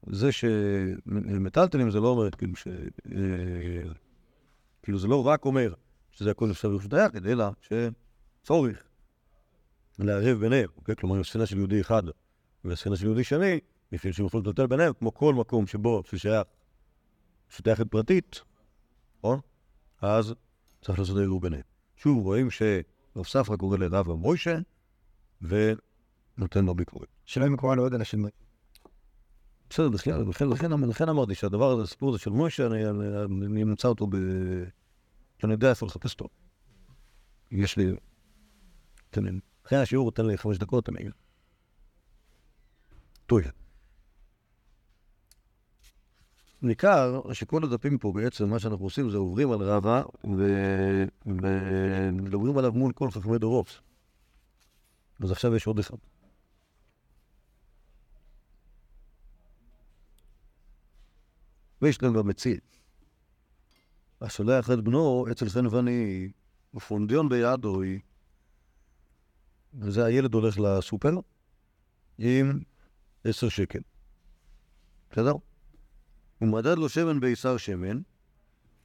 זה 0.07 0.33
שמטלטלים 0.33 1.91
זה 1.91 2.01
לא 2.01 2.09
אומר, 2.09 2.31
כאילו, 2.31 2.57
ש... 2.57 2.69
אה, 3.13 3.91
כאילו 4.83 4.99
זה 4.99 5.09
לא 5.09 5.27
רק 5.27 5.45
אומר 5.45 5.75
שזה 6.11 6.31
הכל 6.31 6.51
אפשר 6.51 6.69
ברשות 6.69 6.93
היחיד, 6.93 7.27
אלא 7.27 7.47
שצורך 7.61 8.88
לערב 9.99 10.39
ביניהם. 10.39 10.69
כן? 10.85 10.95
כלומר, 10.95 11.17
אם 11.17 11.25
ספינה 11.25 11.47
של 11.47 11.57
יהודי 11.57 11.81
אחד 11.81 12.03
וספינה 12.65 12.97
של 12.97 13.05
יהודי 13.05 13.25
שני, 13.25 13.61
בשביל 13.93 14.13
שהם 14.13 14.25
יוכלו 14.25 14.41
לטלטל 14.41 14.67
ביניהם, 14.67 14.93
כמו 14.93 15.15
כל 15.15 15.35
מקום 15.35 15.67
שבו 15.67 16.03
ששייך 16.07 16.43
שייכת 17.49 17.91
פרטית, 17.91 18.41
נכון? 19.19 19.41
אז 20.01 20.35
צריך 20.83 20.99
לעשות 20.99 21.17
ערעור 21.17 21.41
ביניהם. 21.41 21.63
שוב, 21.97 22.25
רואים 22.25 22.51
שרב 22.51 23.25
ספרא 23.25 23.57
קורא 23.57 23.77
לרב 23.77 24.11
המוישה, 24.11 24.59
ונותן 25.43 26.65
לו 26.65 26.75
ביקורת. 26.75 27.09
שלא 27.25 27.47
אם 27.47 27.57
קורא 27.57 27.77
לעוד 27.77 27.95
אנשים. 27.95 28.27
בסדר, 29.71 29.89
לכן, 30.91 31.09
אמרתי 31.09 31.35
שהדבר 31.35 31.71
הזה, 31.71 31.83
הסיפור 31.83 32.11
הזה 32.11 32.19
של 32.19 32.31
מוישה, 32.31 32.67
אני, 32.67 33.63
אמצא 33.63 33.89
אותו 33.89 34.07
ב... 34.07 34.17
שאני 35.39 35.53
יודע 35.53 35.71
איפה 35.71 35.87
לחפש 35.87 36.13
אותו. 36.13 36.29
יש 37.51 37.77
לי... 37.77 37.93
לי... 39.17 39.31
אחרי 39.69 39.79
השיעור, 39.79 40.13
תן 40.13 40.27
לי 40.27 40.39
חמש 40.39 40.59
דקות, 40.59 40.89
אני... 40.89 40.99
טוב. 43.27 43.41
ניכר 46.63 47.33
שכל 47.33 47.65
הדפים 47.65 47.99
פה 47.99 48.13
בעצם, 48.13 48.49
מה 48.51 48.59
שאנחנו 48.59 48.85
עושים 48.85 49.11
זה 49.11 49.17
עוברים 49.17 49.53
על 49.53 49.63
רבא 49.63 50.03
ומדברים 51.25 52.59
עליו 52.59 52.73
מול 52.73 52.93
כל 52.93 53.11
חכמי 53.11 53.39
דורות. 53.39 53.81
אז 55.21 55.31
עכשיו 55.31 55.57
יש 55.57 55.67
עוד 55.67 55.79
אחד. 55.79 55.97
ויש 61.83 62.03
להם 62.03 62.15
גם 62.15 62.29
מציל. 62.29 62.59
השולח 64.21 64.71
את 64.71 64.81
בנו 64.85 65.27
אצל 65.31 65.49
חן 65.49 65.67
ואני, 65.67 66.29
ופונדיון 66.75 67.29
בידו 67.29 67.83
היא, 67.83 68.01
וזה 69.79 70.05
הילד 70.05 70.35
הולך 70.35 70.59
לסופר 70.59 71.15
עם 72.19 72.61
עשר 73.25 73.49
שקל. 73.49 73.79
בסדר? 75.11 75.33
הוא 76.39 76.49
מדד 76.49 76.79
לו 76.79 76.89
שמן 76.89 77.21
בעיסר 77.21 77.57
שמן, 77.57 78.01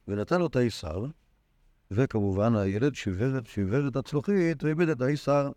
ונתן 0.08 0.38
לו 0.38 0.46
את 0.46 0.56
העיסר, 0.56 1.04
וכמובן 1.90 2.56
הילד 2.56 2.94
שיבר, 2.94 3.40
שיבר 3.44 3.88
את 3.88 3.96
הצלוחית 3.96 4.64
ואיבד 4.64 4.88
את 4.88 5.00
העיסר. 5.00 5.50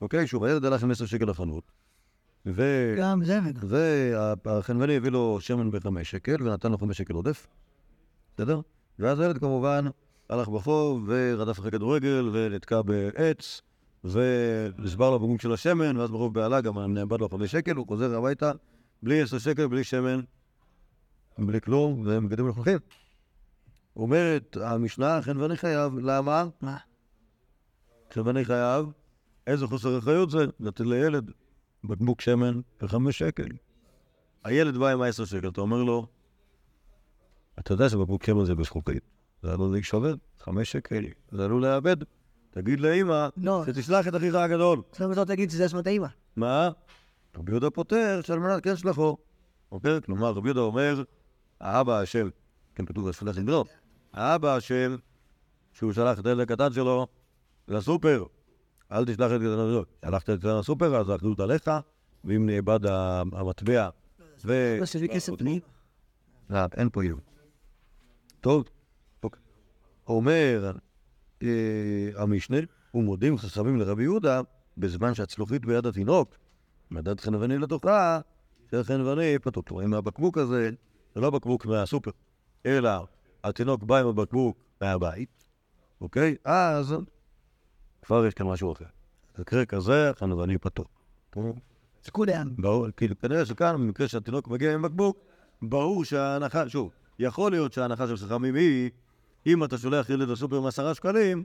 אוקיי? 0.00 0.26
שוב, 0.26 0.44
הילד 0.44 0.64
הלך 0.64 0.82
עם 0.82 0.90
עשר 0.90 1.06
שקל 1.06 1.24
לחנות, 1.24 1.72
ו... 2.46 2.62
גם 2.98 3.24
זה 3.24 3.38
וגם. 3.44 3.68
והחנווני 4.44 4.96
הביא 4.96 5.10
לו 5.10 5.38
שמן 5.40 5.70
בחמש 5.70 6.10
שקל, 6.10 6.42
ונתן 6.42 6.72
לו 6.72 6.78
חמש 6.78 6.98
שקל 6.98 7.14
עודף, 7.14 7.46
בסדר? 8.34 8.60
ואז 8.98 9.20
הילד 9.20 9.38
כמובן 9.38 9.84
הלך 10.28 10.48
ברחוב 10.48 11.04
ורדף 11.06 11.58
אחרי 11.58 11.70
כדורגל 11.70 12.30
ונתקע 12.32 12.82
בעץ, 12.82 13.62
ונשבר 14.12 15.10
לו 15.10 15.18
בגום 15.18 15.38
של 15.38 15.52
השמן, 15.52 15.96
ואז 15.96 16.10
ברוב 16.10 16.34
בהלה 16.34 16.60
גם 16.60 16.94
נאבד 16.94 17.20
לו 17.20 17.28
חמש 17.28 17.52
שקל, 17.52 17.76
הוא 17.76 17.86
חוזר 17.86 18.18
הביתה 18.18 18.52
בלי 19.02 19.22
עשר 19.22 19.38
שקל, 19.38 19.66
בלי 19.66 19.84
שמן, 19.84 20.20
בלי 21.38 21.60
כלום, 21.60 22.06
והם 22.06 22.28
בגדים 22.28 22.44
מלוכלכים. 22.44 22.78
אומרת 23.96 24.56
המשנה, 24.60 25.22
חנווני 25.22 25.56
חייב, 25.56 25.98
למה? 25.98 26.44
מה? 26.60 26.76
חנווני 28.12 28.44
חייב, 28.44 28.86
איזה 29.46 29.66
חוסר 29.66 29.98
אחריות 29.98 30.30
זה 30.30 30.46
לתת 30.60 30.80
לילד 30.80 31.30
בקבוק 31.84 32.20
שמן 32.20 32.60
בחמש 32.80 33.18
שקל. 33.18 33.48
הילד 34.44 34.76
בא 34.76 34.88
עם 34.88 35.02
העשר 35.02 35.24
שקל, 35.24 35.48
אתה 35.48 35.60
אומר 35.60 35.82
לו, 35.82 36.06
אתה 37.58 37.72
יודע 37.72 37.88
שבקבוק 37.88 38.24
שמן 38.24 38.44
זה 38.44 38.54
בזכוכית, 38.54 39.02
זה 39.42 39.52
עלול 39.52 39.72
להישבר, 39.72 40.14
חמש 40.38 40.72
שקל, 40.72 41.04
זה 41.32 41.44
עלול 41.44 41.62
לאבד. 41.62 41.96
תגיד 42.56 42.80
לאמא, 42.80 43.28
לא. 43.36 43.64
שתשלח 43.66 44.08
את 44.08 44.16
אחיך 44.16 44.34
הגדול. 44.34 44.82
עכשיו 44.90 45.12
אתה 45.12 45.24
תגיד 45.24 45.50
שזה 45.50 45.66
אשמת 45.66 45.86
האמא. 45.86 46.06
מה? 46.36 46.70
רבי 47.36 47.52
יהודה 47.52 47.70
פותר 47.70 48.20
שעל 48.22 48.38
מנת 48.38 48.64
כן 48.64 48.76
שלחו. 48.76 49.16
אוקיי? 49.72 50.00
כלומר, 50.04 50.30
רבי 50.30 50.48
יהודה 50.48 50.60
אומר, 50.60 51.02
האבא 51.60 52.02
אשם, 52.02 52.28
כן 52.74 52.86
כתוב 52.86 53.08
בשפילת 53.08 53.36
נדרות, 53.36 53.68
האבא 54.12 54.58
אשם 54.58 54.96
שהוא 55.72 55.92
שלח 55.92 56.18
את 56.20 56.26
הילד 56.26 56.40
הקטן 56.40 56.72
שלו 56.72 57.06
לסופר. 57.68 58.24
אל 58.92 59.04
תשלח 59.04 59.32
את 59.32 59.40
זה, 59.40 59.56
שלחת 60.04 60.30
את 60.30 60.40
זה 60.40 60.48
לסופר, 60.48 60.96
אז 60.96 61.08
האחריות 61.08 61.40
עליך, 61.40 61.70
ואם 62.24 62.46
נאבד 62.46 62.80
המטבע 63.32 63.88
ו... 64.44 64.78
לא 66.50 66.58
אין 66.76 66.88
פה 66.92 67.02
איום. 67.02 67.20
טוב, 68.40 68.64
אוקיי. 69.22 69.40
אומר 70.08 70.72
המשנה, 72.16 72.56
ומודים 72.94 73.38
חסמים 73.38 73.76
לרבי 73.76 74.02
יהודה, 74.02 74.40
בזמן 74.78 75.14
שהצלוחית 75.14 75.66
ביד 75.66 75.86
התינוק, 75.86 76.36
מדד 76.90 77.20
חנווני 77.20 77.58
לתוכה, 77.58 78.20
שהחנווני 78.70 79.38
פתוח. 79.38 79.64
כלומר, 79.68 79.84
אם 79.84 79.94
הבקבוק 79.94 80.38
הזה, 80.38 80.70
זה 81.14 81.20
לא 81.20 81.30
בקבוק 81.30 81.66
מהסופר, 81.66 82.10
אלא 82.66 82.90
התינוק 83.44 83.82
בא 83.82 83.98
עם 84.00 84.06
הבקבוק 84.06 84.58
מהבית, 84.80 85.44
אוקיי? 86.00 86.36
אז 86.44 86.94
כבר 88.02 88.26
יש 88.26 88.34
כאן 88.34 88.46
משהו 88.46 88.72
אחר. 88.72 88.84
במקרה 89.38 89.64
כזה, 89.64 90.10
החנווני 90.10 90.58
פתוח. 90.58 90.86
זה 92.04 92.10
כולם. 92.12 92.50
ברור, 92.58 92.86
כאילו, 92.96 93.18
כנראה 93.18 93.46
שכאן, 93.46 93.74
במקרה 93.74 94.08
שהתינוק 94.08 94.48
מגיע 94.48 94.74
עם 94.74 94.82
בקבוק, 94.82 95.18
ברור 95.62 96.04
שההנחה, 96.04 96.68
שוב, 96.68 96.90
יכול 97.18 97.50
להיות 97.50 97.72
שההנחה 97.72 98.06
של 98.06 98.16
חכמים 98.16 98.54
היא, 98.54 98.90
אם 99.46 99.64
אתה 99.64 99.78
שולח 99.78 100.10
ילד 100.10 100.28
לסופר 100.28 100.56
עם 100.56 100.66
עשרה 100.66 100.94
שקלים, 100.94 101.44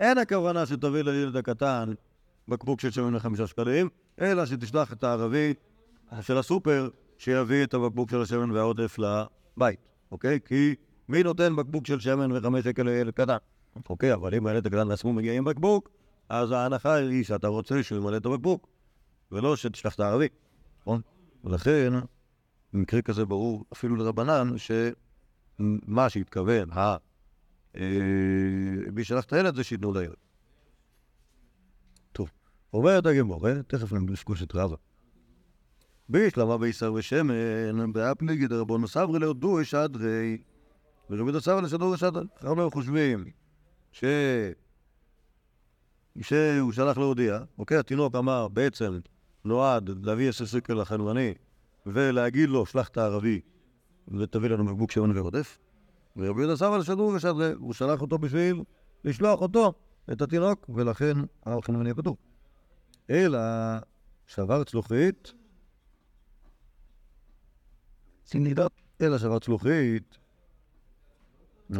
אין 0.00 0.18
הכוונה 0.18 0.66
שתביא 0.66 1.02
לילד 1.02 1.36
הקטן 1.36 1.92
בקבוק 2.48 2.80
של 2.80 2.90
שמן 2.90 3.14
לחמישה 3.14 3.46
שקלים, 3.46 3.88
אלא 4.20 4.46
שתשלח 4.46 4.92
את 4.92 5.04
הערבי 5.04 5.54
של 6.20 6.38
הסופר 6.38 6.88
שיביא 7.18 7.64
את 7.64 7.74
הבקבוק 7.74 8.10
של 8.10 8.22
השמן 8.22 8.50
והעודף 8.50 8.96
לבית, 8.98 9.80
אוקיי? 10.10 10.38
כי 10.44 10.74
מי 11.08 11.22
נותן 11.22 11.56
בקבוק 11.56 11.86
של 11.86 12.00
שמן 12.00 12.32
וחמש 12.32 12.64
שקל 12.64 12.82
לילד 12.82 13.14
קטן? 13.14 13.36
אוקיי, 13.88 14.14
אבל 14.14 14.34
אם 14.34 14.46
הילד 14.46 14.66
הקטן 14.66 14.88
לעצמו 14.88 15.12
מגיע 15.12 15.32
עם 15.32 15.44
בקבוק, 15.44 15.90
אז 16.28 16.50
ההנחה 16.50 16.94
היא 16.94 17.24
שאתה 17.24 17.48
רוצה 17.48 17.82
שהוא 17.82 17.98
ימלא 17.98 18.16
את 18.16 18.26
הבקבוק. 18.26 18.68
ולא 19.32 19.56
שתשלח 19.56 19.94
את 19.94 20.00
הערבי, 20.00 20.28
נכון? 20.80 21.00
ולכן, 21.44 21.92
במקרה 22.72 23.02
כזה 23.02 23.24
ברור 23.24 23.64
אפילו 23.72 23.96
לרבנן, 23.96 24.54
שמה 24.58 26.08
שהתכוון, 26.08 26.68
מי 28.92 29.04
שלח 29.04 29.24
את 29.24 29.32
הילד 29.32 29.54
זה 29.54 29.64
שייתנו 29.64 29.92
לילד. 29.92 30.14
טוב, 32.12 32.30
אומרת 32.72 33.06
הגמור, 33.06 33.48
אה? 33.48 33.62
תכף 33.62 33.92
נפגוש 33.92 34.42
את 34.42 34.54
רבא. 34.54 34.76
בישלמה 36.08 36.58
בישר 36.58 36.92
ושמן, 36.92 37.92
באפליגי 37.92 38.46
דרבנו 38.46 38.88
סברי 38.88 39.18
להודו 39.18 39.62
אשדרי, 39.62 40.38
ורבי 41.10 41.32
דסברי 41.32 41.62
לשדור 41.62 41.94
אשדרי. 41.94 42.24
אנחנו 42.42 42.70
חושבים 42.70 43.24
ש... 43.92 44.04
שהוא 46.20 46.72
שלח 46.72 46.98
להודיע, 46.98 47.38
אוקיי, 47.58 47.76
התינוק 47.76 48.14
אמר, 48.14 48.48
בעצם 48.48 48.98
נועד 49.44 50.06
להביא 50.06 50.28
עשר 50.28 50.44
שקל 50.44 50.74
לחנווני 50.74 51.34
ולהגיד 51.86 52.48
לו, 52.48 52.66
שלח 52.66 52.88
את 52.88 52.96
הערבי 52.96 53.40
ותביא 54.08 54.48
לנו 54.48 54.64
בקבוק 54.66 54.90
שמן 54.90 55.16
ועודף. 55.16 55.58
ורבי 56.16 56.40
יהודה 56.40 56.56
סבא 56.56 56.76
לשדור 56.76 57.08
ושדרי, 57.08 57.52
הוא 57.52 57.72
שלח 57.72 58.00
אותו 58.00 58.18
בשביל 58.18 58.62
לשלוח 59.04 59.40
אותו, 59.40 59.72
את 60.12 60.22
התינוק, 60.22 60.70
ולכן 60.74 61.12
החנווני 61.46 61.94
פטור. 61.94 62.16
אלא 63.10 63.38
שבר 64.26 64.64
צלוחית. 64.64 65.32
אלא 69.00 69.18
שבר 69.18 69.38
צלוחית, 69.38 70.18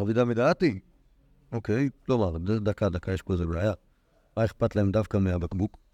אבידה 0.01 0.25
מדעתי. 0.25 0.81
אוקיי, 1.53 1.89
כלומר, 2.07 2.39
דקה, 2.39 2.89
דקה, 2.89 3.13
יש 3.13 3.23
פה 3.23 3.33
איזה 3.33 3.47
בעיה. 3.47 3.73
מה 4.37 4.45
אכפת 4.45 4.77
להם 4.77 4.91
דווקא 4.91 5.17
מהבקבוק? 5.17 5.88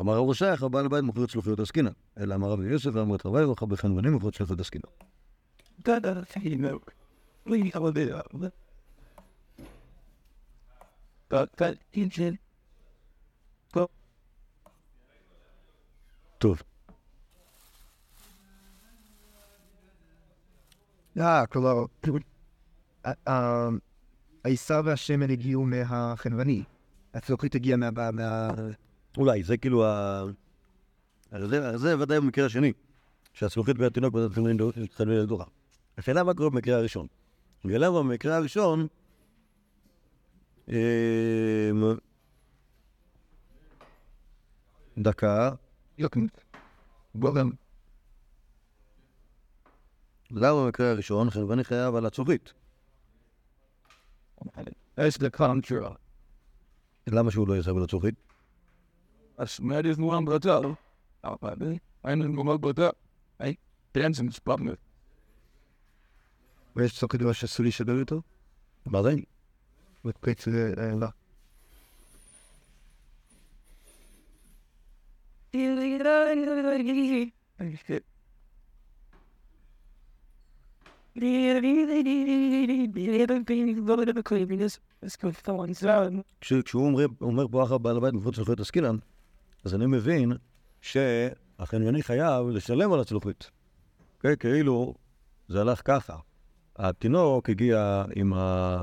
אמר 0.00 0.16
רב 0.18 0.28
רשייך, 0.28 0.62
הבעל 0.62 0.88
בית 0.88 1.02
מוכר 1.02 1.26
צלוחיות 1.26 1.60
עסקינן. 1.60 1.92
אלא 2.18 2.34
אמר 2.34 2.50
רבי 2.50 2.66
יוסף, 2.66 2.96
אמר 2.96 3.16
את 3.16 3.26
רבי 3.26 3.44
וכך 3.44 3.62
בחנווני 3.62 4.10
מוכר 4.10 4.30
עסקינן. 4.60 4.88
But 11.30 11.76
engine. 11.96 12.36
Well, 13.76 13.86
טוב, 16.38 16.62
אה, 21.20 21.46
כלומר, 21.46 21.74
ה- 23.04 23.30
ה- 23.30 23.68
העיסה 24.44 24.80
והשמן 24.84 25.30
הגיעו 25.30 25.64
מהחנווני. 25.64 26.62
הצלוחית 27.14 27.54
הגיעה 27.54 27.76
מה... 27.76 28.48
אולי, 29.16 29.42
זה 29.42 29.56
כאילו 29.56 29.84
ה... 29.86 30.24
זה, 31.38 31.78
זה 31.78 31.98
ודאי 31.98 32.20
במקרה 32.20 32.46
השני, 32.46 32.72
שהצלוחית 33.32 33.76
והתינוק 33.78 34.14
בדת 34.14 34.32
חנווני 34.32 35.16
לדוחה. 35.16 35.44
השאלה 35.98 36.22
מה 36.24 36.34
קורה 36.34 36.50
במקרה 36.50 36.76
הראשון. 36.76 37.06
ולמה 37.64 37.98
במקרה 38.02 38.36
הראשון, 38.36 38.86
אמ, 40.68 40.74
דקה, 44.98 45.50
למה 50.30 50.64
במקרה 50.64 50.90
הראשון 50.90 51.30
חנווני 51.30 51.64
חייב 51.64 51.94
על 51.94 52.06
the 55.18 55.36
contra. 55.36 55.94
למה 57.06 57.30
שהוא 57.30 57.48
לא 57.48 57.56
יסב 57.56 57.76
על 57.76 57.82
הצלוחית? 57.82 58.14
That's 59.38 59.60
mad 59.60 59.86
as 59.86 59.98
one 59.98 60.24
but 60.24 60.46
up. 60.46 60.64
Out 61.24 61.40
by 61.40 61.54
me. 61.60 61.80
I 62.04 62.14
know 62.14 62.28
no 62.28 62.58
but 62.58 62.78
up. 62.78 62.96
Hey, 63.40 63.56
dancing 63.94 64.30
spot 64.30 64.60
me. 64.60 64.74
ויש 66.76 66.98
צלוחית 66.98 67.20
דבר 67.20 67.32
שעשו 67.32 67.62
לשבר 67.62 68.00
אותו? 68.00 68.22
מה 68.86 69.02
זה? 69.02 69.10
אה, 70.78 70.94
לא. 71.00 71.06
כש- 86.40 86.52
כשהוא 86.52 86.86
אומר, 86.86 87.06
אחר 87.64 87.78
בעל 87.78 87.96
הבית 87.96 88.14
מפרוץ 88.14 88.34
צלוחיות 88.34 88.60
עסקינן, 88.60 88.96
אז 89.64 89.74
אני 89.74 89.86
מבין 89.86 90.32
שהחניוני 90.80 92.02
חייב 92.02 92.48
לשלם 92.48 92.92
על 92.92 93.00
הצלוחית. 93.00 93.50
אוקיי? 94.16 94.36
כאילו, 94.36 94.94
זה 95.48 95.60
הלך 95.60 95.82
ככה. 95.84 96.16
התינוק 96.76 97.50
הגיע 97.50 98.04
עם, 98.16 98.32
ה... 98.34 98.78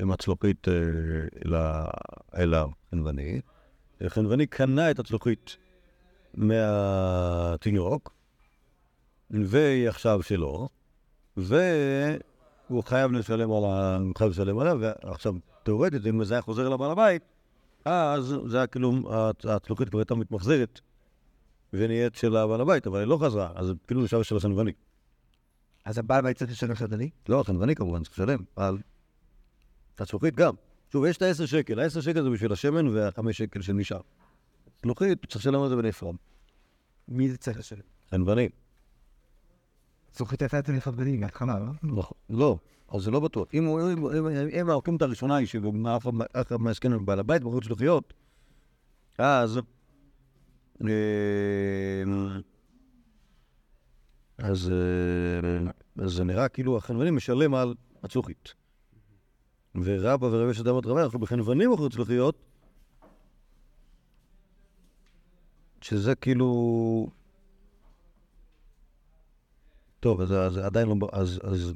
עם 0.00 0.10
הצלוחית 0.12 0.68
אה, 0.68 0.74
אל 2.36 2.54
החנווני, 2.54 3.40
חנווני 4.08 4.46
קנה 4.46 4.90
את 4.90 4.98
הצלוחית 4.98 5.56
מהתינוק, 6.34 8.14
והיא 9.30 9.88
עכשיו 9.88 10.22
שלו, 10.22 10.68
והוא 11.36 12.82
חייב 12.84 13.12
לשלם 13.12 13.52
על 13.52 13.64
עליה, 14.58 14.74
ועכשיו, 14.78 15.34
תאורטית, 15.62 16.06
אם 16.06 16.24
זה 16.24 16.34
היה 16.34 16.42
חוזר 16.42 16.68
לבעל 16.68 16.90
הבית, 16.90 17.22
אז 17.84 18.34
זה 18.46 18.56
היה 18.56 18.66
כאילו, 18.66 18.92
הצלוחית 19.44 19.88
כבר 19.88 19.98
הייתה 19.98 20.14
מתמחזרת 20.14 20.80
ונהיית 21.72 22.14
של 22.14 22.36
הבעל 22.36 22.60
הבית, 22.60 22.86
אבל 22.86 22.98
היא 22.98 23.06
לא 23.06 23.18
חזרה, 23.22 23.52
אז 23.54 23.72
כאילו 23.86 24.02
נשאר 24.02 24.22
של 24.22 24.36
החנווני. 24.36 24.72
אז 25.84 25.98
הבעל 25.98 26.22
בית 26.22 26.36
צריך 26.36 26.50
לשלם 26.50 26.74
חדני? 26.74 27.10
לא, 27.28 27.40
החנווני 27.40 27.74
כמובן 27.74 28.02
צריך 28.02 28.18
לשלם, 28.18 28.44
אבל 28.56 28.78
הצלוחית 29.98 30.36
גם. 30.36 30.54
שוב, 30.92 31.04
יש 31.04 31.16
את 31.16 31.22
ה-10 31.22 31.46
שקל, 31.46 31.80
ה-10 31.80 32.02
שקל 32.02 32.22
זה 32.22 32.30
בשביל 32.30 32.52
השמן 32.52 32.88
וה-5 32.88 33.32
שקל 33.32 33.62
שנשאר. 33.62 34.00
צלוחית, 34.82 35.26
צריך 35.26 35.40
לשלם 35.40 35.62
על 35.62 35.68
זה 35.68 35.76
בנפרד. 35.76 36.14
מי 37.08 37.28
זה 37.28 37.36
צריך 37.36 37.58
לשלם? 37.58 37.80
חנווני. 38.10 38.48
זוכית 40.16 40.42
הייתה 40.42 40.58
אצל 40.58 40.80
חדני 40.80 41.16
מההתחלה, 41.16 41.58
לא? 41.58 41.72
לא, 41.82 42.10
לא, 42.30 42.58
אז 42.88 43.02
זה 43.02 43.10
לא 43.10 43.20
בטוח. 43.20 43.48
אם 43.54 43.64
הוא- 43.64 43.80
אם- 43.92 44.70
הראשונה 45.02 45.36
היא 45.36 45.46
שאף 45.46 46.06
אחד 46.32 46.56
מהסכן 46.56 46.92
עם 46.92 47.06
בעל 47.06 47.18
הבית 47.18 47.44
בחוץ 47.44 47.64
שלוחיות, 47.64 48.14
אז... 49.18 49.58
אה, 50.86 52.02
אז 54.38 54.70
אה, 54.72 55.70
אז 56.04 56.10
זה 56.10 56.24
נראה 56.24 56.48
כאילו 56.48 56.76
החנווני 56.76 57.10
משלם 57.10 57.54
על 57.54 57.74
הצלוחית. 58.02 58.54
ורבא 59.74 60.26
ורבי 60.26 60.50
יש 60.50 60.60
אדם 60.60 60.74
רבי 60.74 61.00
אנחנו 61.02 61.18
בחנווני 61.18 61.64
בחוץ 61.68 61.92
שלוחיות, 61.92 62.36
שזה 65.80 66.14
כאילו... 66.14 67.10
טוב, 70.00 70.20
אז 70.20 70.56
עדיין 70.56 70.88
לא... 70.88 70.94
אז 71.12 71.72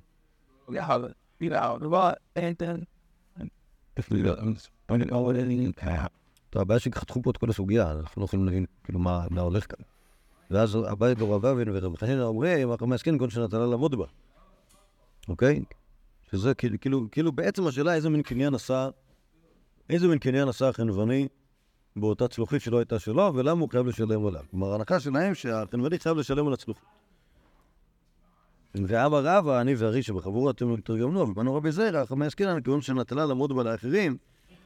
Ja, 0.71 1.11
ja, 1.39 1.79
wat 1.91 2.19
en 2.33 2.55
dan. 2.57 2.87
אני 4.91 5.05
לא 5.05 5.17
רואה 5.17 5.45
לי 5.45 5.73
טוב, 6.51 6.63
הבעיה 6.63 6.81
שחתכו 6.81 7.23
פה 7.23 7.31
את 7.31 7.37
כל 7.37 7.51
הסוגיה, 7.51 7.91
אנחנו 7.91 8.21
לא 8.21 8.25
יכולים 8.25 8.47
להבין 8.47 8.65
כאילו 8.85 8.99
מה 8.99 9.27
הולך 9.37 9.67
כאן. 9.69 9.85
ואז 10.51 10.75
הבית 10.75 11.19
ברב 11.19 11.47
אבין 11.47 11.69
ורב 11.73 11.97
חנינא 11.97 12.23
אומרים, 12.23 12.73
אנחנו 12.73 12.87
מעסקין 12.87 13.19
כל 13.19 13.31
שנתנה 13.31 13.67
לעמוד 13.67 13.95
בה. 13.95 14.05
אוקיי? 15.29 15.61
שזה 16.31 16.55
כאילו, 16.55 17.09
כאילו 17.11 17.33
בעצם 17.33 17.67
השאלה 17.67 17.95
איזה 17.95 18.09
מין 18.09 18.23
קניין 18.23 18.55
עשה, 18.55 18.89
איזה 19.91 20.09
מין 20.09 20.19
קניין 20.19 20.49
עשה 20.49 20.69
החנווני 20.69 21.29
באותה 21.97 22.29
צלוחית 22.29 22.63
שלא 22.63 22.79
הייתה 22.79 22.99
שלו, 22.99 23.33
ולמה 23.35 23.61
הוא 23.61 23.69
חייב 23.71 23.87
לשלם 23.87 24.27
עליו. 24.27 24.45
כלומר, 24.51 24.73
ההנחה 24.73 25.01
שלהם 25.01 25.35
שהחנווני 25.35 25.99
חייב 25.99 26.17
לשלם 26.17 26.47
על 26.47 26.53
הצלוחית. 26.53 26.85
ואבא 28.75 29.21
רבא, 29.25 29.61
אני 29.61 29.75
והרי 29.75 30.03
שבחבורה 30.03 30.51
אתם 30.51 30.77
תרגמנו, 30.77 31.21
ובנו 31.21 31.55
רבי 31.55 31.73
זרע, 31.73 32.07
חמי 32.07 32.27
עסקינן, 32.27 32.61
כיוון 32.61 32.81
שנטלה 32.81 33.27
לעמוד 33.27 33.57
בה 33.57 33.63
לאחרים, 33.63 34.17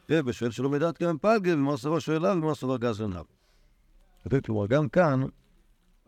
ובשואל 0.09 0.51
שלא 0.51 0.69
מדעת 0.69 0.97
כמה 0.97 1.17
פלגה, 1.17 1.53
ומה 1.53 1.77
סבר 1.77 1.99
שואליו, 1.99 2.37
ומה 2.41 2.55
סבר 2.55 2.77
גז 2.77 3.01
עיניו. 3.01 3.23
כלומר, 4.45 4.67
גם 4.67 4.89
כאן, 4.89 5.23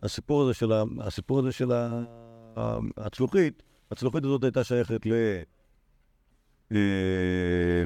הסיפור 0.02 0.42
הזה 0.42 0.54
של, 0.54 0.72
הסיפור 1.00 1.38
הזה 1.38 1.52
של 1.52 1.72
הצלוחית, 2.96 3.62
הצלוחית 3.90 4.24
הזאת 4.24 4.44
הייתה 4.44 4.64
שייכת 4.64 5.06
ל... 5.06 5.12
אה, 6.72 7.84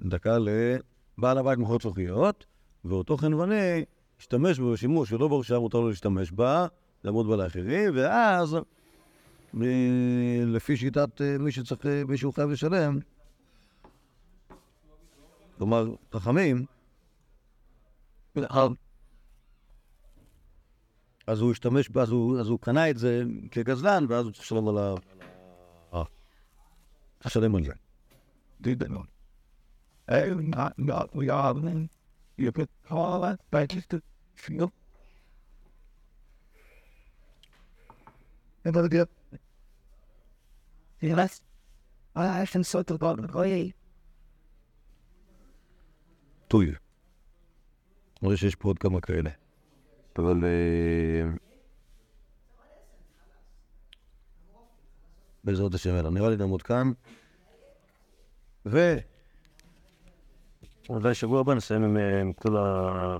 דקה 0.00 0.36
לבעל 0.38 1.38
הבית 1.38 1.58
מכורת 1.58 1.82
צלוחיות, 1.82 2.46
ואותו 2.84 3.16
חנווני 3.16 3.84
השתמש 4.20 4.58
בה 4.58 4.72
בשימוש 4.72 5.10
שלא 5.10 5.42
שהיה 5.42 5.60
מותר 5.60 5.80
לו 5.80 5.88
להשתמש 5.88 6.32
בה, 6.32 6.66
לעמוד 7.04 7.28
בה 7.28 7.36
לאחרים, 7.36 7.92
ואז, 7.94 8.56
לפי 10.46 10.76
שיטת 10.76 11.20
אה, 11.20 11.38
מי 11.38 11.52
שצריך, 11.52 11.86
אה, 11.86 12.02
מי 12.08 12.16
שהוא 12.16 12.34
חייב 12.34 12.50
לשלם, 12.50 12.98
כלומר, 15.56 15.94
חכמים, 16.12 16.64
אז 21.26 21.40
הוא 21.40 21.52
השתמש, 21.52 21.90
אז 22.00 22.10
הוא, 22.10 22.40
אז 22.40 22.48
הוא 22.48 22.58
קנה 22.58 22.90
את 22.90 22.98
זה 22.98 23.22
כגזלן, 23.50 24.04
ואז 24.08 24.24
הוא 24.24 24.32
צריך 24.32 24.44
לשלם 24.44 24.68
על 24.68 24.78
ה... 24.78 24.94
אה, 25.94 26.02
לשלם 27.26 27.54
על 27.54 27.64
זה. 27.64 27.72
דידנו. 28.60 29.00
אין, 30.08 30.50
not 38.74 39.17
sort. 42.62 43.72
טוי. 46.48 46.66
אני 46.66 46.76
רואה 48.22 48.36
שיש 48.36 48.54
פה 48.54 48.68
עוד 48.68 48.78
כמה 48.78 49.00
כאלה. 49.00 49.30
אבל... 50.18 50.44
אה, 50.44 51.30
בעזרת 55.44 55.74
השם, 55.74 55.90
יאללה, 55.90 56.10
נראה 56.10 56.30
לי 56.30 56.36
נעמוד 56.36 56.62
כאן. 56.62 56.92
ו... 58.66 58.96
אולי 60.88 61.14
שבוע 61.14 61.40
הבא 61.40 61.54
נסיים 61.54 61.84
עם, 61.84 61.96
אה, 61.96 62.20
עם 62.20 62.32
כל 62.32 62.56
ה... 62.56 63.16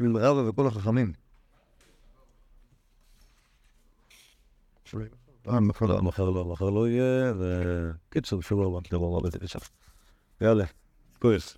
עם 0.00 0.16
רבא 0.16 0.48
וכל 0.48 0.66
החכמים. 0.66 1.12
אה, 4.94 5.17
מחר 5.60 5.86
לא, 5.86 6.02
מחר 6.02 6.30
לא, 6.30 6.44
מחר 6.44 6.70
לא 6.70 6.88
יהיה, 6.88 7.32
וקיצור, 7.38 8.42
שבוע 8.42 8.66
הבא, 8.66 9.28
בזה 9.28 9.38
ושם. 9.42 9.58
יאללה, 10.40 10.64
כועס. 11.18 11.56